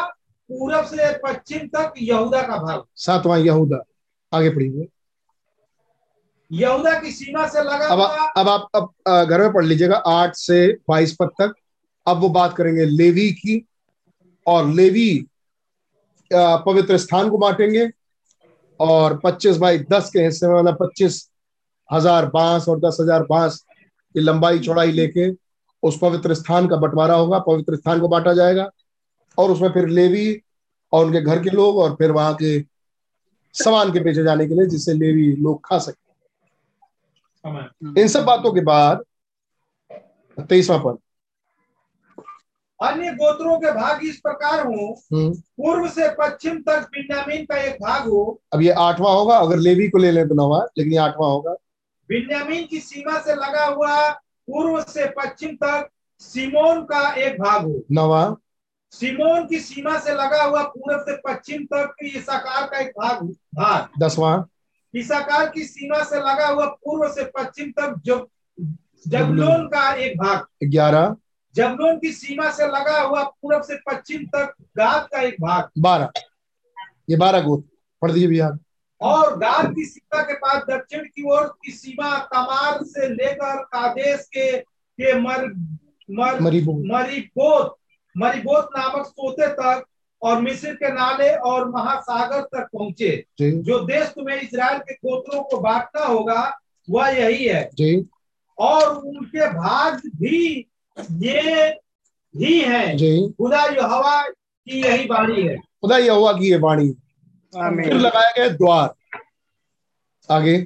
[0.49, 3.83] पूरब से पश्चिम तक यहूदा का भाग। सातवां यहूदा।
[4.31, 4.87] आगे पढ़िए।
[6.51, 10.35] यहूदा की सीमा से लगा अब हुआ अब आप अब घर में पढ़ लीजिएगा आठ
[10.35, 11.53] से बाईस पद तक।
[12.07, 13.63] अब वो बात करेंगे लेवी की
[14.45, 15.25] और लेवी
[16.31, 17.89] पवित्र स्थान को बांटेंगे
[18.79, 21.27] और पच्चीस बाई दस के हिस्से में मतलब पच्चीस
[21.89, 23.57] हज़ार बाँस और दस हज़ार बाँस
[24.15, 25.29] की लंबाई चौड़ाई लेके
[25.83, 28.69] उस पवित्र स्थान का बंटवारा होगा पवित्र स्थान को बांटा जाएगा
[29.37, 30.41] और उसमें फिर लेवी
[30.93, 32.59] और उनके घर के लोग और फिर वहाँ के
[33.53, 36.01] सामान के बेचे जाने के लिए जिससे लेवी लोग खा सके।
[38.01, 39.03] इन सब बातों के बाद
[40.39, 40.97] तेईसवा पद।
[42.83, 47.75] अन्य गोत्रों के भाग इस प्रकार हो। हम्म, पूर्व से पश्चिम तक बिन्यामीन का एक
[47.75, 50.99] भाग हो। अब ये आठवां होगा अगर लेवी को ले लें तो नवा लेकिन ये
[50.99, 51.51] आठवां होगा।
[52.09, 55.89] बिन्यामीन की सीमा से लगा हुआ पूर्व से पश्चिम तक
[56.19, 58.35] सिमोन का एक भाग हो। नवा।
[58.91, 63.23] सिमोन की सीमा से लगा हुआ पूर्व से पश्चिम तक ईसाकार का एक भाग
[63.55, 64.43] भाग। दसवां।
[64.95, 68.27] ईसाकार की सीमा से लगा हुआ पूर्व से पश्चिम तक जब
[69.07, 71.15] जबलोन का एक भाग। ग्यारह।
[71.55, 76.09] जबलोन की सीमा से लगा हुआ पूर्व से पश्चिम तक गाद का एक भाग। बारह।
[77.09, 78.57] ये बारह गोत्र पढ़ दीजिए भैया।
[79.01, 84.25] और गाद की सीमा के पास दक्षिण की ओर की सीमा तमार से लेकर कादेश
[84.25, 84.57] के
[84.97, 85.45] के मर
[86.11, 87.75] मर मरीबो मरीबोत
[88.17, 89.85] मरीबोत नामक सोते तक
[90.21, 95.57] और मिस्र के नाले और महासागर तक पहुँचे। जो। देश तुम्हें इसराइल के गोत्रों को
[95.57, 96.59] बांटना होगा
[96.89, 98.05] वह यही है। जी।
[98.57, 100.69] और उनके भाग भी
[101.11, 101.67] ये
[102.35, 102.97] ही है।
[103.29, 106.93] खुदा यहोवा की यही वाणी है। खुदा यहोवा की ये वाणी
[107.53, 108.93] फिर लगाया गया द्वार।
[110.29, 110.57] आगे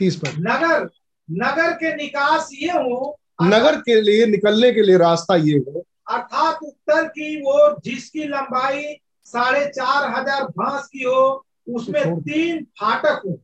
[0.00, 0.88] तीस पर। नगर
[1.28, 6.58] नगर के निकास ये हो नगर के लिए निकलने के लिए रास्ता ये हो। अर्थात
[6.62, 8.82] उत्तर की वो जिसकी लंबाई
[9.26, 13.38] साढ़े चार हज़ार भांस की हो उसमें तीन फाटक हो।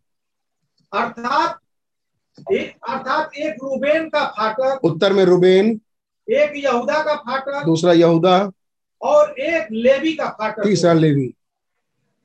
[0.92, 1.58] अर्थात
[2.52, 5.68] एक अर्थात एक रूबेन का फाटक उत्तर में रुबेन
[6.28, 8.38] एक यहूदा का फाटक दूसरा यहूदा
[9.02, 11.32] और एक लेवी का फाटक तीसरा। लेवी।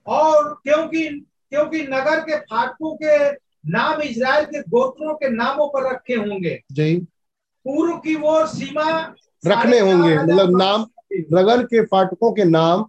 [0.08, 1.08] और क्योंकि
[1.50, 3.32] क्योंकि नगर के फाटकों के
[3.70, 6.96] नाम इज़राइल के गोत्रों के नामों पर रखे होंगे। जी।
[7.66, 8.90] पूर्व की ओर सीमा
[9.44, 10.86] रखने होंगे। मतलब नाम
[11.34, 12.86] नगर के फाटकों के नाम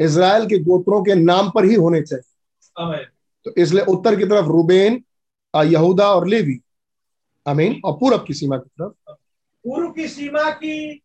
[0.00, 3.04] इज़राइल के गोत्रों के नाम पर ही होने चाहिए।
[3.46, 5.02] तो इसलिए उत्तर की तरफ़ रूबेन
[5.54, 6.60] यहूदा और लेवी।
[7.46, 9.14] अमीन और पूरब की सीमा की तरफ़।
[9.64, 11.02] पूर्व की सीमा की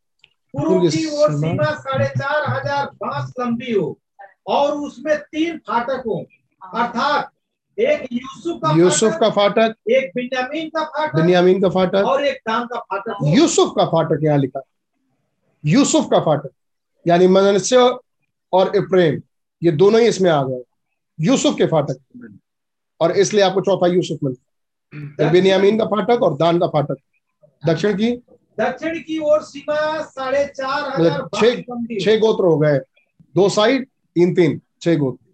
[0.54, 4.00] पूर्व पूर्व की ओर सीमा साढ़े चार हज़ार बाँस लंबी हो।
[4.45, 6.26] और उसमें तीन फाटक हो।
[6.61, 7.32] अर्थात
[7.78, 12.41] एक यूसुफ का यूसुफ का फाटक एक बिन्यामीन का फाटक बिन्यामीन का फाटक और एक
[12.48, 14.61] दान का फाटक यूसुफ का फाटक यहाँ लिखा।
[15.64, 16.52] यूसुफ का फाटक
[17.06, 17.78] यानी मनस्य
[18.53, 19.22] और इप्रेम
[19.61, 20.61] ये दोनों ही इसमें आ गए।
[21.20, 21.98] यूसुफ के फाटक।
[22.99, 26.98] और इसलिए आपको चौथा यूसुफ मिलता है। बिन्यामीन का फाटक और दान का फाटक।
[27.64, 28.11] दक्षिण की?
[28.57, 32.78] दक्षिण की ओर सीमा साढ़े चार हज़ार मतलब छह छह गोत्र हो गए।
[33.36, 35.27] दो साइड तीन तीन छह गोत्र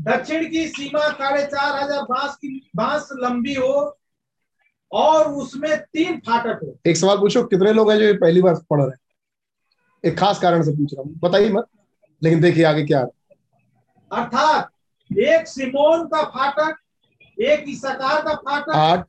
[0.00, 3.98] दक्षिण की सीमा साढ़े चार हज़ार बाँस की बाँस लंबी हो
[4.92, 8.54] और उसमें तीन फाटक हो। एक सवाल पूछो कितने लोग हैं जो ये पहली बार
[8.70, 8.98] पढ़ रहे हैं?
[10.04, 11.66] एक खास कारण से पूछ रहा हूँ बताइए मत
[12.22, 13.06] लेकिन देखिए आगे क्या है।
[14.10, 14.70] अर्थात
[15.10, 16.76] एक सिमोन का फाटक
[17.38, 19.06] एक इसकार का फाटक आठ।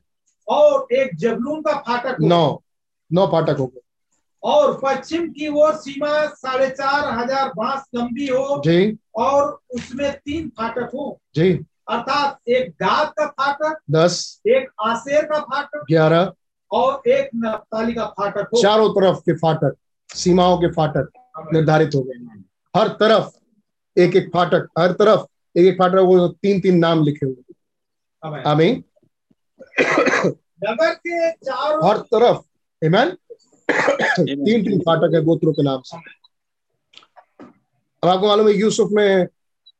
[0.48, 2.62] और एक जबलून का फाटक नौ।
[3.10, 3.80] नौ फाटक हो गए।
[4.44, 10.48] और पश्चिम की ओर सीमा साढ़े चार हज़ार बाँस लंबी हो जी। और उसमें तीन
[10.48, 11.52] फाटक हो। जी।
[11.90, 16.32] अर्थात एक गाद का फाटक दस एक आसेर का फाटक ग्यारह
[16.70, 19.76] और एक नप्ताली का फाटक हो। चारों तरफ़ के फाटक
[20.10, 21.10] सीमाओं के फाटक
[21.52, 22.42] निर्धारित हो गए।
[22.74, 23.30] हर तरफ़
[23.96, 25.26] एक एक फाटक हर तरफ़
[25.56, 28.82] एक एक फाटक वो तीन तीन नाम लिखे हुए। आमीन।
[29.80, 32.38] नगर के चारों हर तरफ़
[32.82, 33.16] आमीन।
[33.68, 35.96] तीन तीन फाटक है गोत्रों के नाम से।
[38.02, 39.26] अब आपको मालूम है यूसुफ में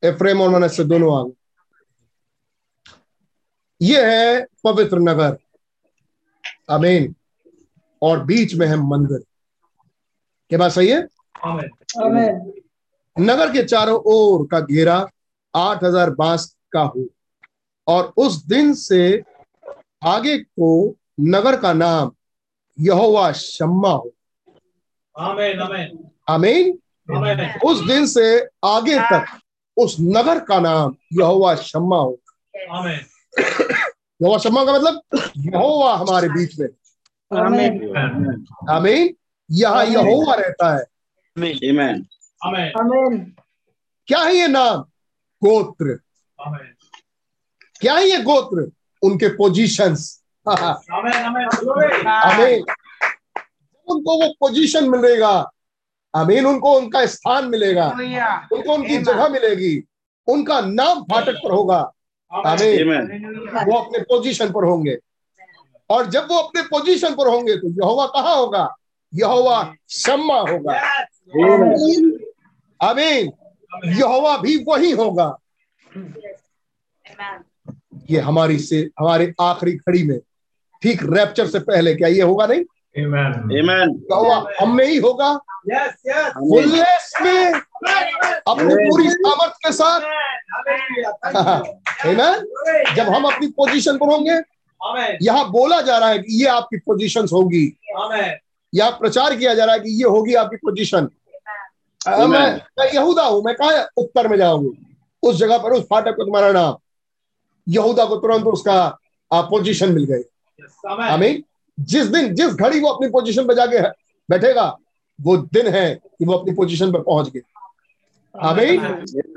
[0.02, 1.32] एफ्रेम और मनस्य दोनों आ गए।
[3.80, 5.36] ये है पवित्र नगर।
[6.70, 7.14] आमीन।
[8.02, 9.22] और बीच में है मंदिर।
[10.50, 11.06] ये बात सही है?
[11.46, 11.68] Amen.
[12.02, 12.40] Amen.
[13.16, 14.96] नगर के चारों ओर का घेरा
[15.54, 17.06] आठ हज़ार बाँस का हो।
[17.86, 19.22] और उस दिन से
[20.04, 22.12] आगे को नगर का नाम
[22.78, 24.10] यहोवा शम्मा हो
[25.16, 25.58] Amen.
[25.60, 25.90] Amen.
[26.28, 26.78] आमीन
[27.64, 28.24] उस दिन से
[28.64, 29.26] आगे तक
[29.76, 32.18] उस नगर का नाम यहोवा शम्मा हो
[32.76, 32.98] Amen.
[34.22, 36.68] यहोवा शम्मा का मतलब यहोवा हमारे बीच में
[37.30, 38.46] Amen.
[38.70, 39.14] आमीन
[39.50, 40.84] यहाँ यहोवा रहता है
[41.36, 42.04] Amen.
[42.40, 42.70] Amen.
[42.80, 43.20] Amen.
[44.08, 44.80] क्या है ये नाम
[45.42, 45.98] गोत्र
[46.38, 46.66] Amen.
[47.80, 48.70] क्या है ये गोत्र
[49.02, 50.23] उनके पोजीशंस.
[52.08, 52.64] आमीन।
[53.88, 55.50] उनको वो पोजीशन मिलेगा
[56.14, 57.88] आमीन उनको उनका स्थान मिलेगा
[58.52, 59.84] उनको उनकी जगह मिलेगी
[60.28, 61.78] उनका नाम फाटक पर होगा।
[62.32, 62.76] आमीन।
[63.66, 64.96] वो अपने पोजीशन पर होंगे।
[65.90, 68.68] और जब वो अपने पोजीशन पर होंगे तो यहोवा कहाँ होगा?
[69.14, 70.74] यहोवा शम्मा होगा.
[72.80, 73.32] आमीन।
[73.86, 75.36] यहोवा भी वही होगा।
[78.10, 80.18] ये हमारी से हमारे आखिरी घड़ी में
[80.84, 83.32] ठीक रैप्चर से पहले क्या ये होगा नहीं Amen.
[83.50, 83.88] Amen.
[84.60, 85.92] हम में ही होगा Yes.
[86.06, 86.30] Yes.
[86.30, 86.50] Amen.
[86.50, 87.52] फुलनेस में
[88.48, 90.00] अपनी पूरी सामर्थ के साथ.
[92.06, 92.44] Amen?
[92.96, 94.40] जब हम अपनी पोजीशन पर होंगे
[94.80, 95.16] Amen.
[95.22, 98.30] यहाँ बोला जा रहा है कि ये आपकी पोजीशंस होगी Amen.
[98.72, 101.08] यहाँ प्रचार किया जा रहा है कि ये होगी आपकी पोजीशन
[102.00, 106.24] मैं मैं यहूदा हूँ मैं कहा उत्तर में जाऊँगी उस जगह पर उस फाटक को
[106.24, 106.76] तुम्हारा नाम
[107.66, 108.98] यहूदा को तुरंत उसका
[109.30, 110.22] पोजीशन मिल गई
[110.58, 110.72] Yes.
[110.86, 111.42] Amen.
[111.78, 113.80] जिस दिन जिस घड़ी वो अपनी पोजीशन पर जाके
[114.28, 114.66] बैठेगा
[115.18, 117.40] वो दिन है कि वो अपनी पोजीशन पर पहुँच गए
[118.34, 118.80] आमीन।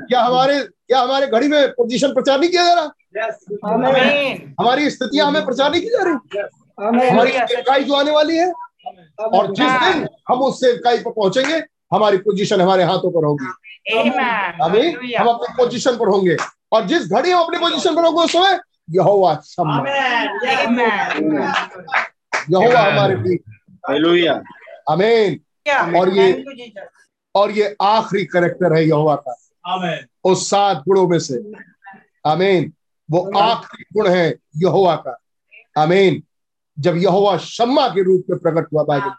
[0.07, 2.87] क्या हमारे क्या हमारे घड़ी में पोजीशन प्रचार नहीं किया जा रहा?
[4.59, 6.17] हमारी स्थितियाँ हमें प्रचार नहीं की जा रही?
[7.09, 8.51] हमारी सेवकाई जो आने वाली है
[9.27, 11.61] और जिस दिन हम उस सेवकाई पर पहुँचेंगे
[11.93, 13.45] हमारी पोजीशन हमारे हाथों पर होगी।
[13.95, 14.61] Amen.
[14.61, 16.35] अभी हम अपनी पोजीशन पर होंगे।
[16.71, 18.59] और जिस घड़ी हम अपनी पोजीशन पर होंगे उस समय
[18.91, 21.53] यहोवा शम्मा Amen.
[22.49, 23.41] यहोवा हमारे बीच।
[25.67, 25.99] Yeah.
[25.99, 26.43] और ये-.
[27.35, 29.41] और ये आखिरी करेक्टर है यहोवा का.
[30.23, 31.51] उस सात गुणों में से।
[32.25, 32.73] आमीन
[33.11, 35.19] वो आखिरी गुण है यहोवा का।
[35.77, 36.23] आमीन
[36.79, 39.11] जब यहोवा शम्मा के रूप में प्रकट हुआ बाइबल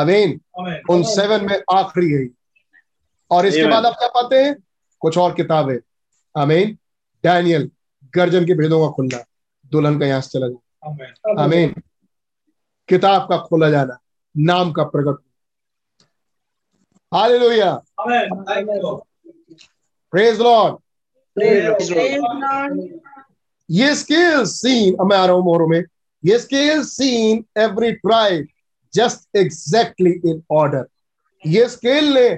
[0.00, 0.78] आमीन Amen.
[0.90, 2.28] उन सेवन में आखिरी है।
[3.30, 4.56] और इसके बाद आप क्या पाते हैं?
[5.00, 5.78] कुछ और किताबें।
[6.42, 6.78] आमीन
[7.24, 7.70] डैनियल
[8.14, 9.24] गर्जन के भेदों का खुलना
[9.72, 11.42] दुल्हन का यहाँ से चला जाना.
[11.42, 11.74] आमीन
[12.88, 13.98] किताब का खोला जाना
[14.34, 15.22] नाम का प्रकट.
[17.12, 18.96] Thank you.
[20.12, 20.76] Praise Lord
[21.36, 22.80] Lord.
[23.94, 25.82] Ezekiel seen अब मैं आ रहा हूँ मोहरों में
[26.38, 28.46] Ezekiel seen every tribe
[28.94, 30.86] just exactly in order
[31.68, 32.28] Ezekiel ने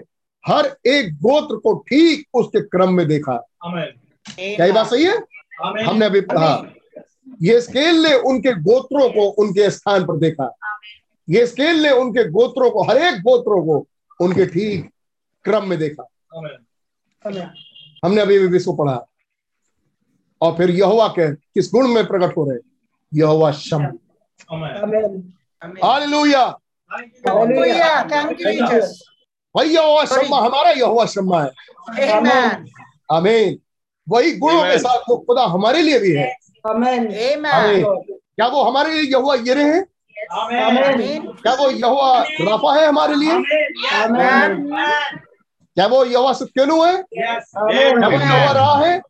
[0.45, 3.37] हर एक गोत्र को ठीक उसके क्रम में देखा
[3.67, 3.93] Amen.
[4.39, 5.38] क्या ये बात सही है Amen.
[5.63, 6.55] हमने अभी कहा
[7.43, 10.55] ये स्केल ने उनके गोत्रों को उनके स्थान पर देखा।
[11.29, 13.87] ये स्केल ने उनके गोत्रों को हर एक गोत्रों को
[14.25, 14.91] उनके ठीक
[15.45, 16.09] क्रम में देखा.
[18.05, 19.07] हमने अभी भी इसको पढ़ा।
[20.41, 22.59] और फिर यहोवा के किस गुण में प्रकट हो रहे?
[23.15, 23.83] यहोवा शम.
[25.85, 26.59] हालेलुया.
[29.57, 31.51] वही यहोवा शम्मा हमारा यहोवा शम्मा है.
[33.13, 33.59] आमीन।
[34.09, 36.37] वही गुणों के साथ वो खुदा हमारे लिए भी है।
[36.71, 37.01] Amen.
[37.01, 37.47] Amen.
[37.47, 37.85] आमीन।
[38.37, 39.87] क्या वो हमारे लिए यहोवा यरे है?
[40.39, 40.79] Amen.
[40.83, 41.43] Amen.
[41.43, 43.33] क्या वो यहोवा राफा है हमारे लिए?
[45.77, 47.05] क्या वो यहोवा सिक्केनु है?
[47.15, 49.03] क्या वो यहोवा राह है.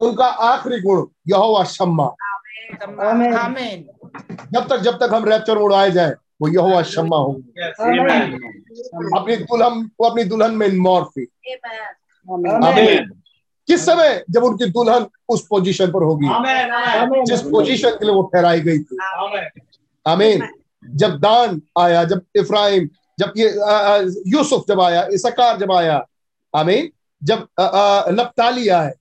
[0.00, 2.14] उनका आखिरी गुण यहोवा शम्मा.
[4.52, 7.62] जब तक जब तक हम रैप्चर उड़ाए जाए वो यहोवा शम्मा होंगे।
[9.20, 10.66] अपनी दुल्हन वो अपनी दुल्हन में.
[10.66, 11.26] आमीन
[13.68, 16.26] किस समय जब उनकी दुल्हन उस पोजीशन पर होगी.
[17.24, 18.96] जिस पोजीशन के लिए वो ठहराई गई थी.
[20.06, 20.48] आमीन।
[20.90, 22.88] जब दान आया जब इफ्राइम
[23.18, 23.48] जब ये
[24.26, 26.06] यूसुफ जब आया इसकार जब आया
[26.56, 26.88] आमीन।
[27.24, 27.62] जब अ,
[28.68, 28.92] आए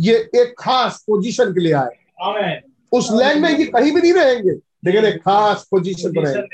[0.00, 1.96] ये एक खास पोजीशन के लिए आए।
[2.92, 4.50] उस लैंड में ये कहीं भी नहीं रहेंगे
[4.84, 6.46] लेकिन एक खास पोजीशन पर रहेंगे।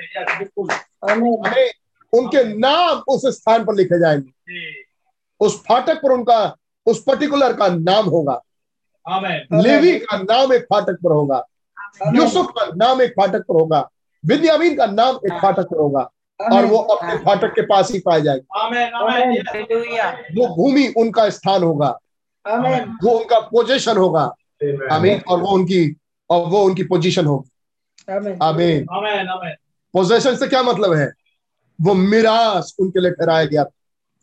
[2.13, 4.86] उनके नाम उस स्थान पर लिखे जाएँगे। जी.
[5.41, 6.57] उस फाटक पर उनका
[6.87, 8.43] उस पर्टिकुलर का नाम होगा।
[9.53, 11.45] लेवी का नाम एक फाटक पर होगा।
[12.15, 13.91] यूसुफ का नाम एक फाटक पर होगा।
[14.27, 16.11] बिन्यामीन का नाम एक फाटक पर होगा।
[16.53, 18.45] और वो अपने फाटक के पास ही पाए जाएँगे.
[20.41, 21.99] वो भूमि उनका स्थान होगा।
[23.05, 24.35] वो उनका पोजीशन होगा।
[24.65, 24.93] Amen.
[24.93, 25.97] आमीन। और वो उनकी
[26.31, 27.51] और वो उनकी पोजीशन होगी।
[28.19, 28.43] Amen.
[28.43, 29.23] आमीन। Amen.
[29.23, 29.55] Amen.
[29.93, 31.13] पोजेशन से क्या मतलब है?
[31.81, 33.65] वो मिरास उनके लिए ठहराया गया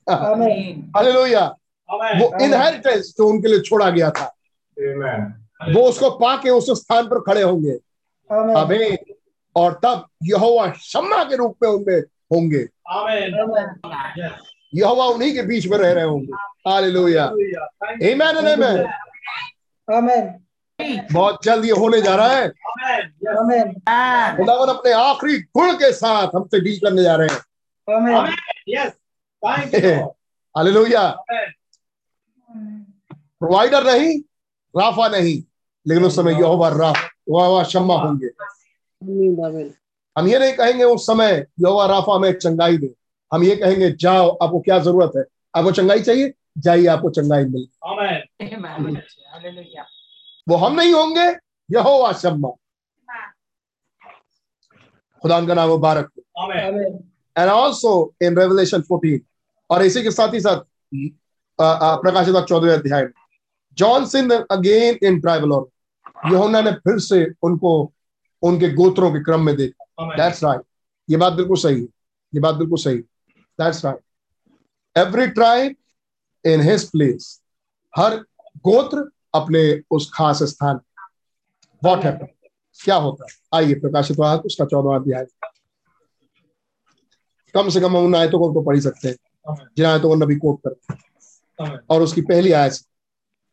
[0.09, 1.55] हालेलुया
[1.93, 2.21] Amen.
[2.21, 4.34] वो इनहेरिटेंस जो उनके लिए छोड़ा गया था।
[4.80, 5.31] Amen.
[5.75, 7.80] वो उसको पाके उस स्थान पर खड़े होंगे।
[8.31, 8.97] आमीन आमीन
[9.55, 12.67] और तब यहोवा शम्मा के रूप में उनमें होंगे।
[14.75, 16.34] यहोवा उन्हीं के बीच में रह रहे होंगे।
[16.69, 17.23] हालेलुया.
[17.23, 18.88] आमीन आमीन
[19.93, 20.39] आमीन
[21.13, 23.03] बहुत जल्द ये होने जा रहा है। Amen.
[23.27, 23.38] Yes.
[23.38, 23.73] आमीन
[24.38, 27.41] खुदावन अपने आखिरी गुण के साथ हमसे डील करने जा रहे हैं।
[30.57, 31.10] हालेलुया
[33.40, 34.20] प्रोवाइडर नहीं
[34.82, 35.44] राफा नहीं.
[35.88, 38.30] लेकिन उस समय यहोवा राफ यहोवा शम्मा होंगे।
[40.18, 42.94] हम ये नहीं कहेंगे उस समय यहोवा राफा में चंगाई दे।
[43.34, 45.24] हम ये कहेंगे जाओ आपको क्या ज़रूरत है?
[45.56, 46.34] आपको चंगाई चाहिए?
[46.57, 49.78] जाइए आपको चंगाई मिल। Amen.
[50.49, 51.26] वो हम नहीं होंगे
[51.78, 52.49] यहोवा शम्मा।
[55.22, 56.11] खुदा का नाम मुबारक
[57.38, 59.20] एंड ऑल्सो इन रेवलेशन 14
[59.69, 60.64] और इसी के साथ ही साथ
[61.60, 63.11] प्रकाशित चौदह अध्याय में
[63.77, 65.52] John seen again in tribal
[66.31, 67.72] यूहन्ना ने फिर से उनको
[68.44, 70.61] उनके गोत्रों के क्रम में देखा। दैट्स राइट
[71.10, 71.88] ये बात बिल्कुल सही है।
[72.34, 72.98] ये बात बिल्कुल सही
[73.60, 75.76] that's right every tribe
[76.45, 77.40] in his place
[77.94, 78.15] हर
[78.65, 79.61] गोत्र अपने
[79.91, 80.80] उस खास स्थान
[81.81, 82.27] वॉट हैपन
[82.80, 83.38] क्या होता है?
[83.53, 85.26] आइए प्रकाशित वाहक उसका चौदह अध्याय।
[87.56, 89.15] कम से कम हम उन आयतों को तो पढ़ ही सकते हैं।
[89.45, 92.74] जिन आयतों को नबी कोट कर। और उसकी पहली आयत।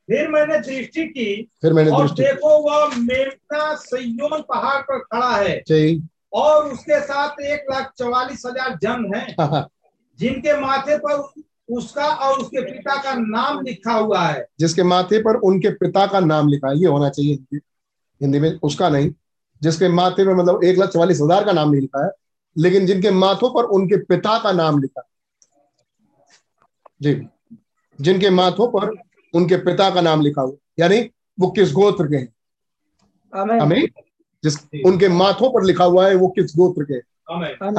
[0.09, 5.63] फिर मैंने दृष्टि की फिर मैंने और देखो वह मेमना सयोन पहाड़ पर खड़ा है।
[6.33, 9.69] और उसके साथ एक लाख चौवालीस हज़ार जन है। हाँ, हाँ,
[10.19, 11.29] जिनके माथे पर
[11.69, 16.21] उसका और उसके पिता का नाम लिखा हुआ है। जिसके माथे पर उनके पिता का
[16.21, 17.61] नाम लिखा है ये होना चाहिए हिंदी
[18.21, 19.11] हिंदी में उसका नहीं।
[19.63, 22.11] जिसके माथे पर मतलब एक लाख चवालीस हज़ार का नाम नहीं लिखा है
[22.57, 25.09] लेकिन जिनके माथों पर उनके पिता का नाम लिखा है।
[27.03, 27.29] जी।
[28.01, 29.03] जिनके माथों पर
[29.35, 31.11] उनके पिता का नाम लिखा हुआ यानी
[31.41, 32.35] वो किस गोत्र के हैं?
[33.61, 33.89] हमें
[34.45, 36.95] जिस उनके माथों पर लिखा हुआ है वो किस गोत्र के?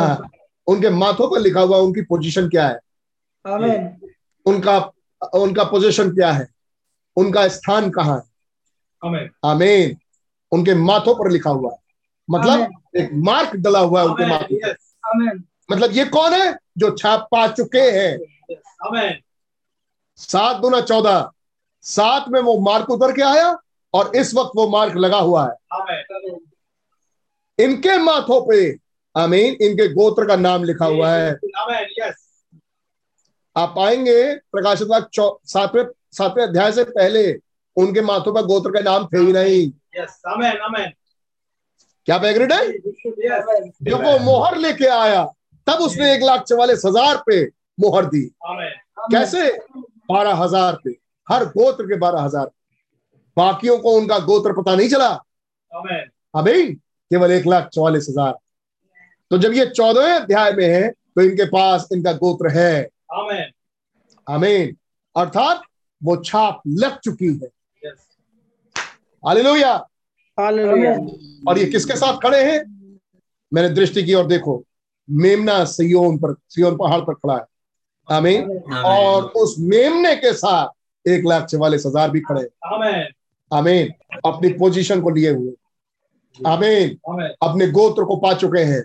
[0.01, 0.29] हाँ,
[0.67, 2.79] उनके माथों पर लिखा हुआ उनकी पोजीशन क्या है?
[4.45, 4.91] उनका
[5.33, 6.47] उनका पोजीशन क्या है?
[7.17, 8.23] उनका स्थान कहाँ है?
[9.05, 9.35] Amen.
[9.45, 9.97] आमीन।
[10.51, 11.77] उनके माथों पर लिखा हुआ है।
[12.29, 14.71] मतलब एक मार्क डला हुआ है उनके माथों पर।
[15.71, 16.57] मतलब ये कौन है?
[16.77, 18.19] जो छाप पा चुके हैं।
[20.15, 21.31] सात दुना चौदह।
[21.81, 23.57] सात में वो मार्क उतर के आया
[23.93, 25.79] और इस वक्त वो मार्क लगा हुआ है।
[27.59, 28.77] इनके माथों पे
[29.17, 31.39] आमीन इनके गोत्र का नाम लिखा हुआ है।
[33.57, 34.87] आप आएँगे प्रकाशित
[35.45, 37.39] सातवें सातवें अध्याय से पहले
[37.75, 39.71] उनके माथों पर गोत्र का नाम थे ही नहीं.
[40.35, 40.55] Amen.
[40.69, 40.89] Amen.
[42.05, 42.71] क्या पैगरेड है.
[43.83, 45.33] जब वो मोहर लेके आया
[45.67, 47.43] तब उसने एक लाख चवालीस हज़ार पे
[47.77, 48.23] मोहर दी।
[49.11, 49.49] कैसे?
[50.09, 50.95] बारह हज़ार पे।
[51.27, 52.49] हर गोत्र के बारह हज़ार
[53.37, 55.09] बाकियों को उनका गोत्र पता नहीं चला।
[55.71, 56.09] Amen.
[56.33, 56.73] अभी
[57.11, 58.33] केवल एक लाख चौवालीस हज़ार।
[59.31, 63.45] तो जब ये चौदहवें अध्याय में है तो इनके पास इनका गोत्र है। Amen.
[64.27, 64.75] आमीन।
[65.15, 65.61] अर्थात
[66.01, 67.49] वो छाप लग चुकी है।
[69.23, 69.73] हालेलुया।
[70.37, 72.59] और ये किसके साथ खड़े हैं?
[73.51, 74.63] मैंने दृष्टि की और देखो।
[75.11, 77.45] मेमना सियोन पर सियोन पहाड़ पर खड़ा है।
[78.09, 82.47] आमीन। और उस मेमने के साथ एक लाख चवालीस हज़ार भी खड़े।
[83.51, 83.93] आमीन।
[84.25, 85.53] अपनी पोजीशन को लिए हुए।
[86.47, 86.97] आमीन।
[87.43, 88.83] अपने गोत्र को पा चुके हैं।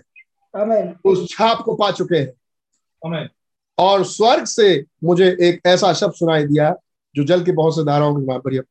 [1.05, 3.29] उस छाप को पा चुके हैं।
[3.77, 6.75] और स्वर्ग से मुझे एक ऐसा शब्द सुनाई दिया
[7.15, 8.63] जो जल की बहुत से धाराओं के वहाँ पर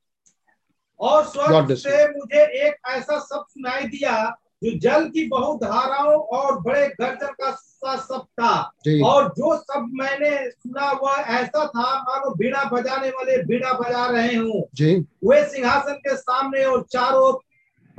[1.00, 6.58] और स्वर्ग से मुझे एक ऐसा शब्द सुनाई दिया जो जल की बहुत धाराओं और
[6.60, 8.54] बड़े गर्जन का सा शब्द था।
[9.06, 14.34] और जो शब्द मैंने सुना वह ऐसा था मानो बीड़ा बजाने वाले बीड़ा बजा रहे
[14.34, 14.62] हूँ।
[15.24, 17.32] वे सिंहासन के सामने और चारों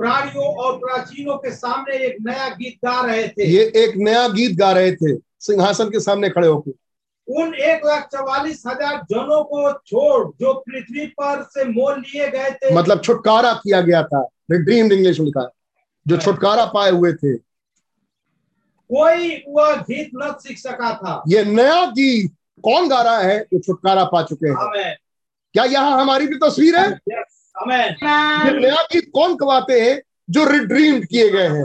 [0.00, 4.56] प्राणियों और प्राचीनों के सामने एक नया गीत गा रहे थे। ये एक नया गीत
[4.58, 6.72] गा रहे थे सिंहासन के सामने खड़े होकर
[7.28, 12.50] उन एक लाख चवालीस हज़ार जनों को छोड़ जो पृथ्वी पर से मोल लिए गए
[12.52, 15.48] थे। मतलब छुटकारा किया गया था। रिडीम्ड इंग्लिश में लिखा है
[16.06, 17.36] जो छुटकारा पाए हुए थे।
[18.90, 22.34] कोई वह गीत न सीख सका था। ये नया गीत
[22.64, 24.96] कौन गा रहा है जो छुटकारा पा चुके हैं?
[25.54, 26.86] क्या यहाँ हमारी भी तस्वीर है?
[26.86, 30.00] ये नया गीत कौन गवाते हैं
[30.30, 31.64] जो रिड्रीम किए गए हैं?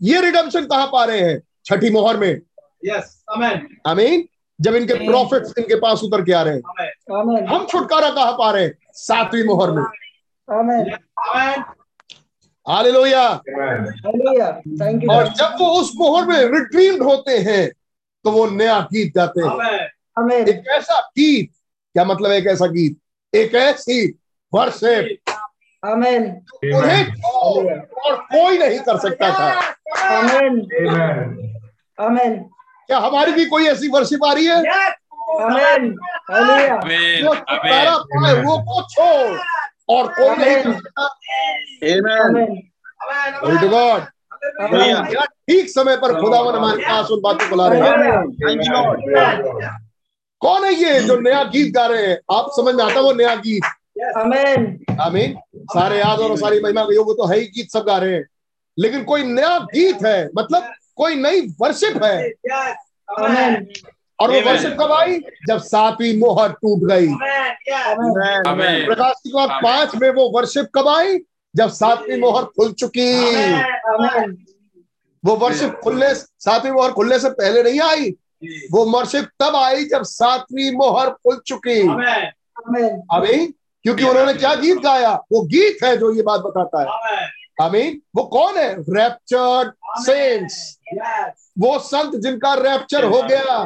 [0.00, 1.40] ये रिडम्पशन कहाँ पा रहे हैं?
[1.64, 2.40] छठी मोहर में।
[2.84, 4.28] यस अमेन आमीन।
[4.60, 8.64] जब इनके प्रॉफिट्स इनके पास उतर के आ रहे हैं। हम छुटकारा कहाँ पा रहे
[8.64, 8.74] हैं?
[8.92, 9.82] सातवीं मोहर में।
[10.48, 11.62] आमीन। अमेन
[12.66, 13.22] हालेलुया।
[14.04, 14.52] Hallelujah.
[15.10, 17.64] और जब वो उस मोहर में रिट्रीम्ड होते हैं
[18.24, 19.50] तो वो नया गीत गाते हैं।
[20.48, 21.50] एक ऐसा गीत
[21.94, 22.96] क्या मतलब एक ऐसा गीत?
[23.32, 24.06] एक ऐसी
[24.52, 25.18] वर्शिप
[25.82, 26.22] Amen.
[26.76, 29.46] उन्हें और कोई नहीं कर सकता था।
[30.18, 30.54] Amen.
[31.98, 32.32] Amen.
[32.86, 34.56] क्या हमारी भी कोई ऐसी वर्षिप आ रही है.
[35.32, 35.86] आमीन
[38.44, 39.38] वो को छोड़।
[39.88, 40.62] और कोई नहीं.
[45.06, 47.88] क्या ठीक समय पर खुदावन हमारे पास उन बातों को ला रहे हैं.
[50.40, 52.18] कौन है ये जो नया गीत गा रहे हैं?
[52.32, 53.64] आप समझ में आता वो नया गीत.
[55.00, 55.36] आमीन
[55.72, 58.24] सारे याद और सारी महिमा के योग तो है ही गीत सब गा रहे हैं।
[58.78, 60.28] लेकिन कोई नया गीत है?
[60.38, 60.62] मतलब
[60.96, 62.30] कोई नई वर्शिप है.
[64.22, 64.40] और वो.
[64.40, 65.18] वर्शिप कब आई?
[65.48, 67.06] जब सातवीं मोहर टूट गई।
[68.86, 71.18] प्रकाश की बात पाँच में वो वर्शिप कब आई?
[71.56, 73.08] जब सातवीं मोहर खुल चुकी।
[75.24, 78.10] वो वर्शिप खुलने सातवीं मोहर खुलने से पहले नहीं आई?
[78.72, 81.80] वो वर्षिप तब आई जब सातवीं मोहर खुल चुकी.
[81.80, 85.12] अमीन। क्योंकि उन्होंने क्या गीत गाया?
[85.32, 86.86] वो गीत है जो ये बात बताता है।
[87.62, 88.74] अमीन। वो कौन है?
[88.74, 89.72] रैप्चर्ड
[90.06, 90.78] सेंट्स
[91.58, 93.56] वो संत जिनका रैप्चर हो गया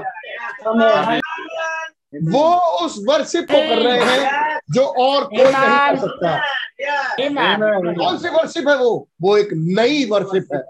[2.32, 2.44] वो
[2.84, 6.38] उस वर्शिप को कर रहे हैं जो और कोई नहीं कर सकता।
[7.98, 9.08] कौन सी वर्शिप है वो?
[9.22, 10.60] वो एक नई वर्शिप है।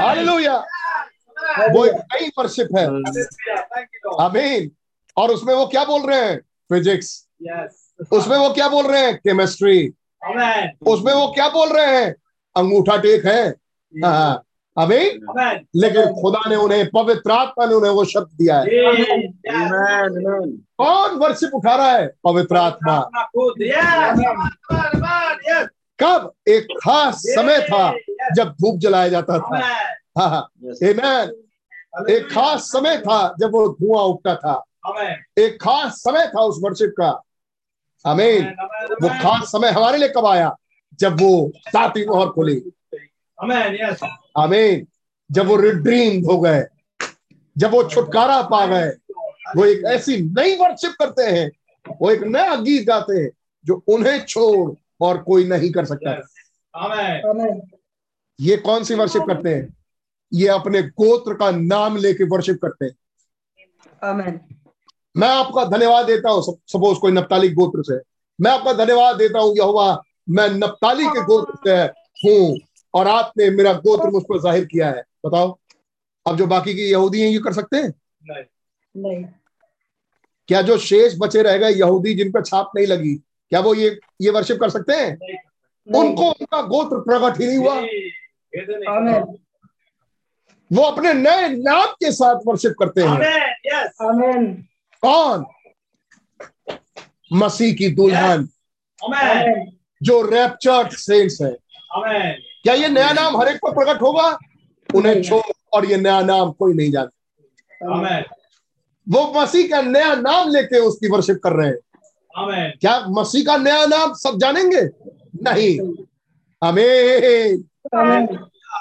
[0.00, 0.56] हालेलुया
[1.74, 2.86] वो एक नई वर्शिप है।
[4.26, 4.70] अमीन
[5.16, 6.38] और उसमें वो क्या बोल रहे हैं?
[6.72, 7.26] फिजिक्स
[8.12, 9.16] उसमें वो क्या बोल रहे हैं?
[9.16, 9.92] केमिस्ट्री
[10.86, 12.14] उसमें वो क्या बोल रहे हैं?
[12.56, 13.48] अंगूठा टेक है
[13.92, 14.42] हाँ,
[14.78, 19.22] अमीन लेकिन खुदा ने उन्हें पवित्र आत्मा ने उन्हें वो शब्द दिया है। Amen.
[19.54, 20.50] Amen.
[20.78, 22.06] कौन वर्षिप उठा रहा है?
[22.24, 22.98] पवित्र आत्मा।
[26.02, 26.32] कब?
[26.48, 27.94] एक खास समय था
[28.34, 29.58] जब धूप जलाया जाता था।
[30.18, 30.50] हाँ हाँ.
[32.10, 34.62] एक खास समय था जब वो धुआँ उठता था।
[35.38, 37.22] एक खास समय था उस वर्षिप का।
[38.04, 38.44] अमीन
[39.02, 40.56] वो खास समय हमारे लिए कब आया?
[41.00, 42.62] जब वो सातवीं मोहर खुली।
[44.38, 44.86] आमीन।
[45.30, 46.64] जब वो रिड्रीम हो गए
[47.58, 48.88] जब वो छुटकारा पा गए
[49.56, 51.50] वो एक ऐसी नई वर्शिप करते हैं
[52.00, 53.30] वो एक नया गीत गाते हैं
[53.64, 56.10] जो उन्हें छोड़ और कोई नहीं कर सकता।
[56.74, 57.60] Amen.
[58.40, 59.76] ये कौन सी वर्शिप करते हैं?
[60.32, 62.96] ये अपने गोत्र का नाम लेके वर्शिप करते हैं।
[64.04, 64.38] Amen.
[65.16, 68.00] मैं आपका धन्यवाद देता हूँ सपोज़ कोई नप्ताली गोत्र से।
[68.40, 71.76] मैं आपका धन्यवाद देता हूँ यहोवा मैं नप्ताली के गोत्र से
[72.24, 72.58] हूँ।
[72.96, 75.56] और आपने मेरा गोत्र मुझ पर ज़ाहिर किया है। बताओ
[76.26, 77.92] अब जो बाकी के यहूदी हैं ये कर सकते हैं?
[78.94, 79.24] नहीं।
[80.48, 83.98] क्या जो शेष बचे रह गए यहूदी जिन पर छाप नहीं लगी क्या वो ये
[84.22, 85.10] ये वर्शिप कर सकते हैं?
[85.12, 85.36] नहीं।
[86.00, 87.74] उनको उनका गोत्र प्रकट ही नहीं हुआ।
[88.90, 89.36] Amen.
[90.70, 93.18] वो अपने नए नाम के साथ वर्शिप करते हैं।
[95.02, 95.44] कौन?
[97.32, 98.48] मसीह की दुल्हन।
[100.00, 101.56] जो रैप्चर्ड सेंट्स है।
[101.90, 104.38] क्या ये नया नाम हर एक पर प्रकट होगा?
[104.88, 105.42] उन्हें छोड़
[105.72, 108.18] और ये नया नाम कोई नहीं जानता
[109.06, 113.84] वो मसीह का नया नाम लेके उसकी वर्शिप कर रहे हैं। क्या मसीह का नया
[113.86, 114.80] नाम सब जानेंगे?
[115.42, 115.78] नहीं।
[116.62, 116.84] हमें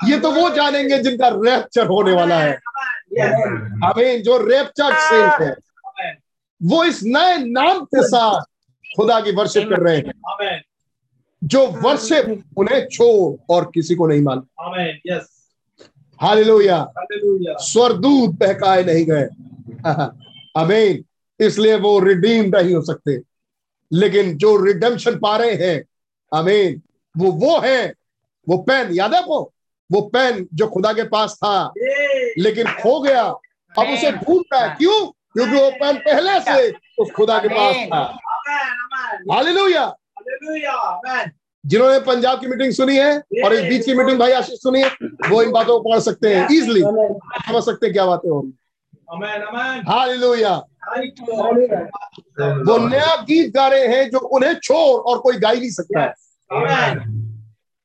[0.07, 2.53] ये तो वो जानेंगे जिनका रैप्चर होने वाला है।
[3.86, 5.56] हमें जो रैप्चर्ड सेंट है।
[6.61, 8.41] वो इस नए नाम के साथ
[8.86, 10.03] खुदा की वर्शिप कर रहे हैं।
[11.45, 14.45] जो वर्शिप उन्हें छोड़ और किसी को नहीं मालूम
[16.22, 16.93] हालेलुया
[17.57, 19.23] स्वरदूत बहकाए नहीं गए।
[20.61, 21.05] अमीन
[21.45, 23.22] इसलिए वो रिडीम नहीं हो सकते।
[23.93, 25.84] लेकिन जो रिडेम्पशन पा रहे हैं
[26.34, 26.81] अमीन
[27.17, 27.93] वो वो है।
[28.49, 29.51] वो पेन याद है आपको?
[29.91, 31.73] वो पेन जो खुदा के पास था
[32.38, 33.23] लेकिन खो गया।
[33.80, 35.07] अब उसे ढूंढता है। क्यों?
[35.07, 38.19] क्योंकि वो पेन पहले से उस खुदा के पास था।
[39.34, 39.97] हालेलुया
[41.65, 44.89] जिन्होंने पंजाब की मीटिंग सुनी है और इस बीच की मीटिंग भाई आशीष सुनी है
[45.30, 48.41] वो इन बातों को पढ़ सकते हैं इजिली समझ सकते हैं क्या बातें हो
[49.89, 50.56] हालेलुया
[52.39, 56.02] वो नया गीत गा रहे हैं जो उन्हें छोड़ और कोई गा ही नहीं सकता।
[56.02, 56.14] है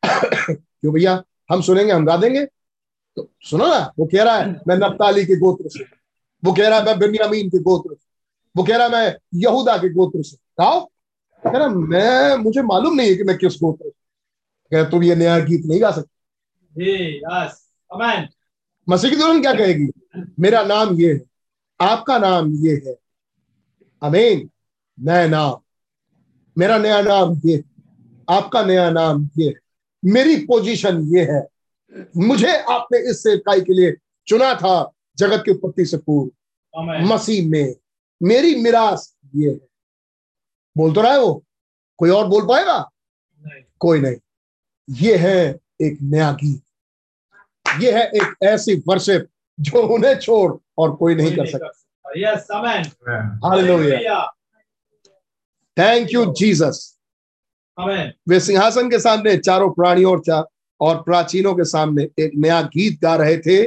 [0.55, 1.23] क्यों भैया?
[1.53, 2.45] हम सुनेंगे हम गा देंगे।
[3.17, 5.85] तो सुनो ना वो कह रहा है मैं नप्ताली के गोत्र से।
[6.45, 8.07] वो कह रहा है मैं बिन्यामीन के गोत्र से।
[8.57, 10.91] वो कह रहा है मैं यहूदा के गोत्र से। गाओ।
[11.47, 13.89] कह रहा मैं मुझे मालूम नहीं है कि मैं किस गोत्र
[14.73, 16.81] कह तुम ये नया गीत नहीं गा सकते।
[18.89, 19.89] मसीह की दुल्हन क्या कहेगी?
[20.41, 21.21] मेरा नाम ये है
[21.81, 22.97] आपका नाम ये है।
[24.03, 24.51] अमीन।
[25.01, 25.57] नया नाम।
[26.59, 27.65] मेरा नया नाम ये
[28.29, 29.55] आपका नया नाम ये
[30.05, 31.47] मेरी पोजीशन ये है।
[32.17, 33.97] मुझे आपने इस सेवकाई के लिए
[34.27, 36.31] चुना था जगत की उत्पत्ति से पूर्व।
[37.15, 37.75] मसीह में।
[38.23, 39.70] मेरी मिरास ये है।
[40.77, 41.43] बोल तो रहा है वो?
[41.99, 42.79] कोई और बोल पाएगा?
[43.45, 44.17] नहीं। कोई नहीं।
[44.89, 49.29] ये है एक नया गीत। ये है एक ऐसी वर्शिप
[49.59, 52.85] जो उन्हें छोड़ और कोई नहीं कर सकता। Yes amen
[53.45, 54.25] hallelujah
[55.77, 56.79] thank you Jesus
[58.29, 60.45] वे सिंहासन के सामने चारों प्राणियों और चार
[60.81, 63.65] और प्राचीनों के सामने एक नया गीत गा रहे थे।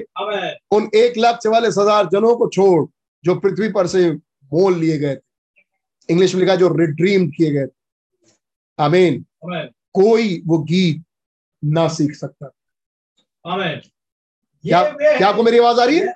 [0.72, 2.86] उन एक लाख चवालीस हज़ार जनों को छोड़
[3.24, 5.22] जो पृथ्वी पर से मोल लिए गए थे।
[6.10, 7.72] इंग्लिश में लिखा जो रिड्रीम किए गए थे।
[8.80, 9.26] आमीन
[9.94, 11.04] कोई वो गीत
[11.64, 12.52] ना सीख सकता।
[13.46, 13.80] आमेन
[14.64, 14.84] क्या
[15.18, 16.08] क्या आपको मेरी आवाज़ आ रही है?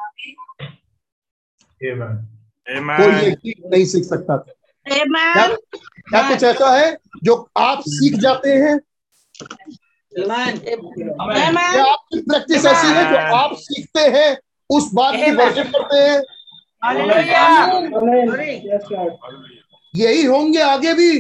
[2.98, 4.54] कोई ये गीत नहीं सीख सकता था।
[4.88, 5.48] क्या,
[6.10, 8.80] क्या कुछ ऐसा है जो आप सीख जाते हैं?
[10.20, 14.38] क्या आपकी प्रैक्टिस ऐसी है जो आप सीखते हैं
[14.70, 15.72] उस बात की Amen.
[15.72, 16.22] करते हैं?
[19.98, 21.12] यही होंगे आगे भी।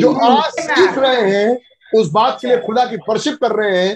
[0.00, 1.58] जो आज सीख रहे हैं
[1.94, 3.92] उस बात के लिए खुदा की वर्शिप कर रहे हैं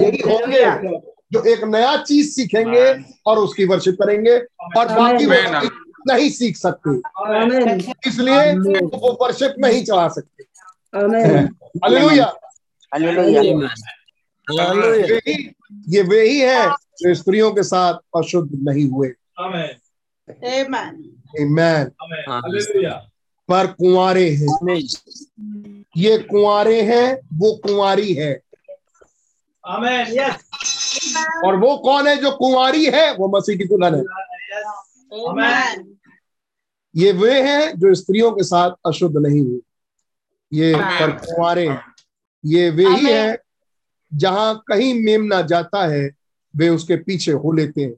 [0.00, 0.98] यही होंगे।
[1.32, 2.84] जो एक नया चीज़ सीखेंगे
[3.26, 4.36] और उसकी वर्शिप करेंगे
[4.78, 5.26] और बाकी
[6.08, 6.90] नहीं सीख सकते।
[8.08, 10.44] इसलिए वो वर्शिप नहीं चला सकते।
[10.94, 11.48] Amen.
[11.84, 12.32] हालेलुया
[15.88, 19.08] ये वे ही है जो स्त्रियों के साथ अशुद्ध नहीं हुए।
[19.40, 19.70] आमेन
[21.34, 21.90] Amen.
[22.00, 23.00] मैन
[23.48, 24.46] पर कुंवारे हैं।
[25.96, 28.32] ये कुंवारे हैं वो कुंवारी है।
[29.64, 31.12] आमेन यस
[31.44, 33.14] और वो कौन है जो कुंवारी है?
[33.16, 34.02] वो मसीह की दुल्हन है।
[35.12, 35.86] Amen.
[36.94, 39.60] ये वे हैं जो स्त्रियों के साथ अशुद्ध नहीं हुए
[40.52, 41.68] ये पर कुंवारे
[42.44, 43.38] ये वे ही। है
[44.12, 46.10] जहाँ कहीं मेमना जाता है
[46.54, 47.94] वे उसके पीछे हो लेते हैं।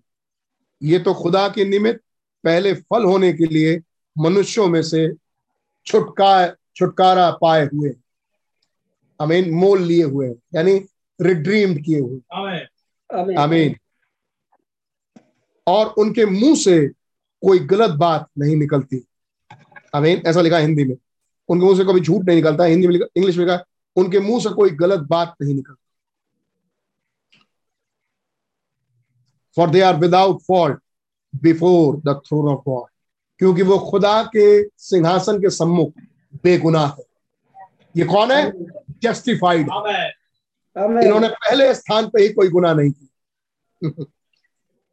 [0.83, 2.01] ये तो खुदा के निमित्त
[2.45, 3.81] पहले फल होने के लिए
[4.17, 5.09] मनुष्यों में से
[5.87, 6.33] छुटका
[6.77, 7.95] छुटकारा पाए हुए।
[9.21, 10.77] अमीन मोल लिए हुए यानी
[11.21, 12.21] रिड्रीम्ड किए हुए।
[13.37, 13.77] अमीन
[15.67, 16.87] और उनके मुँह से
[17.43, 19.05] कोई गलत बात नहीं निकलती।
[19.95, 20.97] अमीन ऐसा लिखा हिंदी में।
[21.49, 23.65] उनके मुँह से कभी झूठ नहीं निकलता। हिंदी में लिखा इंग्लिश में लिखा
[23.97, 25.83] उनके मुँह से कोई गलत बात नहीं निकलती।
[29.57, 30.81] For they are without fault
[31.43, 32.85] before the throne of God
[33.39, 35.93] क्योंकि वो खुदा के सिंहासन के सम्मुख
[36.45, 37.05] बेगुनाह है।
[37.97, 38.53] ये कौन है?
[39.03, 39.61] जस्टिफाइड
[41.05, 43.91] इन्होंने पहले स्थान पे ही कोई गुनाह नहीं किया।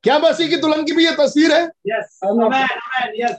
[0.03, 1.64] क्या मसीह की दुल्हन की भी ये तस्वीर है?
[1.88, 3.36] Yes amen. आमेन आमेन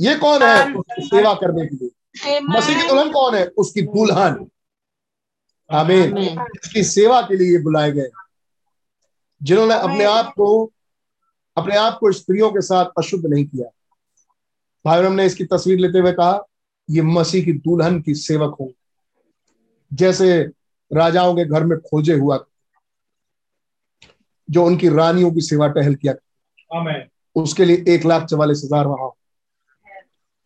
[0.00, 0.74] ये कौन है?
[0.74, 3.46] उसकी सेवा करने के लिए। मसीह की दुल्हन कौन है?
[3.46, 4.50] उसकी दुल्हन।
[5.70, 6.46] आमीन Amen.
[6.64, 8.08] इसकी सेवा के लिए बुलाए गए।
[9.42, 10.72] जिन्होंने अपने आप को
[11.56, 13.68] अपने आप को स्त्रियों के साथ अशुद्ध नहीं किया।
[14.84, 16.46] भाई हमने इसकी तस्वीर लेते हुए कहा
[16.88, 18.72] ये मसीह की दुल्हन की सेवक हो
[19.90, 20.42] जैसे
[20.90, 22.38] राजाओं के घर में खोजे हुआ
[24.48, 26.14] जो उनकी रानियों की सेवा टहल किया।
[27.36, 29.10] उसके लिए एक लाख चवालीस हज़ार वहाँ।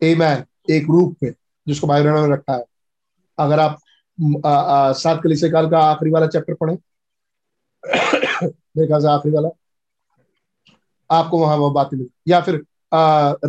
[0.01, 1.33] ए मैन एक रूप में
[1.67, 2.63] जिसको भाई बहनों ने रखा है।
[3.37, 3.79] अगर आप
[4.45, 6.73] आ, आ, सात कली से काल का आखिरी वाला चैप्टर पढ़े।
[7.85, 9.49] मेरे ख्याल से आखिरी वाला।
[11.09, 12.55] आपको वहाँ वो बातें मिली या फिर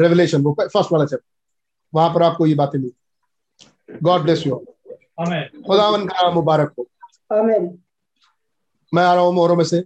[0.02, 1.26] रेवलेशन वो फ़र्स्ट वाला चैप्टर
[1.93, 4.56] वहाँ पर आपको ये बातें मिली गॉड ब्लेस यू
[5.20, 6.86] आमेन खुदावन का मुबारक हो।
[7.32, 7.68] Amen.
[8.93, 9.80] मैं आ रहा हूँ मोहरों में से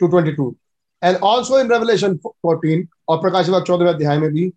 [0.00, 0.52] 222
[1.02, 2.16] एंड ऑल्सो इन रेवलेशन
[2.46, 4.50] 14 और प्रकाश वाक चौदहवें अध्याय में भी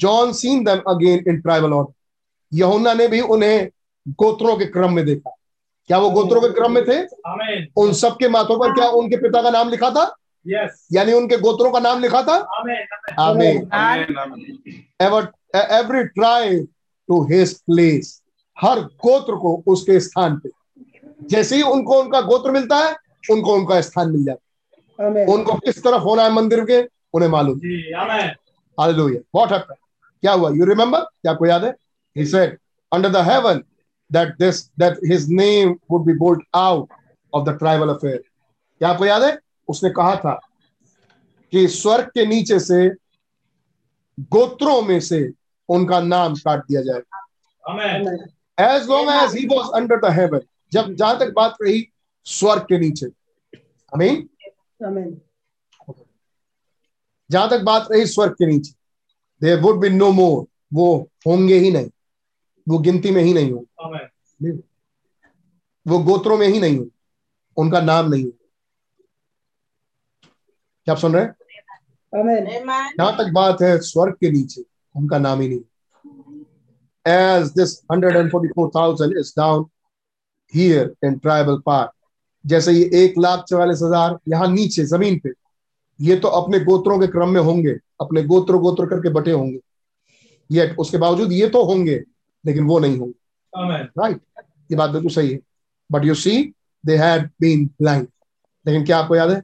[0.00, 1.92] John seen them again in tribal order
[2.52, 3.68] यहुन्ना ने भी उन्हें
[4.08, 5.30] गोत्रों के क्रम में देखा।
[5.86, 6.96] क्या वो गोत्रों के क्रम में थे?
[7.26, 10.04] आमेन उन सबके माथों पर क्या उनके पिता का नाम लिखा था?
[10.48, 12.36] यस यानी उनके गोत्रों का नाम लिखा था?
[13.20, 13.70] आमेन आमीन
[15.54, 16.58] every tribe
[17.08, 18.22] to his place
[18.56, 20.50] हर गोत्र को उसके स्थान पे।
[21.30, 22.94] जैसे ही उनको उनका गोत्र मिलता है
[23.30, 26.80] उनको उनका स्थान मिल जाता है। उनको किस तरफ़ होना है मंदिर के?
[27.14, 28.30] उन्हें मालूम। जी आमेन
[28.78, 29.76] हालेलुया व्हाट हैपेंड
[30.22, 30.50] क्या हुआ?
[30.50, 31.74] यू रिमेंबर क्या आपको याद है?
[32.16, 32.56] He said
[32.92, 33.62] under the heaven
[34.10, 36.88] that this that his name would be bolt out
[37.32, 38.18] of the tribal affair
[38.80, 39.38] क्या आपको याद है?
[39.68, 40.34] उसने कहा था
[41.52, 42.88] कि स्वर्ग के नीचे से
[44.20, 45.30] गोत्रों में से
[45.68, 47.22] उनका नाम काट दिया जाएगा।
[48.58, 50.40] As long as he was under the heaven
[50.72, 51.86] जब जहाँ तक बात रही
[52.26, 53.06] स्वर्ग के नीचे।
[53.94, 54.28] आमीन
[54.84, 55.12] Amen.
[57.30, 58.72] जहाँ तक बात रही स्वर्ग के नीचे।
[59.40, 60.86] There would be no more वो
[61.26, 61.90] होंगे ही नहीं।
[62.68, 64.50] वो गिनती में ही नहीं होंगे।
[65.86, 66.86] वो गोत्रों में ही नहीं है
[67.56, 68.45] उनका नाम नहीं है
[70.86, 71.34] क्या आप सुन रहे हैं.
[72.98, 74.62] जहाँ तक बात है स्वर्ग के नीचे
[74.94, 75.60] उनका नाम ही नहीं।
[77.06, 79.64] As this 144,000 is down
[80.54, 81.90] here in tribal part
[82.44, 85.30] जैसे ये एक लाख चवालीस हज़ार यहाँ नीचे ज़मीन पे
[86.00, 89.58] ये तो अपने गोत्रों के क्रम में होंगे अपने गोत्र गोत्र करके बटे होंगे।
[90.50, 91.96] ये उसके बावजूद ये तो होंगे
[92.44, 93.14] लेकिन वो नहीं होंगे।
[93.52, 93.88] Amen.
[93.98, 94.20] राइट
[94.70, 95.38] ये बात बिल्कुल सही है।
[95.90, 96.42] But you see
[96.84, 98.08] they had been blind
[98.66, 99.42] लेकिन क्या आपको याद है?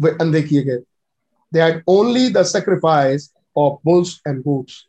[0.00, 0.78] वे अंधे किए गए।
[1.52, 4.84] They had only the sacrifice of bulls and goats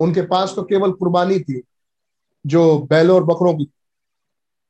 [0.00, 1.62] उनके पास तो केवल कुर्बानी थी
[2.44, 3.68] जो बैलों और बकरों की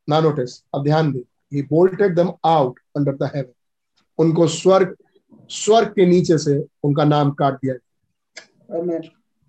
[0.08, 1.18] ना नोटिस अब ध्यान दे
[1.52, 3.52] he blotted them out under the heaven
[4.18, 4.96] उनको स्वर्ग
[5.50, 7.74] स्वर्ग के नीचे से उनका नाम काट दिया.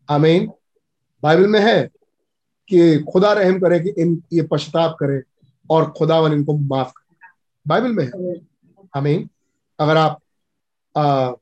[0.09, 0.47] आमीन
[1.23, 1.89] बाइबल में है
[2.69, 5.21] कि खुदा रहम करे कि इन ये पश्चाताप करे
[5.69, 7.27] और खुदावन इनको माफ़ करे।
[7.65, 8.35] बाइबल में है।
[8.97, 9.29] आमीन
[9.79, 10.19] अगर आप
[10.97, 11.33] आ,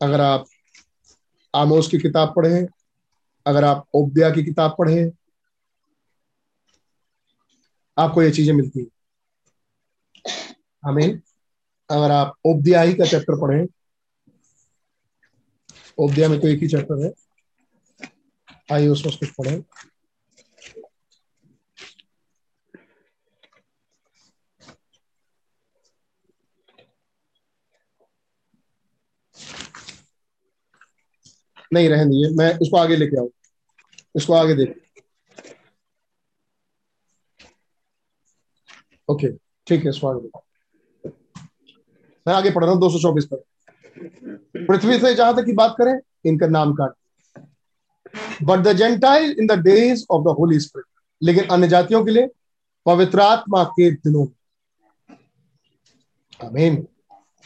[0.00, 0.46] अगर आप
[1.54, 2.66] आमोस की किताब पढ़ें
[3.46, 5.10] अगर आप ओब्दिया की किताब पढ़ें
[7.96, 8.86] आपको ये चीज़ें मिलती हैं।
[10.82, 11.20] आमीन।
[11.90, 13.66] अगर आप ओब्दिया ही का चैप्टर पढ़ें
[15.98, 17.12] ओब्दिया में तो एक ही चैप्टर है।
[18.72, 19.62] आइए उसमें कुछ पढ़ें।
[31.70, 33.30] नहीं रहने दीजिए। मैं इसको आगे लेके आऊँ।
[34.16, 34.74] इसको आगे देख।
[39.08, 39.28] ओके,
[39.66, 40.30] ठीक है आगे
[42.26, 43.44] मैं आगे पढ़ रहा हूँ, दो सौ चौबीस पर।
[44.66, 46.94] पृथ्वी से जहाँ तक की बात करें, इनका नाम काट
[48.44, 50.86] but the Gentile in the days of the Holy Spirit
[51.22, 52.28] लेकिन अन्य जातियों के लिए,
[52.86, 54.26] पवित्र आत्मा के दिनों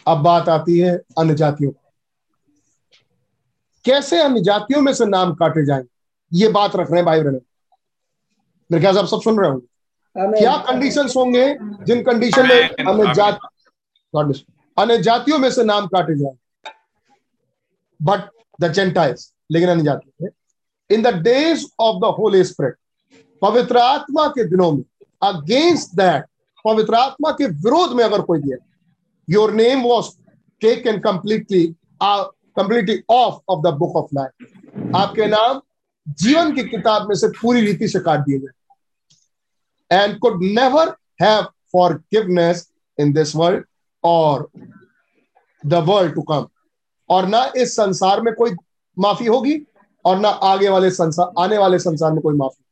[0.06, 1.72] अब बात आती है अन्य जातियों।
[3.84, 5.84] कैसे अन्य जातियों में से नाम काटे जाएँ
[6.32, 7.40] ये बात रख रहे हैं भाई बहन
[8.70, 9.66] मेरे ख्याल से आप सब सुन रहे होंगे
[10.40, 12.68] क्या कंडीशन होंगे जिन कंडीशन में.
[12.88, 13.38] अन्य जात.
[14.78, 16.36] अन्य जातियों में से नाम काटे जाए
[18.02, 18.20] बट
[18.60, 20.30] द जेंटाइल्स लेकिन अन्य जातियों में
[20.90, 22.74] in the days of the Holy Spirit
[23.42, 24.82] पवित्र आत्मा के दिनों में
[25.22, 26.24] अगेंस्ट दैट
[26.64, 28.56] पवित्र आत्मा के विरोध में अगर कोई दिया
[29.28, 30.06] your name was
[30.60, 31.74] take taken completely
[32.56, 35.60] completely off off the book of life आपके नाम
[36.08, 41.42] जीवन की किताब में से पूरी रीति से काट दिए गए। And could never have
[41.42, 43.64] forgiveness in this world
[44.04, 44.48] और
[45.66, 46.46] द वर्ल्ड टू कम
[47.08, 48.50] और ना इस संसार में कोई
[48.98, 49.60] माफ़ी होगी
[50.04, 52.64] और ना आगे वाले संसार आने वाले संसार में कोई माफ़ी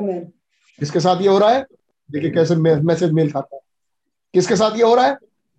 [0.00, 0.24] Amen.
[0.78, 1.66] किसके साथ ये हो रहा है?
[2.12, 3.62] देखिए कैसे मैसेज मेल खाता है।
[4.34, 5.16] किसके साथ ये हो रहा है?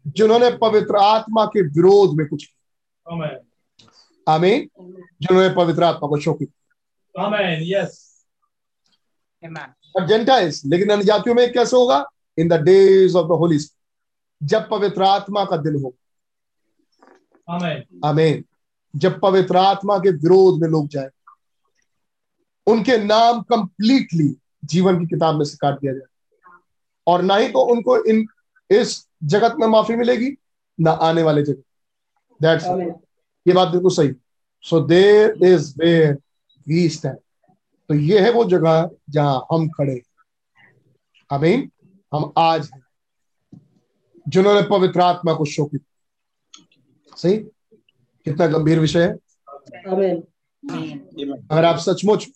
[0.08, 2.61] जिन्होंने पवित्र आत्मा के विरोध में कुछ किया.
[4.28, 4.68] आमीन
[5.22, 6.18] जिन्होंने पवित्र आत्मा को.
[7.72, 7.98] Yes.
[9.96, 12.04] और जेंटाइल्स लेकिन अन्य जातियों में कैसे होगा
[12.40, 13.58] in the days of the Holy
[14.42, 15.96] जब पवित्र आत्मा का दिन हो
[18.06, 18.44] आमीन
[18.94, 21.10] जब पवित्र आत्मा के विरोध में लोग जाए
[22.68, 24.28] उनके नाम कंप्लीटली
[24.66, 26.50] जीवन की किताब में से काट दिया जाए
[27.08, 28.26] और ना ही तो उनको इन
[28.70, 30.32] इस जगत में माफ़ी मिलेगी
[30.80, 31.64] ना आने वाले जगत
[32.42, 32.66] दैट्स
[33.48, 34.12] ये बात बिल्कुल सही
[34.62, 36.14] so there is where
[36.68, 37.18] we stand
[37.90, 40.02] तो ये है वो जगह जहाँ हम खड़े।
[41.34, 41.72] आमीन
[42.14, 42.82] हम आज हैं
[44.28, 45.82] जिन्होंने पवित्र आत्मा को शोकित
[47.18, 47.38] सही
[48.26, 49.16] कितना गंभीर विषय है
[49.88, 50.22] Amen.
[51.52, 52.28] अगर आप सचमुच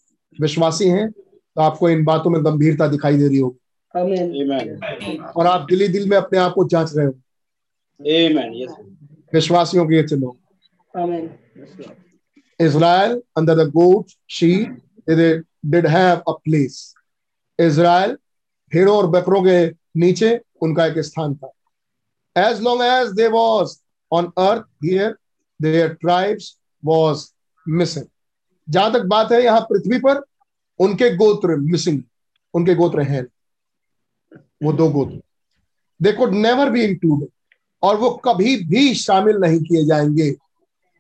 [0.42, 3.60] विश्वासी हैं तो आपको इन बातों में गंभीरता दिखाई दे रही होगी
[3.98, 4.26] Amen.
[4.42, 5.26] Amen.
[5.36, 7.14] और आप दिली दिल में अपने आप को जाँच रहे हो
[8.00, 8.50] Amen.
[8.62, 8.95] Yes.
[9.34, 10.38] विश्वासियों के चलो
[12.60, 14.54] Israel under the goat sheep
[15.10, 16.94] did have place
[17.60, 18.18] Israel
[18.72, 19.66] भेड़ों और बकरों के
[20.00, 21.52] नीचे उनका एक स्थान था।
[22.36, 23.78] As long as they was
[24.12, 25.16] on earth here
[25.60, 27.26] their tribes was
[27.66, 28.06] missing
[28.68, 30.22] जहाँ तक बात है यहाँ पृथ्वी पर
[30.80, 32.02] उनके गोत्र मिसिंग
[32.54, 33.26] उनके गोत्र हैं।
[34.64, 35.22] वो दो गोत्र।
[36.00, 37.30] They could never be included
[37.86, 40.30] और वो कभी भी शामिल नहीं किए जाएँगे।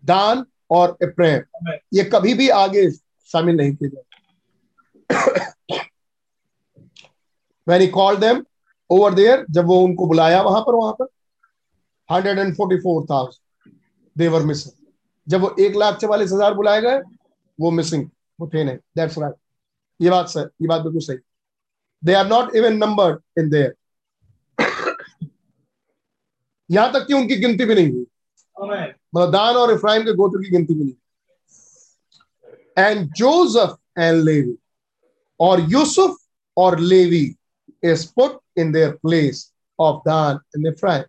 [0.03, 2.89] दान और अप्रैम ये कभी भी आगे
[3.29, 4.03] शामिल नहीं किए जाएँगे।
[7.67, 8.43] मैंने कॉल देम
[8.89, 11.07] ओवर देयर जब वो उनको बुलाया वहाँ पर वहाँ पर
[12.09, 13.73] hundred and forty four thousand
[14.15, 14.73] they were missing
[15.27, 16.99] जब वो एक लाख चवालीस हज़ार बुलाए गए,
[17.59, 18.09] वो मिसिंग
[18.39, 19.33] वो थे नहीं। दैट्स राइट
[19.99, 21.17] ये बात सर, ये बात बिल्कुल सही।
[22.03, 23.73] They are not even number in there
[26.69, 28.05] यहाँ तक कि उनकी गिनती भी नहीं हुई।
[28.57, 30.93] मतलब दान और इफ्राइम के गोत्र की गिनती भी नहीं
[32.77, 34.57] एंड जोसफ एंड लेवी
[35.39, 36.17] और यूसुफ
[36.57, 37.23] और Levi
[37.83, 41.03] is put in their place of Dan and Ephraim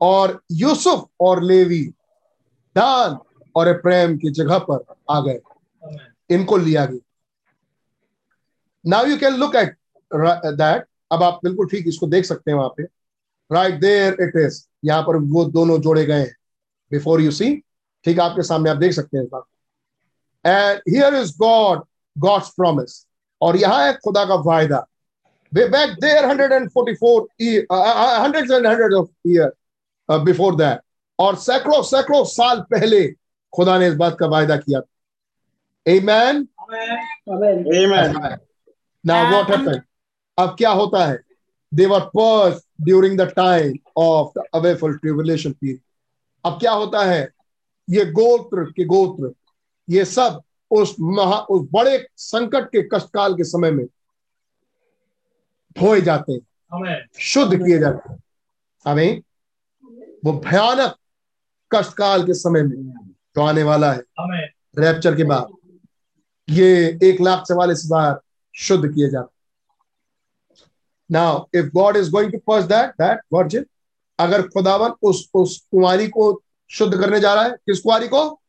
[0.00, 1.82] और यूसुफ और लेवी
[2.76, 3.18] दान
[3.56, 5.40] और इफ्राइम की जगह पर आ गए।
[6.30, 6.98] इनको लिया गया।
[8.84, 9.76] Now you can look at
[10.10, 12.82] that अब आप बिल्कुल ठीक इसको देख सकते हैं वहाँ पे।
[13.50, 16.34] राइट देयर इट इज़ यहाँ पर वो दोनों जोड़े गए हैं
[16.92, 17.54] बिफोर यू सी
[18.04, 19.44] ठीक है आपके सामने आप देख सकते हैं बात
[20.44, 21.82] and here is God
[22.16, 23.04] God's promise
[23.40, 24.86] और यहाँ है खुदा का वायदा
[25.52, 30.80] way back there 144 hundreds and hundred of year before that
[31.18, 33.06] और सैकड़ों सैकड़ों साल पहले
[33.52, 34.86] खुदा ने इस बात का वायदा किया था
[35.86, 36.48] Amen.
[37.26, 37.66] Amen.
[37.66, 38.38] Amen.
[39.04, 39.82] Now what happened?
[40.38, 41.18] अब क्या होता है
[41.72, 45.80] They were purged during the time of the awful tribulation period.
[46.44, 47.28] अब क्या होता है?
[47.90, 49.32] ये गोत्र के गोत्र
[49.88, 53.84] ये सब उस महा उस बड़े संकट के कष्टकाल के समय में
[55.78, 56.40] धोए जाते हैं।
[57.20, 58.18] शुद्ध किए जाते हैं।
[58.86, 59.22] हमें
[60.24, 60.96] वो भयानक
[61.70, 62.76] कष्टकाल के समय में
[63.36, 64.02] जो आने वाला है।
[64.78, 65.52] रैप्चर के बाद
[66.48, 68.20] ये एक लाख चवालीस हज़ार
[68.54, 69.41] शुद्ध किए जाते
[71.12, 73.66] now if God is going to purge that that virgin
[74.18, 78.40] अगर खुदावन उस उस कुंवारी को शुद्ध करने जा रहा है किस कुंवारी को?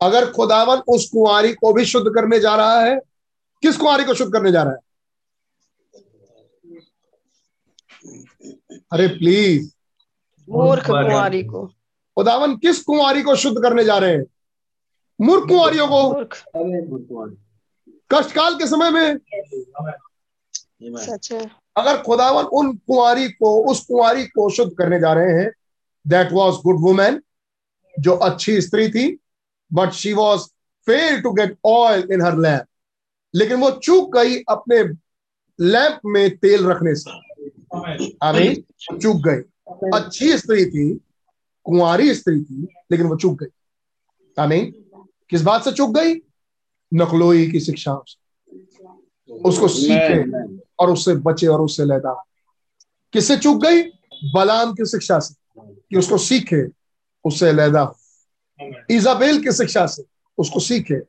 [0.00, 2.96] अगर खुदावन उस कुंवारी को भी शुद्ध करने जा रहा है
[3.62, 4.78] किस कुमारी को शुद्ध करने जा रहा है?
[8.92, 9.74] अरे प्लीज़
[10.48, 11.66] मूर्ख कुमारी को।
[12.16, 14.24] खुदावन किस कुंवारी को शुद्ध करने जा रहे हैं?
[15.20, 17.45] मूर्ख कुमारियों को। मूर्ख।
[18.14, 19.14] कष्टकाल के समय में।
[21.76, 25.50] अगर खुदावन उन कुंवारी को उस कुंवारी को शुद्ध करने जा रहे हैं
[26.06, 27.22] दैट वॉज़ गुड वुमेन
[28.00, 29.18] जो अच्छी स्त्री थी
[29.72, 30.40] but she was
[30.86, 32.64] fail to get oil in her lamp
[33.34, 34.82] लेकिन वो चूक गई अपने
[35.60, 37.10] लैंप में तेल रखने से।
[38.22, 38.64] आमीन।
[38.98, 39.40] चूक गई।
[39.94, 41.00] अच्छी स्त्री थी
[41.64, 44.70] कुंवारी स्त्री थी लेकिन वो चूक गई। आमीन।
[45.30, 46.14] किस बात से चूक गई?
[46.94, 52.24] नकलोई की शिक्षा। से उसको सीखे और उससे बचे और उससे लैदा
[53.12, 53.82] किससे चूक गई?
[54.34, 55.34] बलाम की शिक्षा से।
[55.90, 56.66] कि उसको सीखे
[57.24, 57.96] उससे लैदा। हो
[58.90, 60.04] इजाबेल की शिक्षा से
[60.38, 61.00] उसको सीखे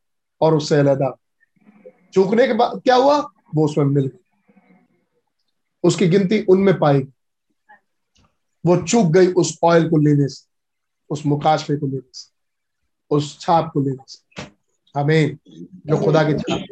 [0.41, 1.17] और उससे अलहदा
[2.13, 3.31] चूकने के बाद क्या हुआ?
[3.55, 4.19] वो उसमें मिल गई।
[5.83, 6.99] उसकी गिनती उनमें पाई
[8.65, 10.47] वो चूक गई उस ऑयल को लेने से
[11.09, 12.31] उस मुकाशफे को लेने से
[13.09, 14.26] उस छाप को लेने से।
[14.97, 15.37] हमें
[15.87, 16.65] जो खुदा की छाप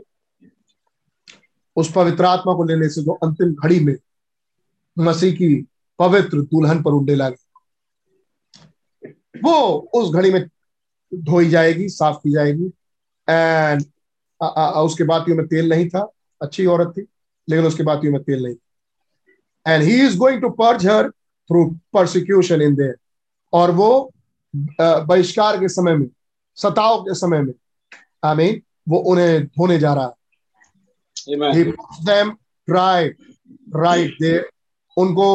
[1.76, 3.96] उस पवित्र आत्मा को लेने से जो अंतिम घड़ी में
[5.00, 5.68] मसीह की
[6.00, 7.46] पवित्र दुल्हन पर उड़ने लगे
[9.44, 10.50] वो उस घड़ी में
[11.14, 12.72] धोई जाएगी साफ़ की जाएगी।
[13.30, 13.86] एंड
[14.76, 16.12] उसके बातियों में तेल नहीं था
[16.42, 17.02] अच्छी औरत थी
[17.50, 18.56] लेकिन उसके बातियों में तेल नहीं
[19.68, 22.96] and he is going to purge her through persecution in there
[23.54, 24.14] और वो
[24.80, 26.08] बहिष्कार के समय में
[26.56, 27.54] सताव के समय में
[28.26, 30.14] आई मीन वो उन्हें धोने जा रहा है।
[33.76, 34.38] राइट दे
[34.98, 35.28] उनको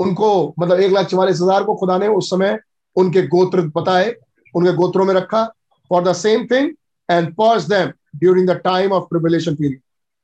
[0.00, 2.58] उनको मतलब एक लाख चवालीस हज़ार को खुदा ने उस समय
[2.96, 4.14] उनके गोत्र बताए
[4.54, 5.44] उनके गोत्रों में रखा।
[5.90, 6.70] For the same thing
[7.08, 9.80] and purge them during the time of preparation period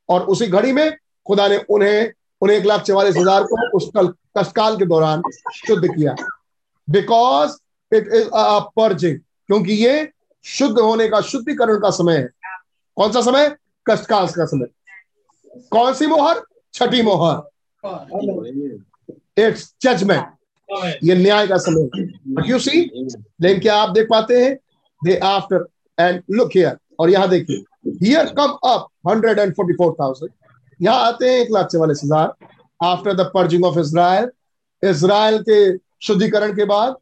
[0.08, 2.12] और उसी घड़ी में खुदा ने उन्हें
[2.42, 5.22] उन्हें एक लाख चवालीस हज़ार को उस कल कष्टकाल के दौरान
[5.56, 6.14] शुद्ध किया।
[6.88, 7.56] बिकॉज़
[7.92, 8.28] इट इज़
[8.76, 10.12] पर्जिंग क्योंकि ये
[10.46, 12.28] शुद्ध होने का, शुद्धिकरण का समय है।
[12.96, 13.54] कौन सा समय?
[13.86, 14.66] कष्टकाल का समय।
[15.70, 16.42] कौन सी मोहर?
[16.74, 17.42] छठी मोहर।
[19.38, 22.80] इट्स जजमेंट ये न्याय का समय यू सी
[23.42, 24.54] लेकिन क्या आप देख पाते हैं?
[25.02, 25.66] They after
[25.98, 27.64] and look here और यहाँ देखिए।
[28.02, 30.30] Here come up hundred and forty four thousand
[30.80, 32.32] यहाँ आते हैं एक लाख चवालीस हज़ार
[32.80, 34.30] after the purging of Israel
[34.82, 36.96] Israel के शुद्धिकरण के बाद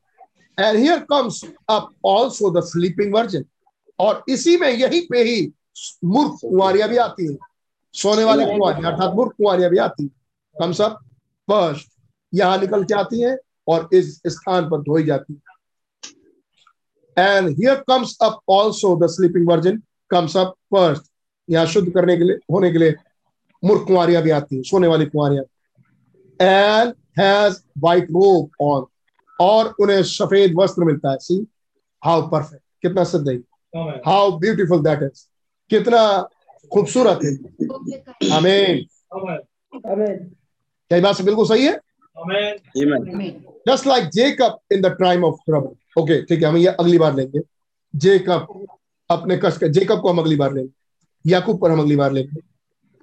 [0.59, 1.41] and here comes
[1.71, 3.45] up also the sleeping virgin
[3.99, 5.53] और इसी में यही पे ही
[6.05, 7.37] मूर्ख कुंवारियाँ भी आती है।
[7.95, 10.11] सोने वाली कुंवारियाँ, अर्थात मूर्ख कुंवारियाँ भी आती है।
[10.57, 10.99] कम्स अप
[11.49, 11.89] फ़र्स्ट
[12.33, 13.37] यहाँ निकल के आती है
[13.69, 15.41] और इस स्थान पर धोई जाती है।
[17.17, 21.11] And here comes up also the sleeping virgin comes up first
[21.49, 22.95] यहाँ शुद्ध करने के लिए, होने के लिए
[23.63, 25.45] मूर्ख कुंवारियाँ भी आती है, सोने वाली कुंवारियाँ।
[26.41, 28.85] And has white robe on
[29.41, 31.47] और उन्हें सफ़ेद वस्त्र मिलता है। सी
[32.05, 33.43] हाउ परफेक्ट कितना सही
[34.07, 35.27] हाउ ब्यूटीफुल दैट इज़
[35.71, 36.29] कितना
[36.73, 37.33] खूबसूरत है।
[38.37, 38.85] आमीन
[39.75, 40.19] Amen.
[40.91, 41.73] क्या बात से बिल्कुल सही है?
[43.69, 47.15] Just like Jacob in the time of trouble okay ठीक है हम ये अगली बार
[47.15, 47.41] लेंगे।
[47.95, 48.67] जेकब
[49.11, 52.41] अपने कष्ट का जेकब को हम अगली बार लेंगे। याकूब पर हम अगली बार लेंगे।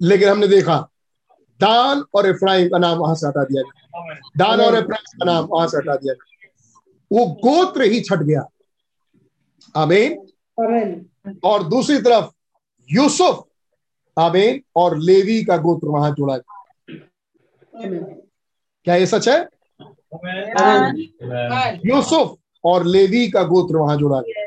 [0.00, 0.76] लेकिन हमने देखा
[1.60, 3.81] दान और इफ्राइम का नाम वहाँ से हटा दिया गया।
[4.36, 6.48] दान और का नाम वहाँ से हटा दिया। गया
[7.12, 8.48] वो गोत्र ही छट गया।
[9.76, 10.12] आमीन।
[11.44, 12.30] और दूसरी तरफ़
[12.90, 13.44] यूसुफ।
[14.18, 16.58] आमीन। और लेवी का गोत्र वहाँ जोड़ा गया।
[18.84, 19.48] क्या ये सच है?
[21.86, 24.46] यूसुफ और लेवी का गोत्र वहाँ जोड़ा गया।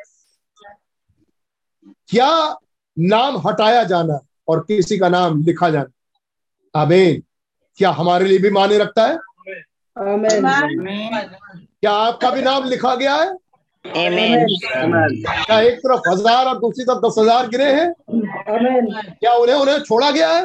[2.08, 2.60] क्या
[3.00, 6.82] नाम हटाया जाना और किसी का नाम लिखा जाना?
[6.82, 7.24] आमीन।
[7.76, 9.18] क्या हमारे लिए भी माने रखता है.
[11.82, 13.28] क्या आपका भी नाम लिखा गया है?
[13.86, 14.42] Amen.
[14.78, 15.14] Amen.
[15.46, 17.88] क्या एक तरफ़ हज़ार और दूसरी तरफ़ दस हज़ार गिरे हैं?
[18.54, 18.90] Amen.
[19.20, 20.44] क्या उन्हें उन्हें छोड़ा गया है?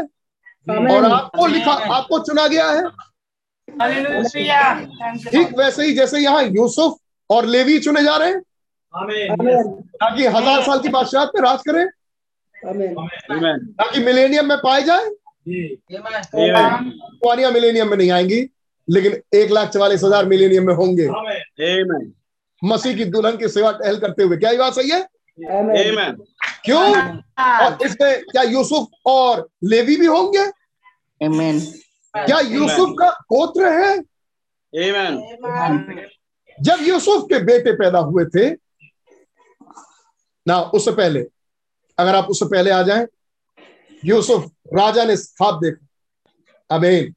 [0.67, 2.83] और आपको लिखा आपको चुना गया है?
[5.31, 6.97] ठीक वैसे ही जैसे यहाँ यूसुफ
[7.31, 8.41] और लेवी चुने जा रहे हैं।
[9.97, 11.85] ताकि हज़ार साल की बादशाह पे राज करें।
[12.71, 12.95] Amen.
[13.31, 13.59] Amen.
[13.81, 15.05] ताकि मिलेनियम में पाए जाए.
[17.51, 18.41] मिलेनियम में नहीं आएँगी।
[18.91, 21.09] लेकिन एक लाख चवालीस हज़ार मिलेनियम में होंगे।
[22.63, 25.01] मसीह की दुल्हन की सेवा टहल करते हुए। क्या ये बात सही है?
[25.39, 25.77] Amen.
[25.83, 26.17] Amen.
[26.65, 26.81] क्यों?
[27.65, 30.45] और इसमें क्या यूसुफ और लेवी भी होंगे?
[31.21, 31.61] Amen.
[32.15, 33.97] क्या यूसुफ का गोत्र है?
[34.73, 35.13] Amen.
[36.59, 38.51] जब यूसुफ के बेटे पैदा हुए थे
[40.47, 41.21] ना उससे पहले
[41.99, 43.07] अगर आप उससे पहले आ जाएँ
[44.03, 44.45] यूसुफ
[44.75, 45.87] राजा ने ख्वाब देखा।
[46.71, 47.15] अमीन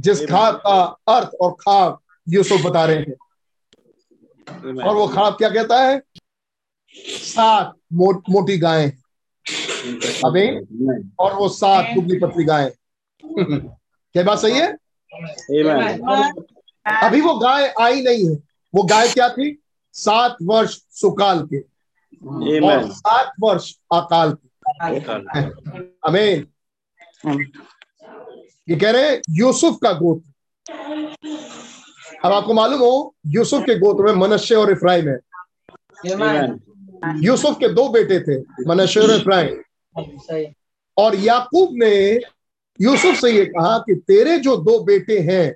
[0.00, 1.98] जिस ख्वाब का अर्थ और ख्वाब
[2.28, 3.16] यूसुफ बता रहे हैं
[4.82, 6.02] और वो ख्वाब क्या कहता है?
[7.06, 8.92] सात मो, मोटी गाय।
[10.24, 11.10] अमीन Amen.
[11.18, 12.70] और वो सात दुबली पतली गायें।
[14.14, 14.72] क्या बात सही है?
[17.06, 18.36] अभी वो गाय आई नहीं है।
[18.74, 19.62] वो गाय क्या थी?
[19.92, 21.58] सात वर्ष सुकाल के।
[22.60, 24.48] और सात वर्ष अकाल के।
[26.08, 26.46] अमीन
[28.70, 30.28] ये कह रहे हैं यूसुफ का गोत्र।
[32.24, 35.18] अब आपको मालूम हो यूसुफ के गोत्र में मनश्य और इफ्राइम है।
[37.24, 38.38] यूसुफ के दो बेटे थे
[38.68, 40.52] मनश्य और इफ्राइम।
[40.96, 42.20] और याकूब ने
[42.80, 45.54] यूसुफ से ये कहा कि तेरे जो दो बेटे हैं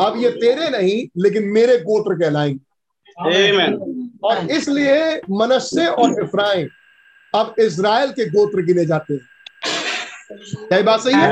[0.00, 2.60] अब ये तेरे नहीं लेकिन मेरे गोत्र कहलाएँगे।
[4.24, 6.68] और इसलिए मनस्से और इफ्राइम
[7.34, 9.33] अब इज़राइल के गोत्र गिने जाते हैं।
[10.30, 11.30] क्या बात सही है.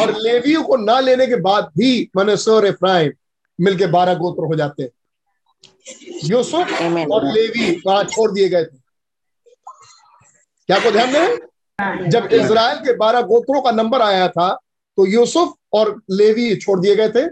[0.00, 3.12] और लेवियों को ना लेने के बाद भी मनस्से और इफ्राइम
[3.58, 4.90] मिलके बारह गोत्र हो जाते हैं।
[6.24, 6.72] यूसुफ
[7.12, 8.76] और लेवी वहाँ छोड़ दिए गए थे।
[10.68, 12.08] क्या को ध्यान दें?
[12.10, 14.48] जब इज़राइल के बारह गोत्रों का नंबर आया था
[14.98, 17.26] तो यूसुफ और लेवी छोड़ दिए गए थे।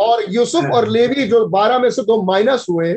[0.00, 2.92] और यूसुफ और लेवी जो बारह में से दो माइनस हुए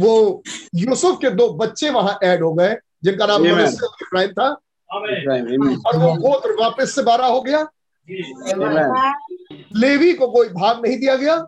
[0.00, 0.42] वो
[0.74, 3.42] यूसुफ के दो बच्चे वहाँ ऐड हो गए। जिनका नाम
[4.02, 4.56] इफ्राइम था।
[5.86, 7.66] और वो गोत्र वापस से बारह हो गया।
[9.76, 11.46] लेवी को कोई भाग नहीं दिया गया।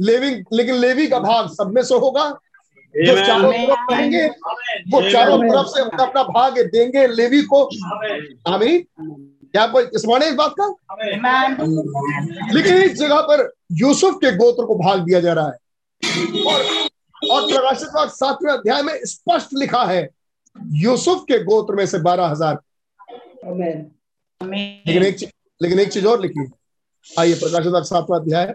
[0.00, 2.38] लेवी लेकिन लेवी का भाग सब में से होगा।
[2.96, 4.26] जो चारों तरफ़ रहेंगे
[4.90, 7.64] वो चारों तरफ़ से अपना अपना भाग देंगे लेवी को।
[8.48, 8.86] आमीन।
[9.52, 10.74] क्या कोई स्मरण है इस बात का?
[12.52, 15.58] लेकिन इस जगह पर यूसुफ के गोत्र को भाग दिया जा रहा है।
[16.46, 16.60] और
[17.30, 20.08] और प्रकाशित वाक्य सातवें अध्याय में स्पष्ट लिखा है
[20.56, 22.58] यूसुफ के गोत्र में से बारह हज़ार।
[24.40, 26.50] लेकिन एक चीज़ लेकिन एक चीज़ और लिखी।
[27.06, 28.54] आइए प्रकाशित वाक्य सातवां अध्याय।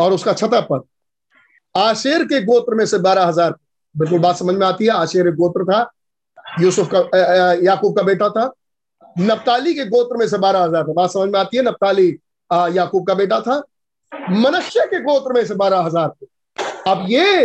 [0.00, 0.82] और उसका छठा पद
[1.74, 3.54] आशेर के गोत्र में से बारह हज़ार।
[3.94, 5.90] बिल्कुल बात समझ में आती है आशेर एक गोत्र था
[6.60, 6.98] यूसुफ का
[7.64, 8.52] याकूब का बेटा था।
[9.16, 12.08] नप्ताली के गोत्र में से बारह हज़ार था। बात समझ में आती है नप्ताली
[12.76, 13.62] याकूब का बेटा था।
[14.30, 16.26] मनश्य के गोत्र में से बारह हज़ार थे।
[16.90, 17.44] अब ये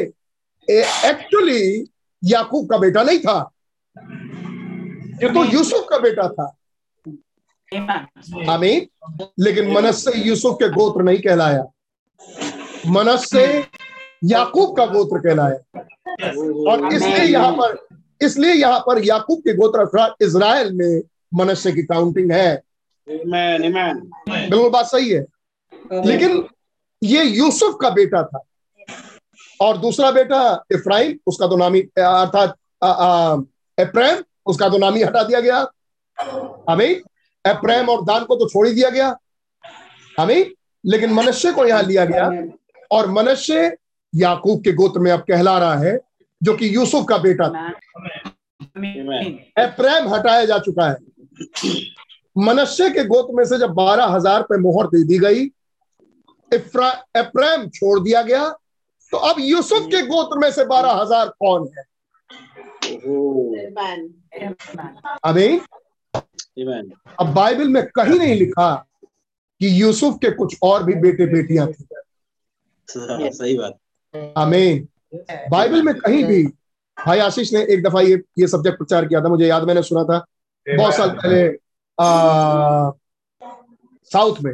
[0.67, 1.89] एक्चुअली
[2.23, 3.51] याकूब का बेटा नहीं था।
[5.23, 6.45] ये तो यूसुफ का बेटा था।
[8.53, 8.87] आमीन।
[9.39, 11.63] लेकिन मनस्से यूसुफ के गोत्र नहीं कहलाया।
[12.87, 13.45] मनस्से
[14.25, 15.81] याकूब का गोत्र कहलाया।
[16.71, 17.77] और इसलिए यहाँ पर
[18.21, 21.01] इसलिए यहाँ पर याकूब के गोत्र अर्थात इज़राइल में
[21.33, 22.61] मनस्से की काउंटिंग है।
[23.07, 23.63] Amen.
[23.63, 24.01] Amen.
[24.29, 25.25] बिल्कुल बात सही है।
[26.05, 26.37] लेकिन
[27.03, 28.41] ये यूसुफ का बेटा था।
[29.61, 33.37] और दूसरा बेटा इफ्राइम उसका तो नामी अर्थात अ, अ,
[33.79, 35.57] एप्रैम उसका तो नामी हटा दिया गया।
[36.69, 37.01] आमीन।
[37.49, 39.17] अप्रैम और दान को तो छोड़ ही दिया गया।
[40.19, 40.51] हमें
[40.85, 42.31] लेकिन मनुष्य को यहाँ लिया गया।
[42.91, 43.77] और मनुष्य
[44.15, 45.99] याकूब के गोत्र में अब कहला रहा है
[46.43, 47.67] जो कि यूसुफ का बेटा था।
[49.63, 50.97] अप्रैम हटाया जा चुका है।
[52.37, 55.45] मनुष्य के गोत्र में से जब बारह हज़ार पे मोहर दे दी गई
[56.53, 58.47] अप्रैम छोड़ दिया गया।
[59.13, 61.83] तो अब यूसुफ के गोत्र में से बारह हज़ार कौन है?
[65.25, 65.59] अभी
[67.19, 68.73] अब बाइबल में कहीं नहीं लिखा
[69.61, 71.85] कि यूसुफ के कुछ और भी बेटे बेटियाँ थी।
[72.87, 73.77] सही बात।
[74.37, 74.87] अमीन।
[75.51, 76.43] बाइबल में कहीं भी।
[76.97, 80.03] भाई आशीष ने एक दफ़ा ये ये सब्जेक्ट प्रचार किया था मुझे याद मैंने सुना
[80.03, 80.25] था।
[80.67, 81.47] बहुत साल पहले
[84.11, 84.53] साउथ में।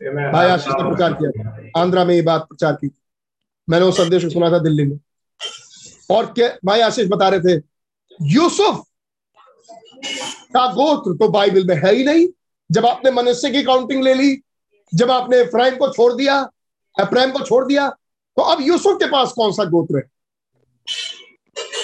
[0.00, 2.90] भाई आशीष ने प्रचार किया। आंध्रा में ये बात प्रचार की।
[3.68, 4.98] मैंने वो संदेश को सुना था दिल्ली में।
[6.10, 7.62] और क्या भाई आशीष बता रहे थे
[8.20, 8.84] यूसुफ
[10.54, 12.26] का गोत्र तो बाइबल में है ही नहीं।
[12.70, 14.36] जब आपने मनुष्य की काउंटिंग ले ली
[14.92, 16.38] जब आपने इफ्राइम को छोड़ दिया
[16.96, 20.02] अप्रैम को छोड़ दिया तो अब यूसुफ के पास कौन सा गोत्र है?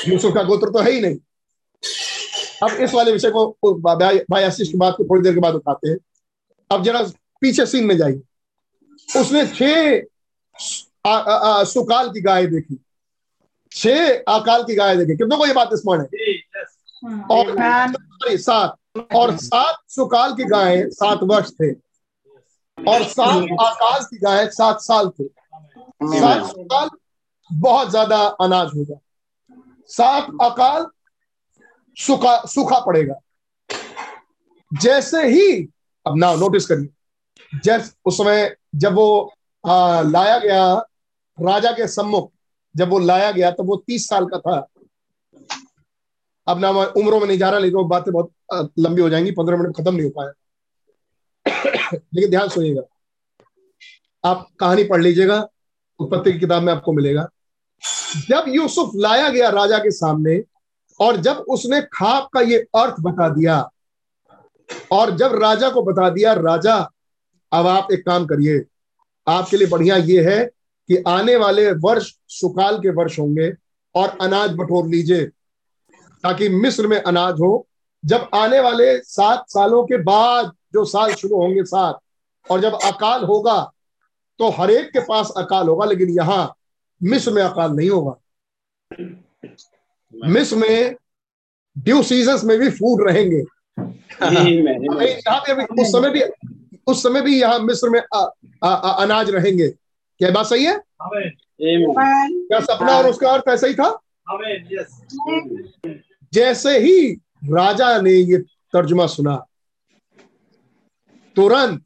[0.08, 1.16] यूसुफ का गोत्र तो है ही नहीं।
[2.62, 5.90] अब इस वाले विषय को भाई आशीष की बात को थोड़ी देर के बाद उठाते
[5.90, 5.96] हैं।
[6.70, 7.02] अब जरा
[7.42, 8.22] पीछे सीन में जाइए
[9.08, 10.00] उसने छह
[11.66, 12.78] सुकाल की गाय देखी।
[13.72, 16.06] छह अकाल की गाय देखी। कितनों को ये बात स्मरण है?
[17.30, 18.76] और सात
[19.14, 21.70] और सात सुकाल की गाय सात वर्ष थे।
[22.78, 26.88] और सात अकाल की गाय सात साल थे। सात सुकाल
[27.50, 28.98] बहुत ज़्यादा अनाज होगा।
[29.90, 30.86] सात अकाल
[31.96, 33.14] सूखा सूखा पड़ेगा।
[34.70, 35.62] जैसे ही
[36.06, 36.88] अब ना नोटिस करिए।
[37.52, 39.32] जैसे उस समय जब वो
[39.64, 40.74] आ, लाया गया
[41.38, 42.30] राजा के सम्मुख
[42.74, 44.66] जब वो लाया गया तो वो तीस साल का था।
[46.46, 49.56] अब ना मैं उम्रों में नहीं जा रहा लेकिन बातें बहुत लंबी हो जाएँगी पंद्रह
[49.56, 50.32] मिनट खत्म नहीं हो पाया।
[52.14, 52.82] लेकिन ध्यान सुनिएगा
[54.24, 55.46] आप कहानी पढ़ लीजिएगा
[56.00, 57.28] उत्पत्ति की किताब में आपको मिलेगा।
[58.28, 60.42] जब यूसुफ लाया गया राजा के सामने
[61.00, 63.60] और जब उसने खाप का ये अर्थ बता दिया
[64.92, 66.76] और जब राजा को बता दिया राजा
[67.52, 68.64] अब आप एक काम करिए
[69.26, 70.44] आपके लिए बढ़िया ये है
[70.88, 73.52] कि आने वाले वर्ष सुकाल के वर्ष होंगे
[73.94, 75.26] और अनाज बटोर लीजिए
[76.24, 77.66] ताकि मिस्र में अनाज हो।
[78.04, 81.98] जब आने वाले सात सालों के बाद जो साल शुरू होंगे सात
[82.50, 83.72] और जब अकाल होगा
[84.38, 86.54] तो हरेक के पास अकाल होगा लेकिन यहाँ
[87.02, 88.16] मिस्र में अकाल नहीं होगा।
[90.14, 90.96] मिस्र में
[91.78, 93.42] ड्यू सीज़न में भी फ़ूड रहेंगे।
[93.78, 96.20] यहाँ पे अभी उस समय भी
[96.86, 98.18] उस समय भी यहाँ मिस्र में आ,
[98.64, 100.80] आ, आ, अनाज रहेंगे। क्या बात सही है?
[101.62, 103.98] क्या सपना और उसका अर्थ ऐसा ही था?
[106.34, 107.12] जैसे ही
[107.44, 108.38] राजा ने ये
[108.72, 109.36] तर्जुमा सुना
[111.36, 111.84] तुरंत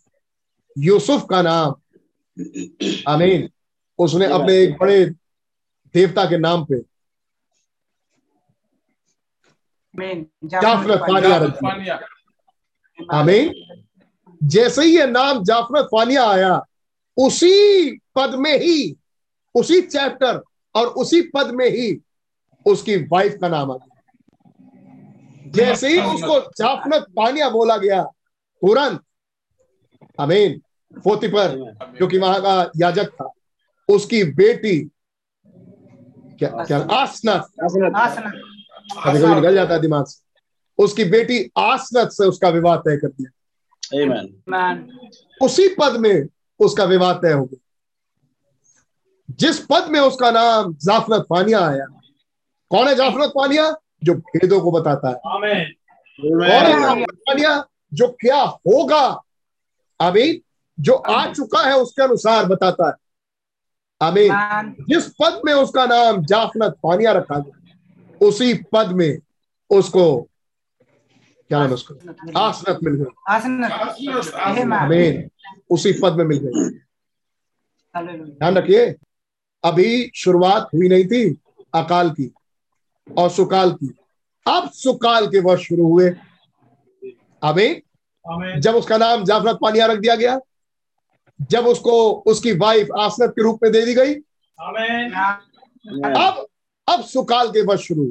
[0.79, 1.75] यूसुफ का नाम
[3.09, 3.49] आमीन
[3.99, 5.05] उसने अपने एक बड़े
[5.95, 6.77] देवता के नाम पे
[11.43, 11.59] रख
[13.15, 13.53] आमीन।
[14.45, 16.61] जैसे ही ये नाम जाफरत फानिया आया
[17.17, 18.97] उसी पद में ही
[19.55, 20.43] उसी चैप्टर
[20.75, 21.97] और उसी पद में ही
[22.67, 29.01] उसकी वाइफ का नाम आ गया। जैसे ही उसको जाफरत पानिया बोला गया तुरंत
[30.19, 30.61] अमीन
[30.95, 31.57] पोती पर
[32.01, 33.31] जो कि वहाँ का याजक था
[33.89, 34.79] उसकी बेटी
[36.39, 40.25] क्या क्या आसनत कभी कभी निकल जाता है दिमाग से।
[40.79, 43.31] उसकी बेटी आसनत से उसका विवाह तय कर दिया।
[45.43, 46.27] उसी पद में
[46.61, 47.59] उसका विवाह तय हो गया।
[49.31, 51.87] जिस पद में उसका नाम जाफरत पानिया आया
[52.71, 53.71] कौन है जाफरत पानिया?
[54.05, 57.65] जो भेदों को बताता है। कौन है जाफरत पानिया?
[57.95, 59.23] जो क्या होगा
[60.01, 60.43] अभी
[60.81, 62.95] जो आ चुका है उसके अनुसार बताता है।
[64.01, 64.31] अमीन
[64.89, 69.19] जिस पद में उसका नाम जाफनत पानिया रखा गया उसी पद में
[69.71, 70.29] उसको
[71.49, 71.95] क्या नाम उसको?
[72.39, 73.05] आसनत मिल गई।
[74.85, 75.31] अमीन
[75.71, 76.69] उसी पद में मिल गई।
[78.39, 78.95] ध्यान रखिए
[79.65, 81.25] अभी शुरुआत हुई नहीं थी
[81.75, 82.31] अकाल की
[83.07, 83.95] और सुकाल की।
[84.47, 86.11] अब सुकाल के वर्ष शुरू हुए।
[87.43, 87.83] अमीन।
[88.61, 90.39] जब उसका नाम जाफरत पानिया रख दिया गया
[91.51, 91.93] जब उसको
[92.27, 94.15] उसकी वाइफ आसनत के रूप में दे दी गई।
[96.17, 96.47] अब
[96.89, 98.05] अब सुकाल के वर्ष शुरू।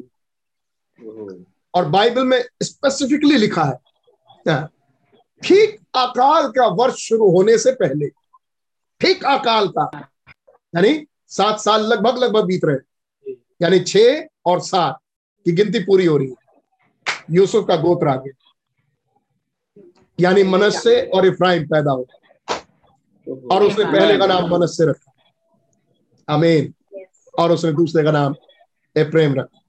[1.76, 4.66] और बाइबल में स्पेसिफिकली लिखा है।
[5.42, 8.08] ठीक अकाल का वर्ष शुरू होने से पहले
[9.02, 9.90] ठीक अकाल का
[10.76, 14.98] यानी सात साल लगभग लगभग बीत रहे यानी छह और सात
[15.46, 16.36] की गिनती पूरी हो रही है।
[17.32, 18.32] यूसुफ का गोत्र आगे।
[20.20, 22.08] यानी मनस्य और इफ्राइम पैदा हो
[23.52, 25.12] और उसने पहले का नाम मनस्य रखा।
[26.28, 26.74] अमीन
[27.40, 28.36] और उसने दूसरे का नाम
[28.96, 29.60] एप्रेम रखा।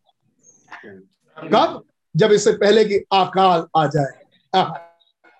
[1.36, 1.85] कब?
[2.16, 4.62] जब इससे पहले की अकाल आ जाए।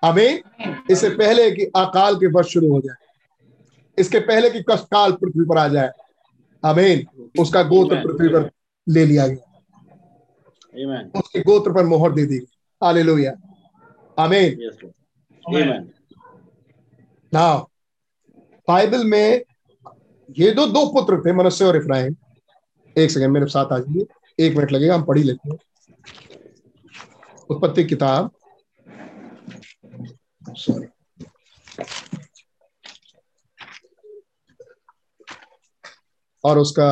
[0.03, 3.05] अमीन इससे पहले की अकाल के वर्ष शुरू हो जाए।
[3.97, 5.89] इसके पहले की कष्टकाल पृथ्वी पर आ जाए।
[6.63, 7.05] अमीन
[7.39, 8.49] उसका गोत्र पृथ्वी पर
[8.87, 9.43] ले लिया गया।
[11.19, 12.39] उसके गोत्र पर मोहर दे दी
[12.81, 13.31] आले लोहिया
[14.17, 14.57] आमीन।
[17.31, 17.59] नाउ
[18.67, 19.41] बाइबल में
[20.39, 22.15] ये दो दो पुत्र थे मनुष्य और इफ्राहिम।
[22.95, 24.05] एक सेकंड मेरे साथ आ जाइए।
[24.39, 25.57] एक मिनट लगेगा हम पढ़ी लेते हैं।
[27.49, 28.31] उत्पत्ति किताब।
[30.49, 30.87] सॉरी
[36.43, 36.89] और उसका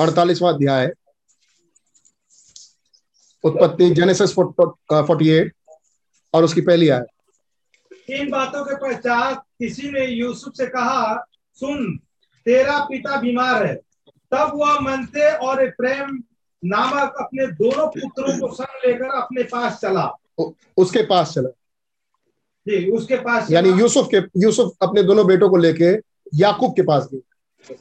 [0.00, 0.92] अड़तालीसवा अध्याय।
[3.44, 5.54] उत्पत्ति जेनेसिस फोर्टी एट
[6.34, 7.04] और उसकी पहली आय।
[8.10, 11.26] इन बातों के पश्चात किसी ने यूसुफ से कहा,
[11.58, 11.96] सुन,
[12.46, 13.74] तेरा पिता बीमार है।
[14.32, 16.22] तब वह मनते और प्रेम
[16.62, 20.10] नामक अपने दोनों पुत्रों को संग लेकर अपने पास चला।
[20.76, 21.48] उसके पास चला।
[22.66, 25.92] जी उसके पास यानी यूसुफ के यूसुफ अपने दोनों बेटों को लेके
[26.34, 27.74] याकूब के पास गए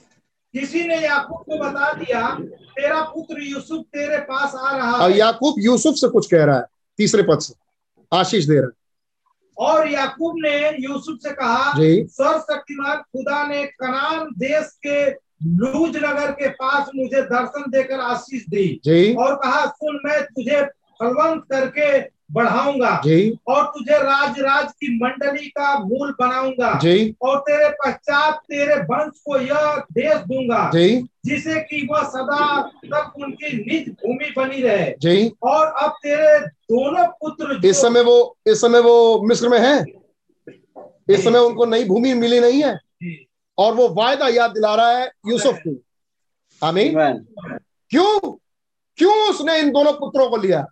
[0.54, 5.56] किसी ने याकूब को बता दिया तेरा पुत्र यूसुफ तेरे पास आ रहा और याकूब
[5.60, 6.66] यूसुफ से कुछ कह रहा है
[7.00, 7.54] तीसरे पद से
[8.12, 8.84] आशीष दे रहा है।
[9.58, 15.10] और याकूब ने यूसुफ से कहा सर्वशक्तिमान खुदा ने कनान देश के
[15.44, 20.62] लूज नगर के पास मुझे दर्शन देकर आशीष दी जी। और कहा सुन मैं तुझे
[21.02, 27.40] फलवंत करके बढ़ाऊँगा जी। और तुझे राज राज की मंडली का मूल बनाऊँगा जी। और
[27.40, 33.58] तेरे पश्चात तेरे वंश को यह देश दूँगा जी। जिसे कि वह सदा तक उनकी
[33.58, 38.80] निज भूमि बनी रहे। जी। और अब तेरे दोनों पुत्र इस समय वो इस समय
[38.80, 39.86] वो मिस्र में है?
[41.10, 42.80] इस समय उनको नई भूमि मिली नहीं है?
[43.58, 45.76] और वो वायदा याद दिला रहा है यूसुफ को।
[46.68, 46.94] आमीन।
[47.90, 48.20] क्यों?
[48.98, 50.66] क्यों उसने इन दोनों पुत्रों को लिया?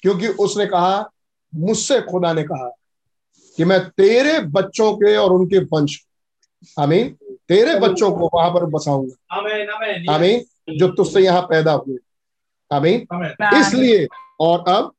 [0.00, 1.10] क्योंकि उसने कहा
[1.54, 2.68] मुझसे खुदा ने कहा
[3.56, 5.98] कि मैं तेरे बच्चों के और उनके वंश
[6.78, 7.16] आमीन
[7.48, 9.36] तेरे बच्चों को वहाँ पर बसाऊँगा।
[10.14, 10.44] आमीन
[10.78, 11.96] जो तुझसे यहाँ पैदा हुए।
[12.72, 13.06] आमीन।
[13.60, 14.06] इसलिए
[14.40, 14.92] और अब?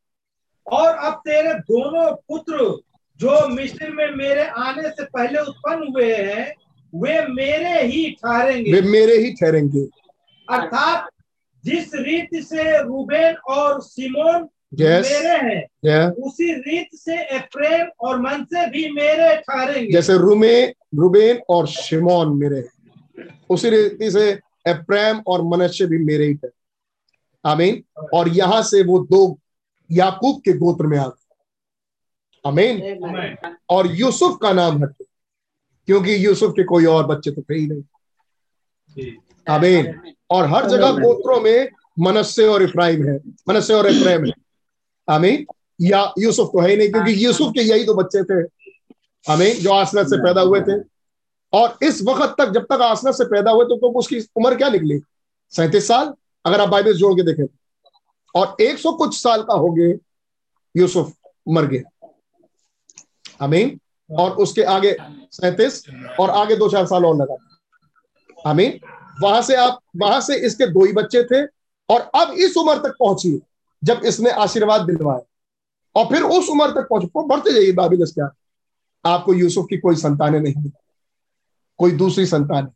[0.72, 2.82] और अब तेरे दोनों पुत्र
[3.20, 6.54] जो मिस्र में मेरे आने से पहले उत्पन्न हुए हैं
[6.96, 9.84] वे मेरे ही ठहरेंगे। वे मेरे ही ठहरेंगे।
[10.50, 11.10] अर्थात
[11.66, 15.02] जिस रीत से रूबेन और सिमोन yes.
[15.02, 16.24] मेरे हैं yeah.
[16.24, 22.68] उसी रीत से एप्रेम और मनसे भी मेरे ठहरेंगे। जैसे रूमे रूबेन और शिमोन मेरे
[23.50, 24.30] उसी रीति से
[24.68, 26.48] एप्रेम और मनुष्य भी मेरे ही थे
[27.46, 29.40] आमीन। और यहाँ से वो दो
[29.92, 31.26] याकूब के गोत्र में आ गए।
[32.46, 33.36] आमीन।
[33.70, 35.06] और यूसुफ का नाम हटे
[35.90, 37.82] क्योंकि यूसुफ के कोई और बच्चे तो थे ही नहीं।
[39.50, 41.70] आमीन। और हर जगह गोत्रों में
[42.00, 43.18] मनस्य और इफ्राइम है।
[43.50, 44.32] मनस्य और इफ्राइम है।
[45.10, 45.46] आमीन।
[45.82, 48.48] या यूसुफ तो है ही नहीं क्योंकि यूसुफ के यही दो बच्चे थे।
[49.32, 50.84] आमीन जो आसनत से पैदा हुए थे।
[51.54, 54.70] और इस वक्त तक जब तक आसनत से पैदा हुए तो, तो उसकी उम्र क्या
[54.70, 55.02] निकली?
[55.50, 56.14] सैंतीस साल।
[56.46, 57.46] अगर आप बाइबल जोड़ के देखें
[58.36, 59.98] और एक सौ कुछ साल का हो गए
[60.78, 61.14] यूसुफ
[61.50, 62.10] मर गया।
[63.42, 63.80] आमीन।
[64.12, 64.96] और उसके आगे
[65.32, 65.84] सैतीस
[66.20, 67.36] और आगे दो चार साल और लगा
[68.50, 68.80] आमीन।
[69.22, 71.46] वहाँ से आप, वहाँ से इसके दो ही बच्चे थे
[71.90, 73.42] और अब इस उम्र तक पहुँची,
[73.84, 75.22] जब इसने आशीर्वाद दिलवाया।
[75.96, 78.30] और फिर उस उम्र तक पहुँचे बढ़ते जाइए बाबिल क्या
[79.06, 80.72] आपको यूसुफ की कोई संतानें नहीं मिली।
[81.80, 82.70] कोई दूसरी संतान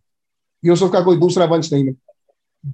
[0.65, 2.13] यूसुफ का कोई दूसरा वंश नहीं मिलता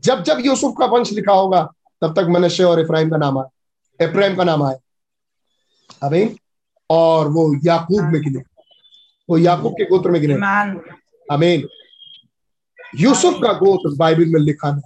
[0.03, 1.61] जब जब यूसुफ का वंश लिखा होगा,
[2.01, 4.77] तब तक मनश्य और इफ्राहिम का नाम आया। इब्राहिम का नाम आया।
[6.07, 6.35] अमीन
[6.89, 8.39] और वो याकूब में गिने
[9.29, 10.33] वो याकूब के गोत्र में गिने।
[11.27, 11.67] अमीन
[12.99, 14.81] यूसुफ का गोत्र बाइबल में लिखा है।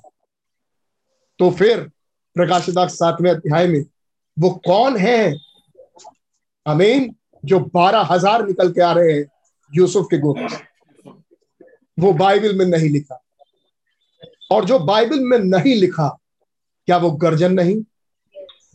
[1.39, 1.81] तो फिर
[2.35, 3.83] प्रकाशित सातवें अध्याय में
[4.37, 5.33] वो कौन है?
[6.65, 7.13] अमीन
[7.43, 9.25] जो बारह हज़ार निकल के आ रहे हैं
[9.71, 11.11] यूसुफ के गोत्र से।
[11.97, 13.19] वो बाइबल में नहीं लिखा।
[14.51, 16.07] और जो बाइबल में नहीं लिखा
[16.87, 17.81] क्या वो गर्जन नहीं?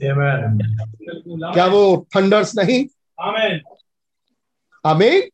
[0.03, 2.85] क्या वो थंडर्स नहीं?
[4.85, 5.29] आमीन।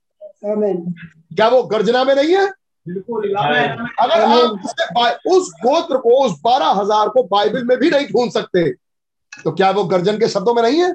[0.45, 2.47] क्या वो गर्जना में नहीं है?
[2.87, 8.71] अगर आप उस गोत्र को उस बारह हज़ार को बाइबल में भी नहीं ढूंढ सकते
[9.45, 10.91] तो क्या वो गर्जन के शब्दों में नहीं है?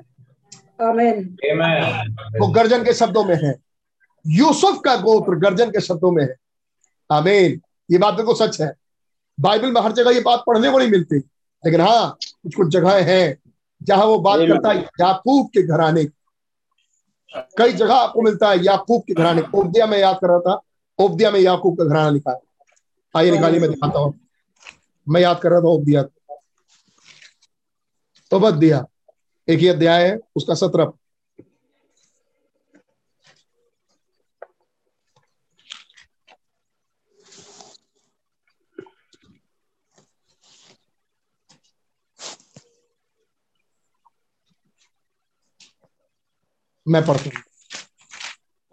[2.40, 3.53] वो गर्जन के शब्दों में है।
[4.26, 6.36] यूसुफ का गोत्र गर्जन के शब्दों में है।
[7.10, 8.72] आमीन ये बात बिल्कुल सच है।
[9.38, 11.18] बाइबल में हर जगह ये बात पढ़ने को नहीं मिलती।
[11.64, 13.38] लेकिन हाँ कुछ कुछ जगह है
[13.82, 16.11] जहाँ वो बात करता है याकूब के घराने की।
[17.38, 20.61] कई जगह आपको मिलता है, याकूब के घराने। ओबदिया में याद कर रहा था।
[20.99, 22.40] ओबदिया में याकूब का घराना लिखा है।
[23.17, 24.19] आइए निकालिए, मैं दिखाता हूँ।
[25.09, 26.03] मैं याद कर रहा था ओबदिया
[28.33, 28.85] ओबदिया
[29.49, 30.91] एक ही अध्याय है, उसका सत्रह।
[46.90, 47.43] मैं पढ़ता हूँ।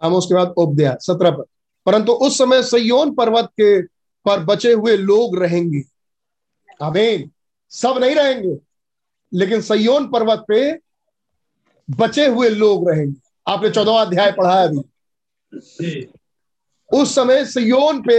[0.01, 1.43] हम उसके बाद उपदया सत्रह पर
[1.85, 3.81] परंतु उस समय सयोन पर्वत के
[4.25, 5.81] पर बचे हुए लोग रहेंगे।
[6.81, 7.29] अमीन
[7.71, 8.57] सब नहीं रहेंगे
[9.31, 10.59] लेकिन सयोन पर्वत पे
[11.89, 14.81] बचे हुए लोग रहेंगे। आपने चौदह अध्याय पढ़ा है अभी।
[16.89, 18.17] उस समय सयोन पे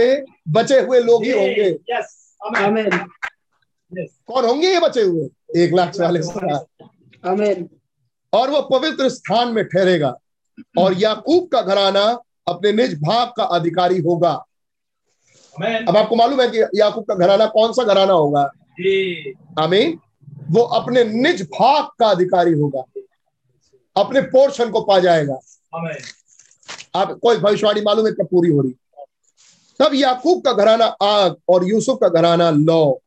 [0.49, 1.69] बचे हुए लोग ही होंगे।
[2.57, 2.89] आमीन
[4.27, 5.27] कौन होंगे ये बचे हुए?
[5.57, 7.67] एक लाख चालीस हज़ार। आमीन
[8.33, 10.17] और वह पवित्र स्थान में ठहरेगा।
[10.77, 14.45] और याकूब का घराना अपने निज भाग का अधिकारी होगा।
[15.87, 18.51] अब आपको मालूम है कि याकूब का घराना कौन सा घराना होगा?
[19.59, 19.99] आमीन।
[20.51, 22.83] वो अपने निज भाग का अधिकारी होगा।
[23.97, 25.39] अपने पोर्शन को पा जाएगा।
[26.95, 28.75] आप कोई भविष्यवाणी मालूम है कब पूरी हो रही?
[29.79, 32.99] तब याकूब का घराना आग और यूसुफ का घराना लौ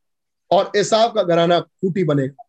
[0.51, 2.42] और एसाव का घराना खूटी बनेगा।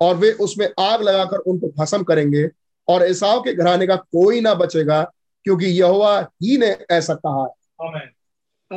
[0.00, 2.48] और वे उसमें आग लगाकर उनको भस्म करेंगे
[2.88, 5.12] और एसाव के घराने का कोई ना बचेगा
[5.44, 8.06] क्योंकि यहोवा ही ने ऐसा कहा है।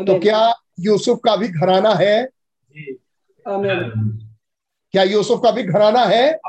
[0.06, 2.24] तो क्या यूसुफ का भी घराना है?
[3.48, 4.20] आमीन।
[4.92, 6.40] क्या यूसुफ का भी घराना है?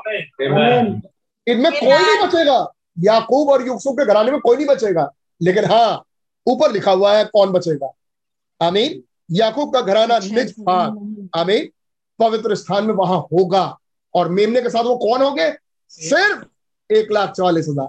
[1.48, 5.12] इनमें कोई नहीं बचेगा। याकूब और यूसुफ के घराने में कोई नहीं बचेगा।
[5.42, 6.04] लेकिन हाँ
[6.46, 7.92] ऊपर लिखा हुआ है कौन बचेगा।
[8.62, 11.68] आमीन। याकूब का घराना निज भाग आमीन।
[12.18, 13.78] पवित्र स्थान में वहाँ होगा।
[14.14, 15.52] और मेमने के साथ वो कौन हो गए?
[15.90, 16.44] सिर्फ़
[16.90, 17.88] एक लाख चालीस हज़ार।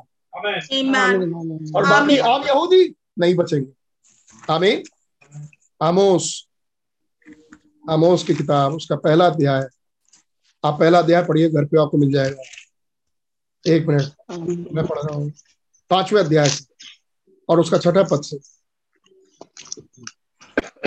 [1.75, 3.71] और बाकी आम यहूदी नहीं बचेंगे।
[4.53, 4.83] आमीन।
[5.81, 6.47] आमोस।
[7.83, 9.67] आमोस की किताब उसका पहला अध्याय।
[10.63, 12.43] आप पहला अध्याय पढ़िए घर पे आपको मिल जाएगा।
[13.65, 15.31] एक मिनट। मैं पढ़ रहा हूँ।
[15.91, 16.65] पाँचवें अध्याय से।
[17.49, 18.37] और उसका छठा पद से।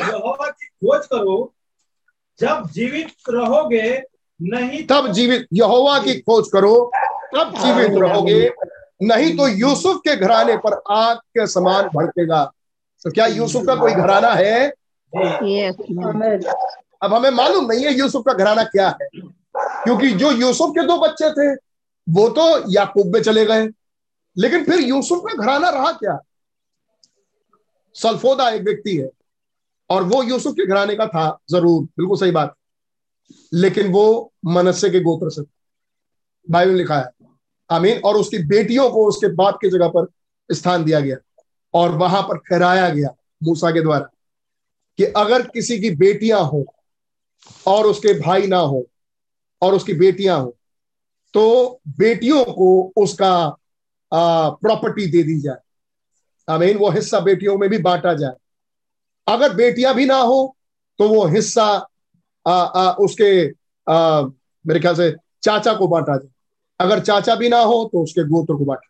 [0.00, 1.54] यहोवा की खोज करो
[2.40, 3.90] जब जीवित रहोगे
[4.40, 6.74] नहीं तब जीवित यहोवा की खोज करो
[7.34, 8.50] तब जीवित रहोगे।
[9.02, 12.44] नहीं तो यूसुफ के घराने पर आग के समान भड़केगा।
[13.02, 14.68] तो क्या यूसुफ का कोई घराना है?
[17.02, 20.98] अब हमें मालूम नहीं है यूसुफ का घराना क्या है। क्योंकि जो यूसुफ के दो
[20.98, 21.54] बच्चे थे
[22.06, 23.68] वो तो याकूब में चले गए।
[24.36, 26.18] लेकिन फिर यूसुफ का घराना रहा क्या?
[27.96, 29.08] सल्फोदा एक व्यक्ति है
[29.90, 32.54] और वो यूसुफ के घराने का था ज़रूर। बिल्कुल सही बात।
[33.54, 35.42] लेकिन वो मनस्से के गोत्र से।
[36.48, 37.10] बाइबल लिखा है,
[37.70, 40.06] आमीन, और उसकी बेटियों को उसके बाप की जगह पर
[40.50, 41.16] स्थान दिया गया
[41.74, 44.10] और वहाँ पर ठहराया गया मूसा के द्वारा
[44.98, 46.64] कि अगर किसी की बेटियाँ हो
[47.66, 48.86] और उसके भाई ना हो
[49.62, 50.56] और उसकी बेटियाँ हो
[51.34, 53.56] तो बेटियों को उसका
[54.14, 55.56] प्रॉपर्टी दे दी जाए
[56.48, 58.34] आमीन, वो हिस्सा बेटियों में भी बांटा जाए
[59.28, 60.56] अगर बेटियाँ भी ना हो
[60.98, 61.88] तो वो हिस्सा
[62.48, 63.30] आ, आ, उसके
[63.86, 64.22] आ,
[64.64, 65.10] मेरे ख्याल से
[65.42, 66.28] चाचा को बांटा जाए
[66.80, 68.88] अगर चाचा भी ना हो तो उसके गोत्र को बांटा।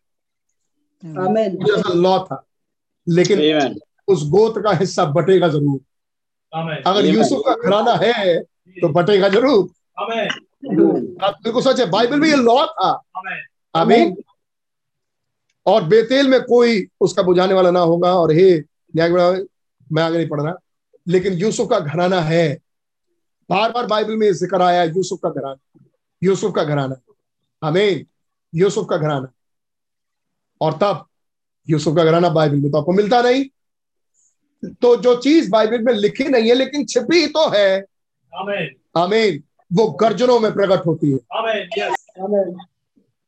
[1.66, 2.44] जैसा लॉ था।
[3.06, 3.74] लेकिन Amen.
[4.08, 5.80] उस गोत्र का हिस्सा बटेगा ज़रूर।
[6.86, 7.14] अगर Amen.
[7.14, 8.40] यूसुफ का घराना है
[8.76, 9.68] तो बटेगा ज़रूर।
[11.24, 12.90] आप बिल्कुल सच है बाइबल में ये लॉ था।
[13.74, 14.16] आमीन।
[15.66, 18.58] और बेतेल में कोई उसका बुझाने वाला ना होगा। और हे
[18.96, 20.54] न्याय मैं आगे नहीं पढ़ रहा।
[21.06, 22.58] लेकिन यूसुफ का घराना है।
[23.50, 25.80] बार बार बाइबल में ज़िक्र आया है यूसुफ का घराना।
[26.22, 26.96] यूसुफ का घराना।
[27.62, 28.06] आमीन।
[28.54, 29.28] यूसुफ का घराना।
[30.60, 31.04] और तब
[31.68, 33.44] यूसुफ का घराना बाइबल में तो आपको मिलता नहीं।
[34.82, 37.84] तो जो चीज़ बाइबल में लिखी नहीं है लेकिन छिपी तो है।
[38.96, 42.56] आमीन। वो गर्जनों में प्रकट होती है। आमीन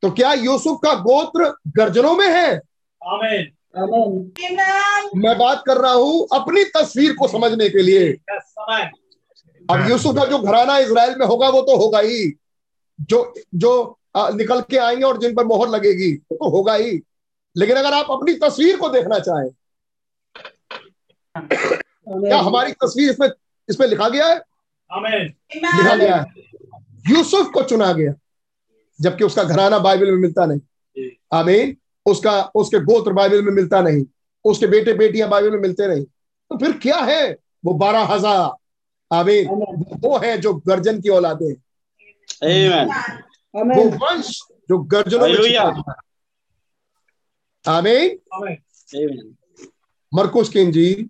[0.02, 2.56] तो क्या यूसुफ का गोत्र गर्जनों में है?
[3.02, 5.10] आमीन। Amen.
[5.16, 8.12] मैं बात कर रहा हूँ अपनी तस्वीर को समझने के लिए।
[9.70, 12.32] अब यूसुफ का जो घराना इसराइल में होगा वो तो होगा ही।
[13.00, 17.00] जो जो आ, निकल के आएँगे और जिन पर मोहर लगेगी वो तो होगा ही।
[17.56, 19.50] लेकिन अगर आप अपनी तस्वीर को देखना चाहें
[21.34, 23.28] क्या हमारी तस्वीर इसमें
[23.68, 24.36] इसमें लिखा गया है?
[25.54, 26.24] लिखा गया है।
[27.08, 28.14] यूसुफ को चुना गया
[28.98, 31.76] जबकि उसका घराना बाइबल में मिलता नहीं। आमीन।
[32.06, 34.04] उसका उसके गोत्र बाइबल में मिलता नहीं।
[34.44, 37.36] उसके बेटे बेटियाँ बाइबल में मिलते नहीं। तो फिर क्या है?
[37.64, 38.50] वो बारह हज़ार।
[39.12, 39.48] आमीन।
[40.00, 41.52] वो है जो गर्जन की औलादे
[43.54, 45.94] वो वंश जो गर्जनों है।
[47.68, 49.36] आमीन।
[50.14, 51.08] मरकुस की इंजील।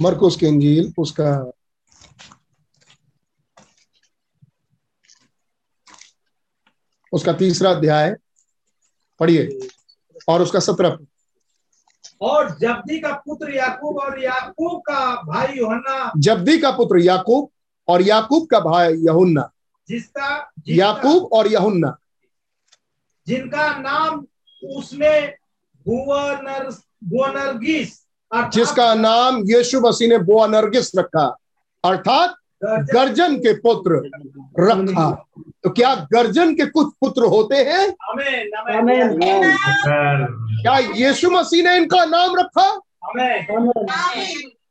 [0.00, 1.30] मरकुस की इंजील उसका
[7.12, 8.16] उसका तीसरा अध्याय
[9.20, 9.68] पढ़िए।
[10.28, 10.98] और उसका सत्रह।
[12.20, 17.48] और जब्दी का पुत्र याकूब और याकूब का भाई यूहन्ना। जब्दी का पुत्र याकूब
[17.88, 19.50] और याकूब का भाई यहुन्ना।
[19.88, 21.96] जिसका जिसका- याकूब और यहुन्ना।
[23.26, 24.26] जिनका नाम
[24.64, 25.34] उसने
[25.88, 31.36] बुआनरगिस जिसका नाम यीशु मसीह ने बोअनर्गिस रखा।
[31.84, 34.10] अर्थात गर्जन- के पुत्र
[34.58, 35.24] रखा।
[35.62, 37.88] तो क्या गर्जन के कुछ पुत्र होते हैं?
[37.88, 39.56] आमेन आमेन। आमेन
[40.62, 42.70] क्या यीशु मसीह ने इनका नाम रखा?
[43.04, 43.42] आमेन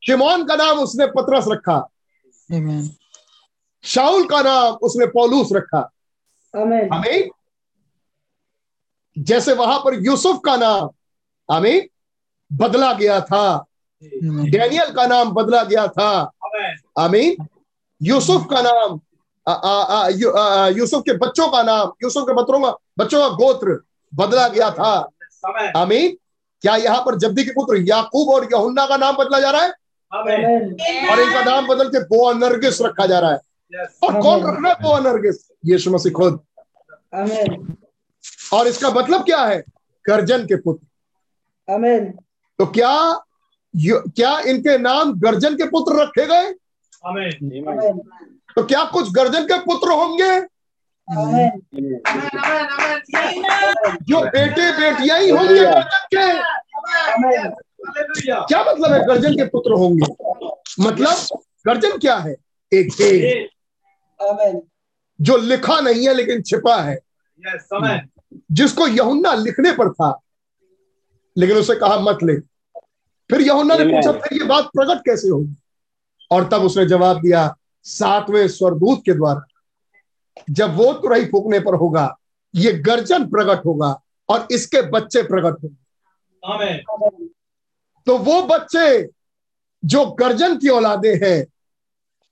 [0.05, 1.89] शिमोन का नाम उसने पतरस रखा।
[3.83, 5.91] शाउल का नाम उसने पौलूस रखा।
[6.57, 7.29] आमेन। हमें
[9.17, 10.89] जैसे वहाँ पर यूसुफ का नाम
[11.51, 11.87] हमें
[12.53, 13.65] बदला गया था।
[14.51, 17.47] डैनियल का नाम बदला गया था। आमेन आमीन।
[18.01, 18.99] यूसुफ का नाम
[19.47, 23.19] आ, आ, आ, यू, आ, यूसुफ के बच्चों का नाम यूसुफ के बच्चों का बच्चों
[23.19, 23.83] का गोत्र
[24.15, 25.09] बदला गया था।
[25.77, 26.17] आमेन।
[26.61, 29.69] क्या यहाँ पर जब्दी के पुत्र याकूब और यहुन्ना का नाम बदला जा रहा है?
[31.09, 33.37] और इनका नाम बदल के बोअनर्गिस रखा जा रहा है।
[34.03, 36.39] और कौन रख रहा है बोअनर्गिस यीशु मसीह खुद।
[38.53, 39.63] और इसका मतलब क्या है?
[40.07, 40.87] गर्जन के पुत्र।
[42.59, 43.23] तो क्या
[44.07, 46.53] क्या इनके नाम गर्जन के पुत्र रखे गए?
[48.55, 50.39] तो क्या कुछ गर्जन के पुत्र होंगे?
[54.03, 56.25] जो बेटे बेटियाँ ही होंगे गर्जन के।
[58.47, 60.07] क्या मतलब है गर्जन के पुत्र होंगे?
[60.79, 62.35] मतलब गर्जन क्या है?
[62.71, 62.87] एक
[64.19, 64.61] आमेन
[65.19, 66.97] जो लिखा नहीं है लेकिन छिपा है।
[68.51, 70.19] जिसको यहुन्ना लिखने पर था
[71.37, 72.35] लेकिन उसे कहा मत ले।
[73.29, 75.55] फिर यहुन्ना ने पूछा फिर ये बात प्रकट कैसे होगी?
[76.31, 79.41] और तब उसने जवाब दिया सातवें स्वरदूत के द्वारा।
[80.49, 82.15] जब वो तुरही फूकने पर होगा
[82.53, 85.75] ये गर्जन प्रकट होगा और इसके बच्चे प्रकट होंगे।
[86.43, 87.29] आमेन।
[88.07, 89.09] तो वो बच्चे
[89.83, 91.45] जो गर्जन की औलादे हैं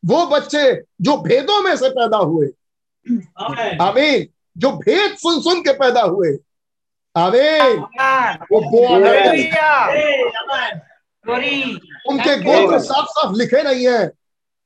[0.04, 2.48] वो बच्चे जो भेदों में से पैदा हुए
[3.82, 4.28] आमेन।
[4.58, 6.30] जो भेद सुन सुन के पैदा हुए
[7.16, 7.80] आमीन।
[8.52, 9.54] वो बोअनर्गिस
[12.10, 14.12] उनके गोत्र साफ़ साफ़ लिखे नहीं है।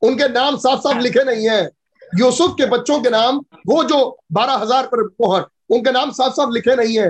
[0.01, 1.61] उनके नाम साफ़ साफ़ लिखे नहीं है।
[2.19, 3.99] यूसुफ के बच्चों के नाम वो जो
[4.31, 7.09] बारह हज़ार पर मोहर उनके नाम साफ़ साफ़ लिखे नहीं है।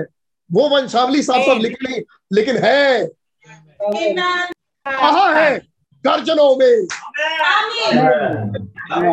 [0.50, 2.00] वो वंशावली साफ़ साफ़ लिखी नहीं
[2.32, 3.06] लेकिन है।
[4.86, 5.58] कहा है?
[6.04, 6.86] गर्जनों में।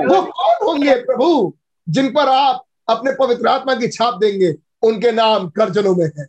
[0.05, 1.53] वो कौन होंगे प्रभु
[1.87, 4.53] जिन पर आप अपने पवित्र आत्मा की छाप देंगे?
[4.83, 6.25] उनके नाम गर्जनों में है।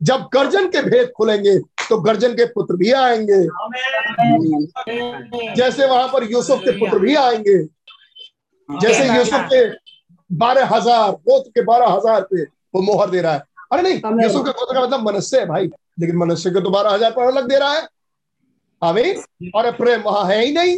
[0.00, 3.42] जब गर्जन के भेद खुलेंगे तो गर्जन के पुत्र भी आएँगे।
[5.56, 7.62] जैसे वहाँ पर यूसुफ के पुत्र भी आएँगे।
[8.68, 9.64] जैसे यूसुफ के
[10.30, 12.42] बारह हज़ार गोत्र के बारह हज़ार पे
[12.74, 15.70] वो मोहर दे रहा है। अरे नहीं यूसुफ के गोत्र का मतलब मनुष्य है भाई।
[16.00, 17.88] लेकिन मनुष्य के तो बारह हज़ार पर अलग दे रहा है।
[18.82, 20.76] आमीन। और प्रेम वहाँ है ही नहीं।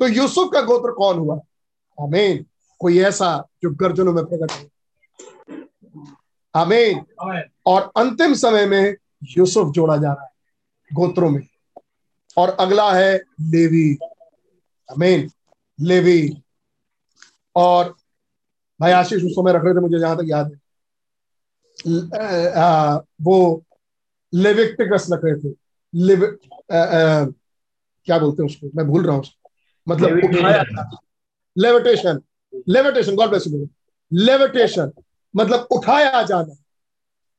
[0.00, 1.36] तो यूसुफ का गोत्र कौन हुआ?
[1.98, 2.44] आमीन।
[2.80, 3.28] कोई ऐसा
[3.62, 4.64] जो गर्जनों में प्रकट हो।
[6.54, 7.00] आमीन।
[7.66, 10.30] और अंतिम समय में यूसुफ जोड़ा जा रहा है
[10.92, 11.46] गोत्रों में।
[12.36, 13.94] और अगला है लेवी।
[14.90, 15.30] अमीन
[15.80, 16.42] लेवी।
[17.56, 17.96] और
[18.80, 20.60] भाई आशीष उस समय रख रहे थे मुझे जहाँ तक याद है।
[22.50, 23.64] आ, वो
[24.34, 25.54] लेविक्टिकस रख रहे थे।
[25.94, 26.38] लिव
[26.72, 27.24] आ, आ,
[28.04, 28.70] क्या बोलते हैं उसको?
[28.74, 29.24] मैं भूल रहा हूँ
[29.88, 30.10] मतलब
[31.58, 32.20] levitation.
[32.68, 33.16] Levitation.
[33.16, 33.68] God bless you
[34.12, 34.92] levitation.
[35.36, 36.54] मतलब उठाया जाना।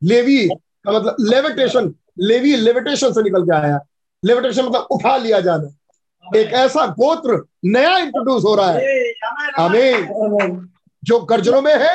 [0.03, 0.49] लेवी
[0.87, 3.79] का मतलब लेविटेशन लेवी लेविटेशन से निकल के आया
[4.23, 9.11] लेविटेशन मतलब उठा लिया जाना। एक ऐसा गोत्र नया इंट्रोड्यूस हो रहा है।
[9.59, 10.69] आमीन आमेन
[11.03, 11.93] जो गर्जनों में है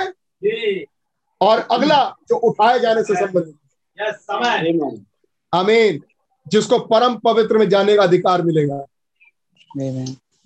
[1.41, 3.55] और अगला जो उठाए जाने से संबंधित।
[3.99, 4.27] यस
[5.53, 6.01] आमीन
[6.47, 8.85] जिसको परम पवित्र में जाने का अधिकार मिलेगा।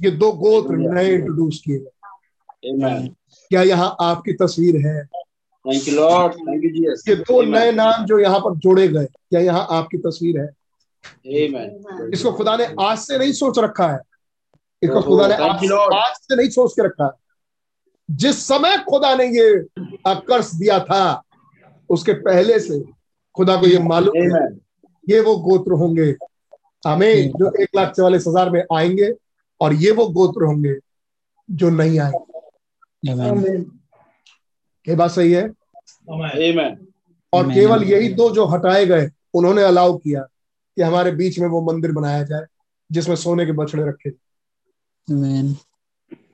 [0.01, 3.09] ये दो गोत्र नए इंट्रोड्यूस किए गए।
[3.51, 5.09] क्या यहाँ आपकी तस्वीर है?
[5.67, 6.35] Thank you, Lord.
[6.47, 7.09] Thank you, Jesus.
[7.09, 10.49] ये दो नए नाम जो यहाँ पर जोड़े गए क्या यहाँ आपकी तस्वीर है?
[11.39, 12.13] Amen.
[12.15, 13.99] इसको खुदा ने आज से नहीं सोच रखा है।
[14.83, 17.11] इसको खुदा ने आज, आज से नहीं सोच के रखा है।
[18.09, 19.67] जिस समय खुदा ने ये
[20.07, 21.23] कर्ज दिया था
[21.91, 22.81] उसके पहले से
[23.35, 24.47] खुदा को ये मालूम है
[25.05, 26.15] ये वो गोत्र होंगे।
[26.87, 29.13] हमें जो एक लाख चवालीस हज़ार में आएँगे
[29.61, 30.75] और ये वो गोत्र होंगे
[31.49, 33.57] जो नहीं आएँगे.
[34.87, 35.49] ये बात सही है.
[36.09, 41.61] और केवल यही दो जो हटाए गए उन्होंने अलाउ किया कि हमारे बीच में वो
[41.63, 42.47] मंदिर बनाया जाए
[42.91, 44.11] जिसमें सोने के बछड़े रखे.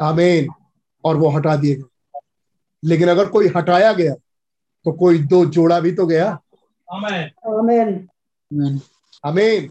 [0.01, 0.49] आमीन
[1.05, 2.20] और वो हटा दिए गए।
[2.83, 4.15] लेकिन अगर कोई हटाया गया
[4.86, 6.39] तो कोई दो जोड़ा भी तो गया।
[6.89, 7.28] Amen.
[7.49, 7.91] Amen.
[8.51, 8.78] Amen.
[9.25, 9.70] आमीन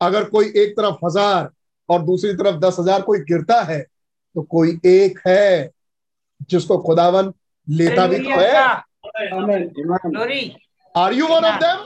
[0.00, 1.50] अगर कोई एक तरफ़ हज़ार
[1.88, 5.70] और दूसरी तरफ़ दस हज़ार कोई गिरता है तो कोई एक है
[6.50, 7.32] जिसको खुदावन
[7.68, 8.82] लेता भी तो है।
[9.30, 9.70] Amen.
[10.16, 10.50] Amen.
[10.96, 11.84] Are you one of them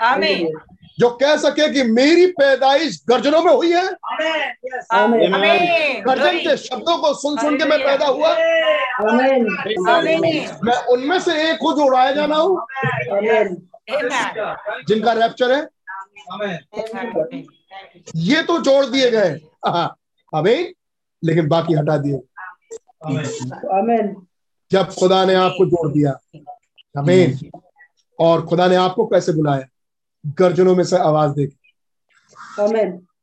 [0.00, 0.52] Amen.
[0.98, 3.86] जो कह सके कि मेरी पैदाइश गर्जनों में हुई है.
[6.02, 8.34] गर्जन के शब्दों को सुन सुन के मैं पैदा हुआ।
[10.64, 12.66] मैं उनमें से एक हूँ जो उड़ाया जाना हूँ।
[14.88, 15.68] जिनका रैप्चर है।
[18.16, 19.96] ये तो जोड़ दिए गए। हाँ,
[20.34, 20.72] आमीन।
[21.24, 22.18] लेकिन बाकी हटा दिए।
[23.02, 23.26] Amen.
[23.78, 24.14] Amen.
[24.70, 26.10] जब खुदा ने आपको जोड़ दिया
[26.98, 27.50] आमीन
[28.18, 29.66] और खुदा ने आपको कैसे बुलाया
[30.38, 31.56] गर्जनों में से आवाज़ दे के।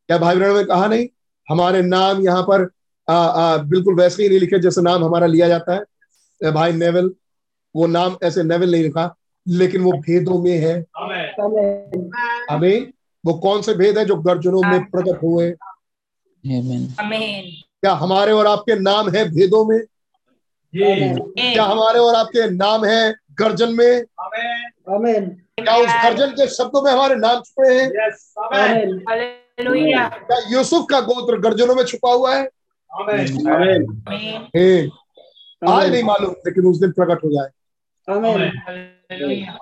[0.08, 1.08] क्या भाई बहनों ने कहा नहीं
[1.50, 2.70] हमारे नाम यहाँ पर
[3.08, 7.14] आ, आ, बिल्कुल वैसे ही नहीं लिखे जैसे नाम हमारा लिया जाता है भाई नेवल
[7.76, 9.16] वो नाम ऐसे नेवल नहीं लिखा
[9.48, 10.74] लेकिन वो भेदों में है
[11.04, 12.10] Amen.
[12.56, 12.86] Amen.
[13.26, 15.52] वो कौन से भेद है जो गर्जनों में प्रकट हुए
[16.44, 17.65] Amen.
[17.86, 19.80] क्या हमारे और आपके नाम है भेदों में
[20.74, 23.02] क्या हमारे और आपके नाम है
[23.40, 24.64] गर्जन में Amen.
[24.96, 25.26] Amen.
[25.60, 28.24] क्या उस गर्जन के शब्दों में हमारे नाम छुपे हैं Yes.
[28.46, 28.96] Amen.
[29.10, 30.00] Amen.
[30.30, 32.44] क्या यूसुफ का गोत्र गर्जनों में छुपा हुआ है
[32.92, 33.36] Amen.
[33.54, 33.86] Amen.
[34.56, 34.68] हे,
[35.62, 37.50] आज नहीं मालूम लेकिन उस दिन प्रकट हो जाए.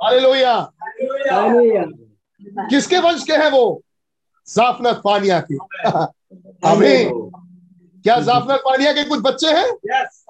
[0.03, 0.55] Hallelujah
[1.31, 1.85] Hallelujah.
[2.69, 3.65] किसके वंश के हैं वो
[4.47, 5.57] जाफनत पानिया के
[6.69, 7.11] आमीन
[8.03, 9.65] क्या जाफ़र पानिया के कुछ बच्चे हैं?
[9.65, 10.25] Yes.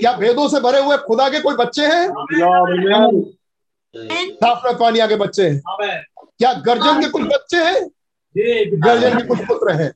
[0.00, 2.08] क्या भेदों से भरे हुए खुदा के कोई बच्चे हैं.
[4.30, 5.60] जाफनत पानिया के बच्चे हैं।
[6.38, 7.88] क्या गर्जन के कुछ बच्चे हैं?
[8.80, 9.92] गर्जन के कुछ पुत्र हैं।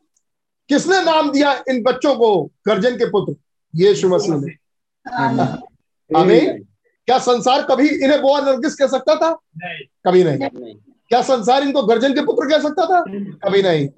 [0.69, 3.35] किसने नाम दिया इन बच्चों को गर्जन के पुत्र?
[3.77, 4.53] यीशु मसीह ने.
[6.21, 6.63] आमीन।
[7.07, 9.31] क्या संसार कभी इन्हें बोआ नरगिस कह सकता था?
[9.31, 10.39] नहीं। कभी नहीं.
[11.09, 13.01] क्या संसार इनको गर्जन के पुत्र कह सकता था?
[13.49, 13.89] कभी नहीं।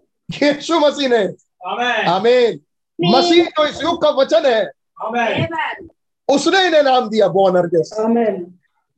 [0.42, 1.51] यीशु मसीह ने.
[2.08, 2.60] आमीन
[2.98, 4.62] मसीह जो इस युग का वचन है
[6.28, 7.26] उसने इन्हें नाम दिया
[7.98, 8.36] Amen.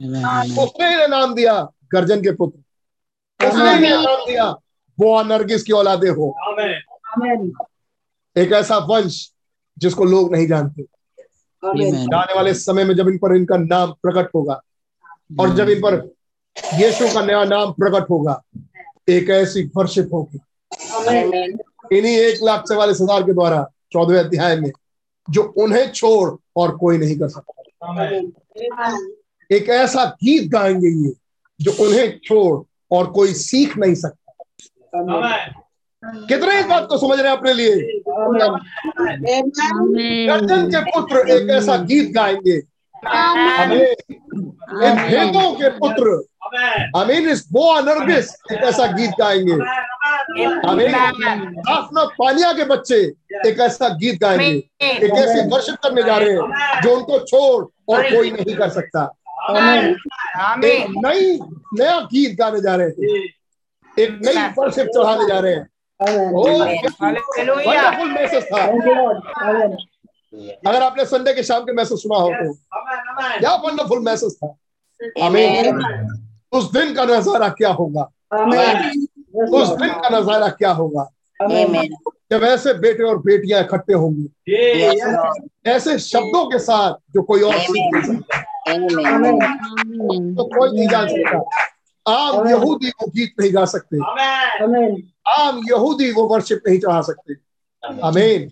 [0.01, 0.59] Amen.
[0.59, 1.55] उसने इन्हें नाम दिया
[1.93, 4.51] गर्जन के पुत्र उसने इन्हें नाम दिया
[4.99, 6.75] बोआ नरगिस की औलादे हो Amen.
[7.15, 7.51] Amen.
[8.36, 9.20] एक ऐसा वंश
[9.76, 11.94] जिसको लोग नहीं जानते Amen.
[11.94, 12.15] Amen.
[12.15, 14.60] आने वाले समय में जब इन पर इनका नाम प्रकट होगा
[15.41, 15.94] और जब इन पर
[16.81, 18.43] यीशु का नया नाम प्रकट होगा
[19.09, 20.41] एक ऐसी वर्शिप होगी
[20.94, 21.57] Amen.
[21.93, 24.71] इन्हीं एक लाख चवालीस हज़ार के द्वारा चौदहवें अध्याय में,
[25.29, 27.53] जो उन्हें छोड़ और कोई नहीं कर सकता
[29.51, 31.13] एक ऐसा गीत गाएँगे ये,
[31.61, 32.63] जो उन्हें छोड़
[32.97, 34.33] और कोई सीख नहीं सकता.
[36.29, 37.75] कितने इस बात को समझ रहे हैं अपने लिए
[40.29, 42.57] गर्जन के पुत्र एक ऐसा गीत गाएँगे
[44.87, 46.23] इन भेदों के पुत्र.
[46.97, 49.57] अमीन इस वो अनर्गिस एक ऐसा गीत गाएँगे
[50.35, 52.97] अपना पानिया के बच्चे
[53.49, 54.47] एक ऐसा गीत गाएँगे
[54.83, 59.03] एक ऐसी वर्षिप करने जा रहे हैं जो उनको छोड़ और कोई नहीं कर सकता।
[60.65, 61.39] एक नई
[61.79, 62.95] नया गीत गाने जा रहे हैं।
[63.97, 65.67] एक नई वर्षिप चढ़ाने जा रहे हैं।
[68.15, 68.63] मैसेज था.
[70.69, 72.53] अगर आपने संडे के शाम के मैसेज सुना हो तो.
[73.39, 74.49] क्या वंडरफुल मैसेज था।
[75.25, 75.81] आमीन
[76.53, 78.11] उस दिन का नज़ारा क्या होगा?
[79.35, 81.11] उस दिन का नज़ारा क्या होगा?
[82.33, 84.29] जब ऐसे बेटे और बेटियाँ इकट्ठे होंगी।
[85.67, 88.19] ऐसे शब्दों के साथ जो कोई और सीख नहीं
[90.35, 91.39] तो कोई नहीं जान सकता।
[92.07, 93.97] आम यहूदी वो गीत नहीं गा सकते.
[95.29, 97.35] आम यहूदी वो वर्शिप नहीं चढ़ा सकते।
[98.03, 98.51] आमीन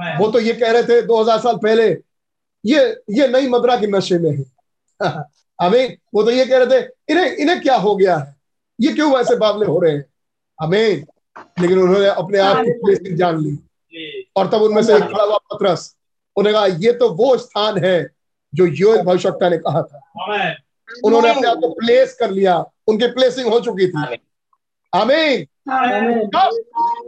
[0.00, 0.20] Amen.
[0.20, 1.88] वो तो ये कह रहे थे 2000 साल पहले
[2.66, 4.44] ये ये नई मदरा के नशे में है।
[5.62, 8.36] आमीन वो तो ये कह रहे थे इन्हें इन्हें क्या हो गया है?
[8.80, 10.04] ये क्यों वैसे बावले हो रहे हैं?
[10.62, 11.04] आमीन
[11.60, 13.56] लेकिन उन्होंने अपने आप की प्लेसिंग जान ली।
[14.36, 15.96] और तब उनमें से एक खड़ा हुआ पतरस।
[16.36, 18.10] उन्होंने कहा ये तो वो स्थान है
[18.52, 19.98] जो योएल भविष्यवक्ता ने कहा था।
[21.04, 22.58] उन्होंने अपने आप को प्लेस कर लिया।
[22.88, 24.16] उनकी प्लेसिंग हो चुकी थी।
[24.92, 25.46] आमीन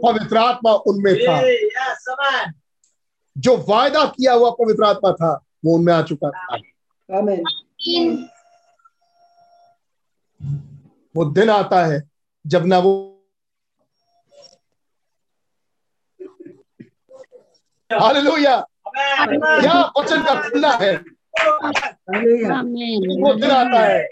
[0.03, 1.41] पवित्र आत्मा उनमें था.
[3.37, 5.33] जो वायदा किया हुआ पवित्र आत्मा था
[5.65, 6.57] वो उनमें आ चुका था।
[11.15, 12.01] वो दिन आता है
[12.45, 13.16] जब ना वो
[17.91, 18.55] हालेलुया
[18.97, 20.95] क्या वचन का खुलना है
[23.21, 24.07] वो दिन आता है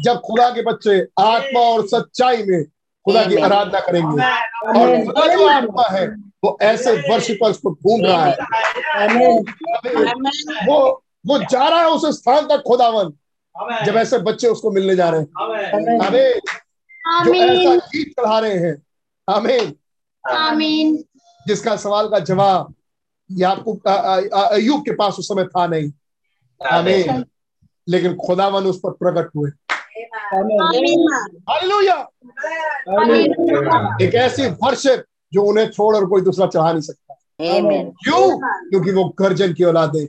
[0.00, 2.64] जब खुदा के बच्चे आत्मा और सच्चाई में
[3.06, 4.24] खुदा की आराधना करेंगे
[4.68, 6.06] और खुदा जो आत्मा है
[6.44, 8.34] वो ऐसे वर्ष पर उसको ढूंढ रहा है।
[10.68, 13.12] वो वो जा रहा है उस स्थान तक खुदावन
[13.86, 15.28] जब ऐसे बच्चे उसको मिलने जा रहे हैं।
[16.06, 16.34] हमें
[17.24, 18.74] जो ऐसा गीत चढ़ा रहे हैं।
[19.28, 19.74] आमीन।
[20.24, 20.96] आमीन
[21.46, 22.74] जिसका सवाल का जवाब
[23.32, 23.80] याकूब
[24.52, 25.92] अयूब के पास उस समय था नहीं।
[26.72, 27.24] आमीन।
[27.88, 29.50] लेकिन खुदावन उस पर प्रकट हुए।
[34.06, 37.14] एक ऐसी वर्शिप जो उन्हें छोड़ और कोई दूसरा चढ़ा नहीं सकता।
[37.80, 38.38] क्यों?
[38.70, 40.06] क्योंकि वो गर्जन की औलादे।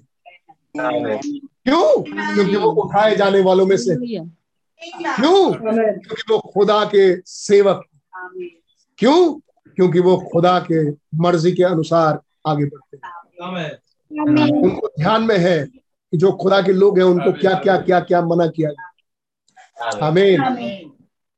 [1.44, 2.04] क्यों?
[2.36, 3.96] क्योंकि वो उठाए जाने वालों में से।
[5.16, 5.54] क्यों?
[5.92, 7.86] क्योंकि वो खुदा के सेवक।
[8.98, 9.40] क्यों?
[9.76, 13.12] क्योंकि वो खुदा के मर्ज़ी के अनुसार आगे बढ़ते हैं।
[14.64, 18.22] उनको ध्यान में है कि जो खुदा के लोग हैं उनको क्या क्या क्या क्या
[18.22, 18.70] मना किया
[20.02, 20.38] हमें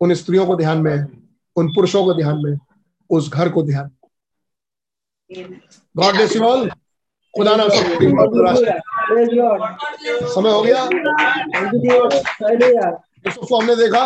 [0.02, 1.08] उन स्त्रियों को ध्यान में है
[1.56, 2.58] उन पुरुषों को ध्यान में
[3.10, 3.90] उस घर को ध्यान
[5.98, 6.70] गॉड ब्लेस यू ऑल
[7.34, 7.86] खुदा ना सब
[10.34, 10.88] समय हो गया।
[13.27, 14.03] उसको हमने देखा।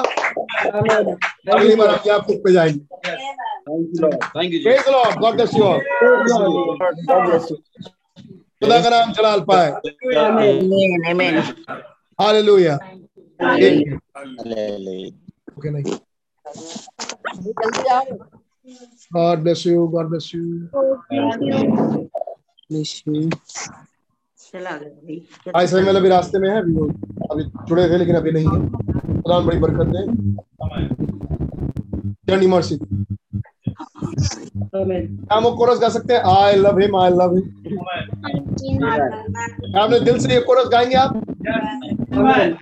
[1.55, 2.79] अगली बार हम खुद पे जाएँगे।
[4.63, 5.13] Praise the Lord.
[5.21, 5.69] God bless you
[8.63, 9.69] खुदा का नाम जलाल पाए।
[12.21, 12.75] हालेलुया
[15.57, 15.97] ओके नहीं
[19.15, 19.81] God bless you.
[19.95, 20.43] God bless you.
[22.69, 23.19] Bless you.
[25.53, 26.85] भाई सही मतलब अभी रास्ते में है अभी वो
[27.31, 28.59] अभी जुड़े थे लेकिन अभी नहीं है।
[29.25, 30.01] खुदा बड़ी बरकत दे।
[32.27, 32.75] Journey mercy.
[35.31, 36.21] हम वो कोरस गा सकते हैं?
[36.37, 37.45] I love him I love him
[39.79, 41.21] आपने दिल से ये कोरस गाएँगे आप?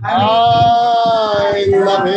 [0.05, 2.07] आई लव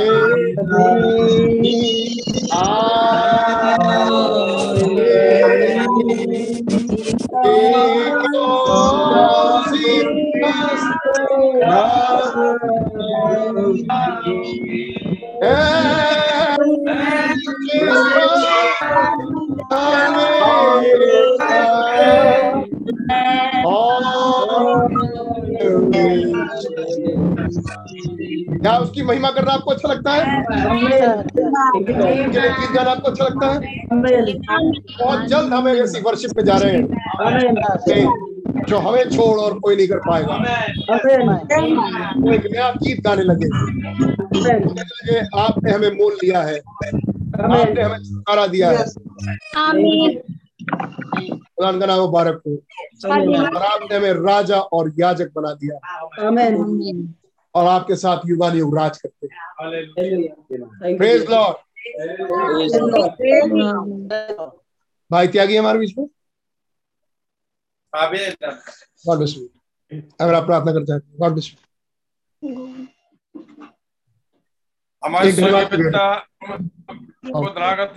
[28.58, 30.44] क्या उसकी महिमा करना आपको अच्छा लगता है?
[31.74, 33.58] उनके लिए गीत गाना आपको अच्छा लगता है?
[35.00, 36.86] बहुत जल्द हमें ऐसी वर्शिप में जा रहे हैं।
[38.64, 40.34] जो हमें छोड़ और कोई नहीं कर पाएगा।
[42.18, 43.46] वो एक नया गीत गाने लगे।
[44.68, 48.84] लगे आपने हमें मोल लिया है। आपने हमें छुटकारा दिया है।
[51.24, 52.52] खुदा का नाम मुबारक हो।
[53.56, 55.76] और आपने हमें राजा और याजक बना दिया।
[57.54, 59.36] और आपके साथ युवा युग राज करते हैं।
[60.96, 61.56] प्रेज लॉर्ड
[65.12, 66.06] भाई त्यागी हमारे बीच में?
[69.06, 69.48] गॉड ब्लेस यू
[70.20, 71.56] अगर आप प्रार्थना करते हैं गॉड ब्लेस यू
[75.02, 75.32] हमारे
[75.76, 76.06] पिता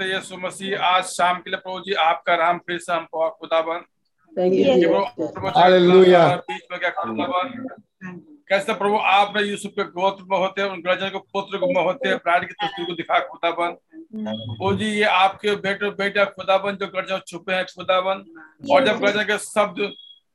[0.05, 3.83] यीशु मसीह। आज शाम के लिए प्रभु जी आपका नाम फिर से हम खुदाबन
[5.57, 7.67] हालेलुया बीच में क्या खुदाबन
[8.49, 12.09] कैसे प्रभु आप यूसुफ के गोत्र में होते हैं उन गर्जन को पुत्र में होते
[12.09, 13.75] हैं प्राण की तस्वीर को दिखा खुदाबन
[14.11, 18.23] ओ जी ये आपके बेटे बेटा खुदाबन जो गर्जन छुपे हैं खुदाबन
[18.73, 19.81] और जब गर्जन के शब्द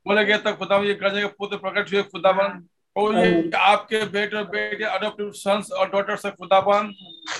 [0.05, 2.63] बोले गए तब खुदाबन ये गर्जन के पुत्र प्रकट हुए खुदाबन
[2.95, 6.93] ओ ये आपके बेटे बेटे अडोप्टिव सन्स और डॉटर से खुदाबन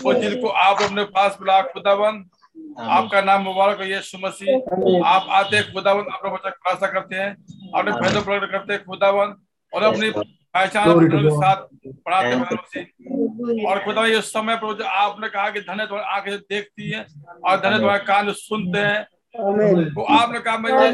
[0.04, 2.24] वो जिनको आप अपने पास बुला खुदाबन
[2.80, 7.32] आपका नाम मुबारक हो यीशु मसीह। आप आते हैं खुदाबन अपना बच्चा खुलासा करते हैं।
[7.76, 9.34] अपने फैसले प्रकट करते हैं खुदाबन
[9.74, 10.10] और अपनी
[10.56, 10.84] हैं
[13.66, 17.06] और खुदा ये समय पर जो आपने कहा कि धन्य तुम्हारी आँखें देखती है
[17.46, 19.02] और धन्य तुम्हारे कान सुनते हैं।
[19.96, 20.94] वो आपने कहा मैं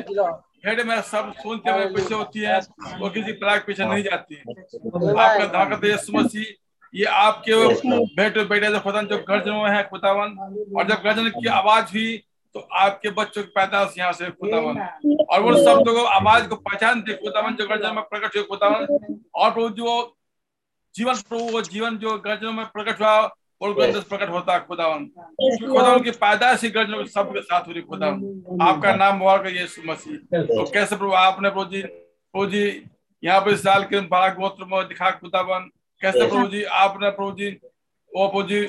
[0.65, 2.59] भेड़ में सब सुनते हुए पीछे होती है
[2.99, 4.41] वो किसी प्लाग पीछे नहीं जाती। है
[5.19, 6.45] आपका धाकत यीशु मसीह
[6.93, 7.55] ये आपके
[8.15, 10.29] बेटे बेटे जो खुदा जो गर्जन में है खुदावन
[10.77, 12.23] और जब गर्जन की आवाज़ हुई
[12.55, 14.79] तो आपके बच्चों की पैदाश यहाँ से खुदावन।
[15.25, 18.87] और वो सब लोगों आवाज़ को पहचानते खुदावन जो गर्जन में प्रकट हुए खुदावन
[19.35, 20.17] और प्रभु जो
[20.95, 23.15] जीवन प्रभु वो जीवन जो गर्जनों में प्रकट हुआ
[23.61, 27.71] और अंदर प्रकट होता है खुदावन। खुदावन की पैदाश ही गर्जनों के सबके साथ हो
[27.71, 32.45] रही खुदावन। आपका नाम मुबारक है यीशु मसीह। तो कैसे प्रभु आपने प्रभु जी प्रभु
[32.47, 32.63] जी
[33.23, 35.69] यहाँ पर साल के बड़ा गोत्र में दिखा खुदावन।
[36.01, 37.49] कैसे प्रभु जी आपने प्रभु जी
[38.11, 38.65] वो प्रभु जी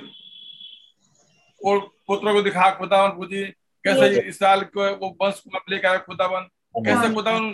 [1.60, 3.42] और पुत्रों को दिखा खुदावन पूजी
[3.84, 6.42] कैसे इस साल को वो वंश को आप लेकर आए खुदावन
[6.86, 7.50] कैसे खुदावन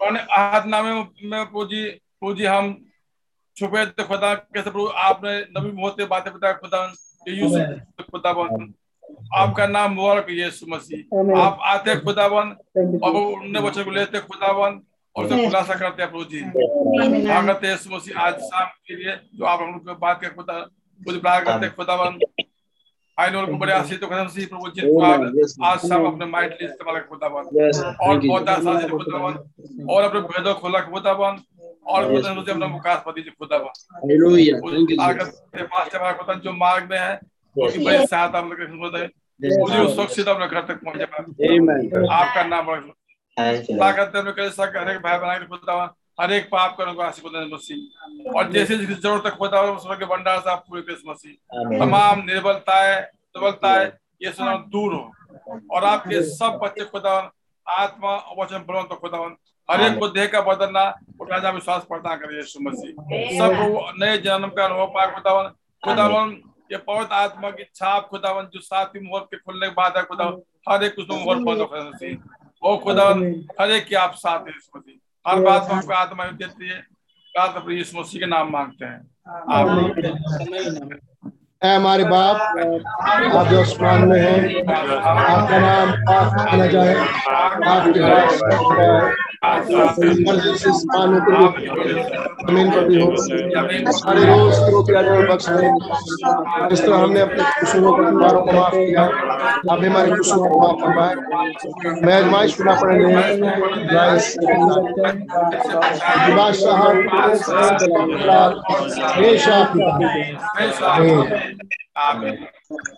[0.00, 0.92] पुराने आहदनामे
[1.30, 1.82] में पूजी
[2.20, 2.74] पूजी हम
[3.56, 6.92] छुपे थे खुदा कैसे प्रभु आपने नबी मोहते बातें बताया खुदावन
[8.12, 8.72] खुदावन
[9.40, 12.48] आपका नाम मुबारक है यीशु मसीह। आप आते हैं खुदावन
[13.02, 14.80] और उन्हें बच्चों को लेते हैं खुदावन
[15.16, 16.40] और उसे खुलासा करते हैं प्रभु जी।
[17.26, 20.58] स्वागत है यीशु मसीह आज शाम के लिए जो आप हम लोग बात के खुदा
[21.00, 22.18] कुछ प्रार्थना करते हैं खुदावन
[23.18, 25.22] आई नो बड़े आशीष तो खुदा मसीह प्रभु जी को आप
[25.66, 27.44] आज शाम अपने माइंड लिए इस्तेमाल कर खुदावन
[28.00, 31.40] और बहुत आशीष खुदावन और अपने भेदों खोला खुदावन
[31.86, 36.98] और खुदा मसीह अपना मुकास पति जी खुदावन आगे पास चला खुदा जो मार्ग में
[36.98, 37.14] है
[37.56, 42.74] उसकी बड़ी सहायता हम लोग मुझे उस सुरक्षित अपने घर तक पहुँचे आपका नाम
[43.36, 45.88] ताकत में कैसा हर एक भाई बना के खुदावन
[46.18, 50.04] हर एक पाप को आशीष खुदा मसीह। और जैसे जिसकी ज़रूरत है खुदा उस के
[50.06, 53.86] भंडार से आप पूरे कृष्ण मसीह। तमाम निर्बलताएँ दुर्बलताएँ
[54.22, 55.12] ये सुना दूर हो।
[55.72, 57.14] और आपके सब बच्चे खुदा
[57.66, 59.36] आत्मा वचन बलवंत खुदावन।
[59.68, 60.82] हर एक को देह का बदलना
[61.20, 62.92] और राजा विश्वास प्रदान करे यीशु मसीह।
[63.38, 63.52] सब
[64.00, 65.48] नए जन्म का अनुभव पाए खुदावन।
[65.82, 66.30] खुदावन
[66.72, 70.40] ये पवित्र आत्मा की छाप खुदावन जो सातवीं मोहर के खुलने के बाद है खुदावन।
[70.68, 74.96] हर एक उसमें मोहर पौधो खुदा खुदावन हर एक की आप साथ है यीशु मसीह।
[75.26, 76.78] हर बात में आपका आत्मा देती है।
[78.18, 79.00] के नाम मांगते हैं।
[81.64, 82.36] ऐ हमारे बाप
[83.36, 86.94] आप जो आसमान में हैं आपका नाम पाक माना जाए।
[87.68, 88.00] आपके
[89.44, 89.68] राज
[90.26, 91.34] मर्ज़ी से आसमानों पर
[92.48, 93.08] ज़मीन पर भी हो।
[93.98, 98.52] सारे रोज की रोटी आज बख्श दें जिस तरह हमने अपने कसूरों को तुम्हारों को
[98.52, 101.14] माफ़ किया। आप हमारे कसूरों को माफ़ फरमाए
[102.04, 103.06] मैं आजमाइश को ना पड़ने
[106.36, 106.82] बादशाह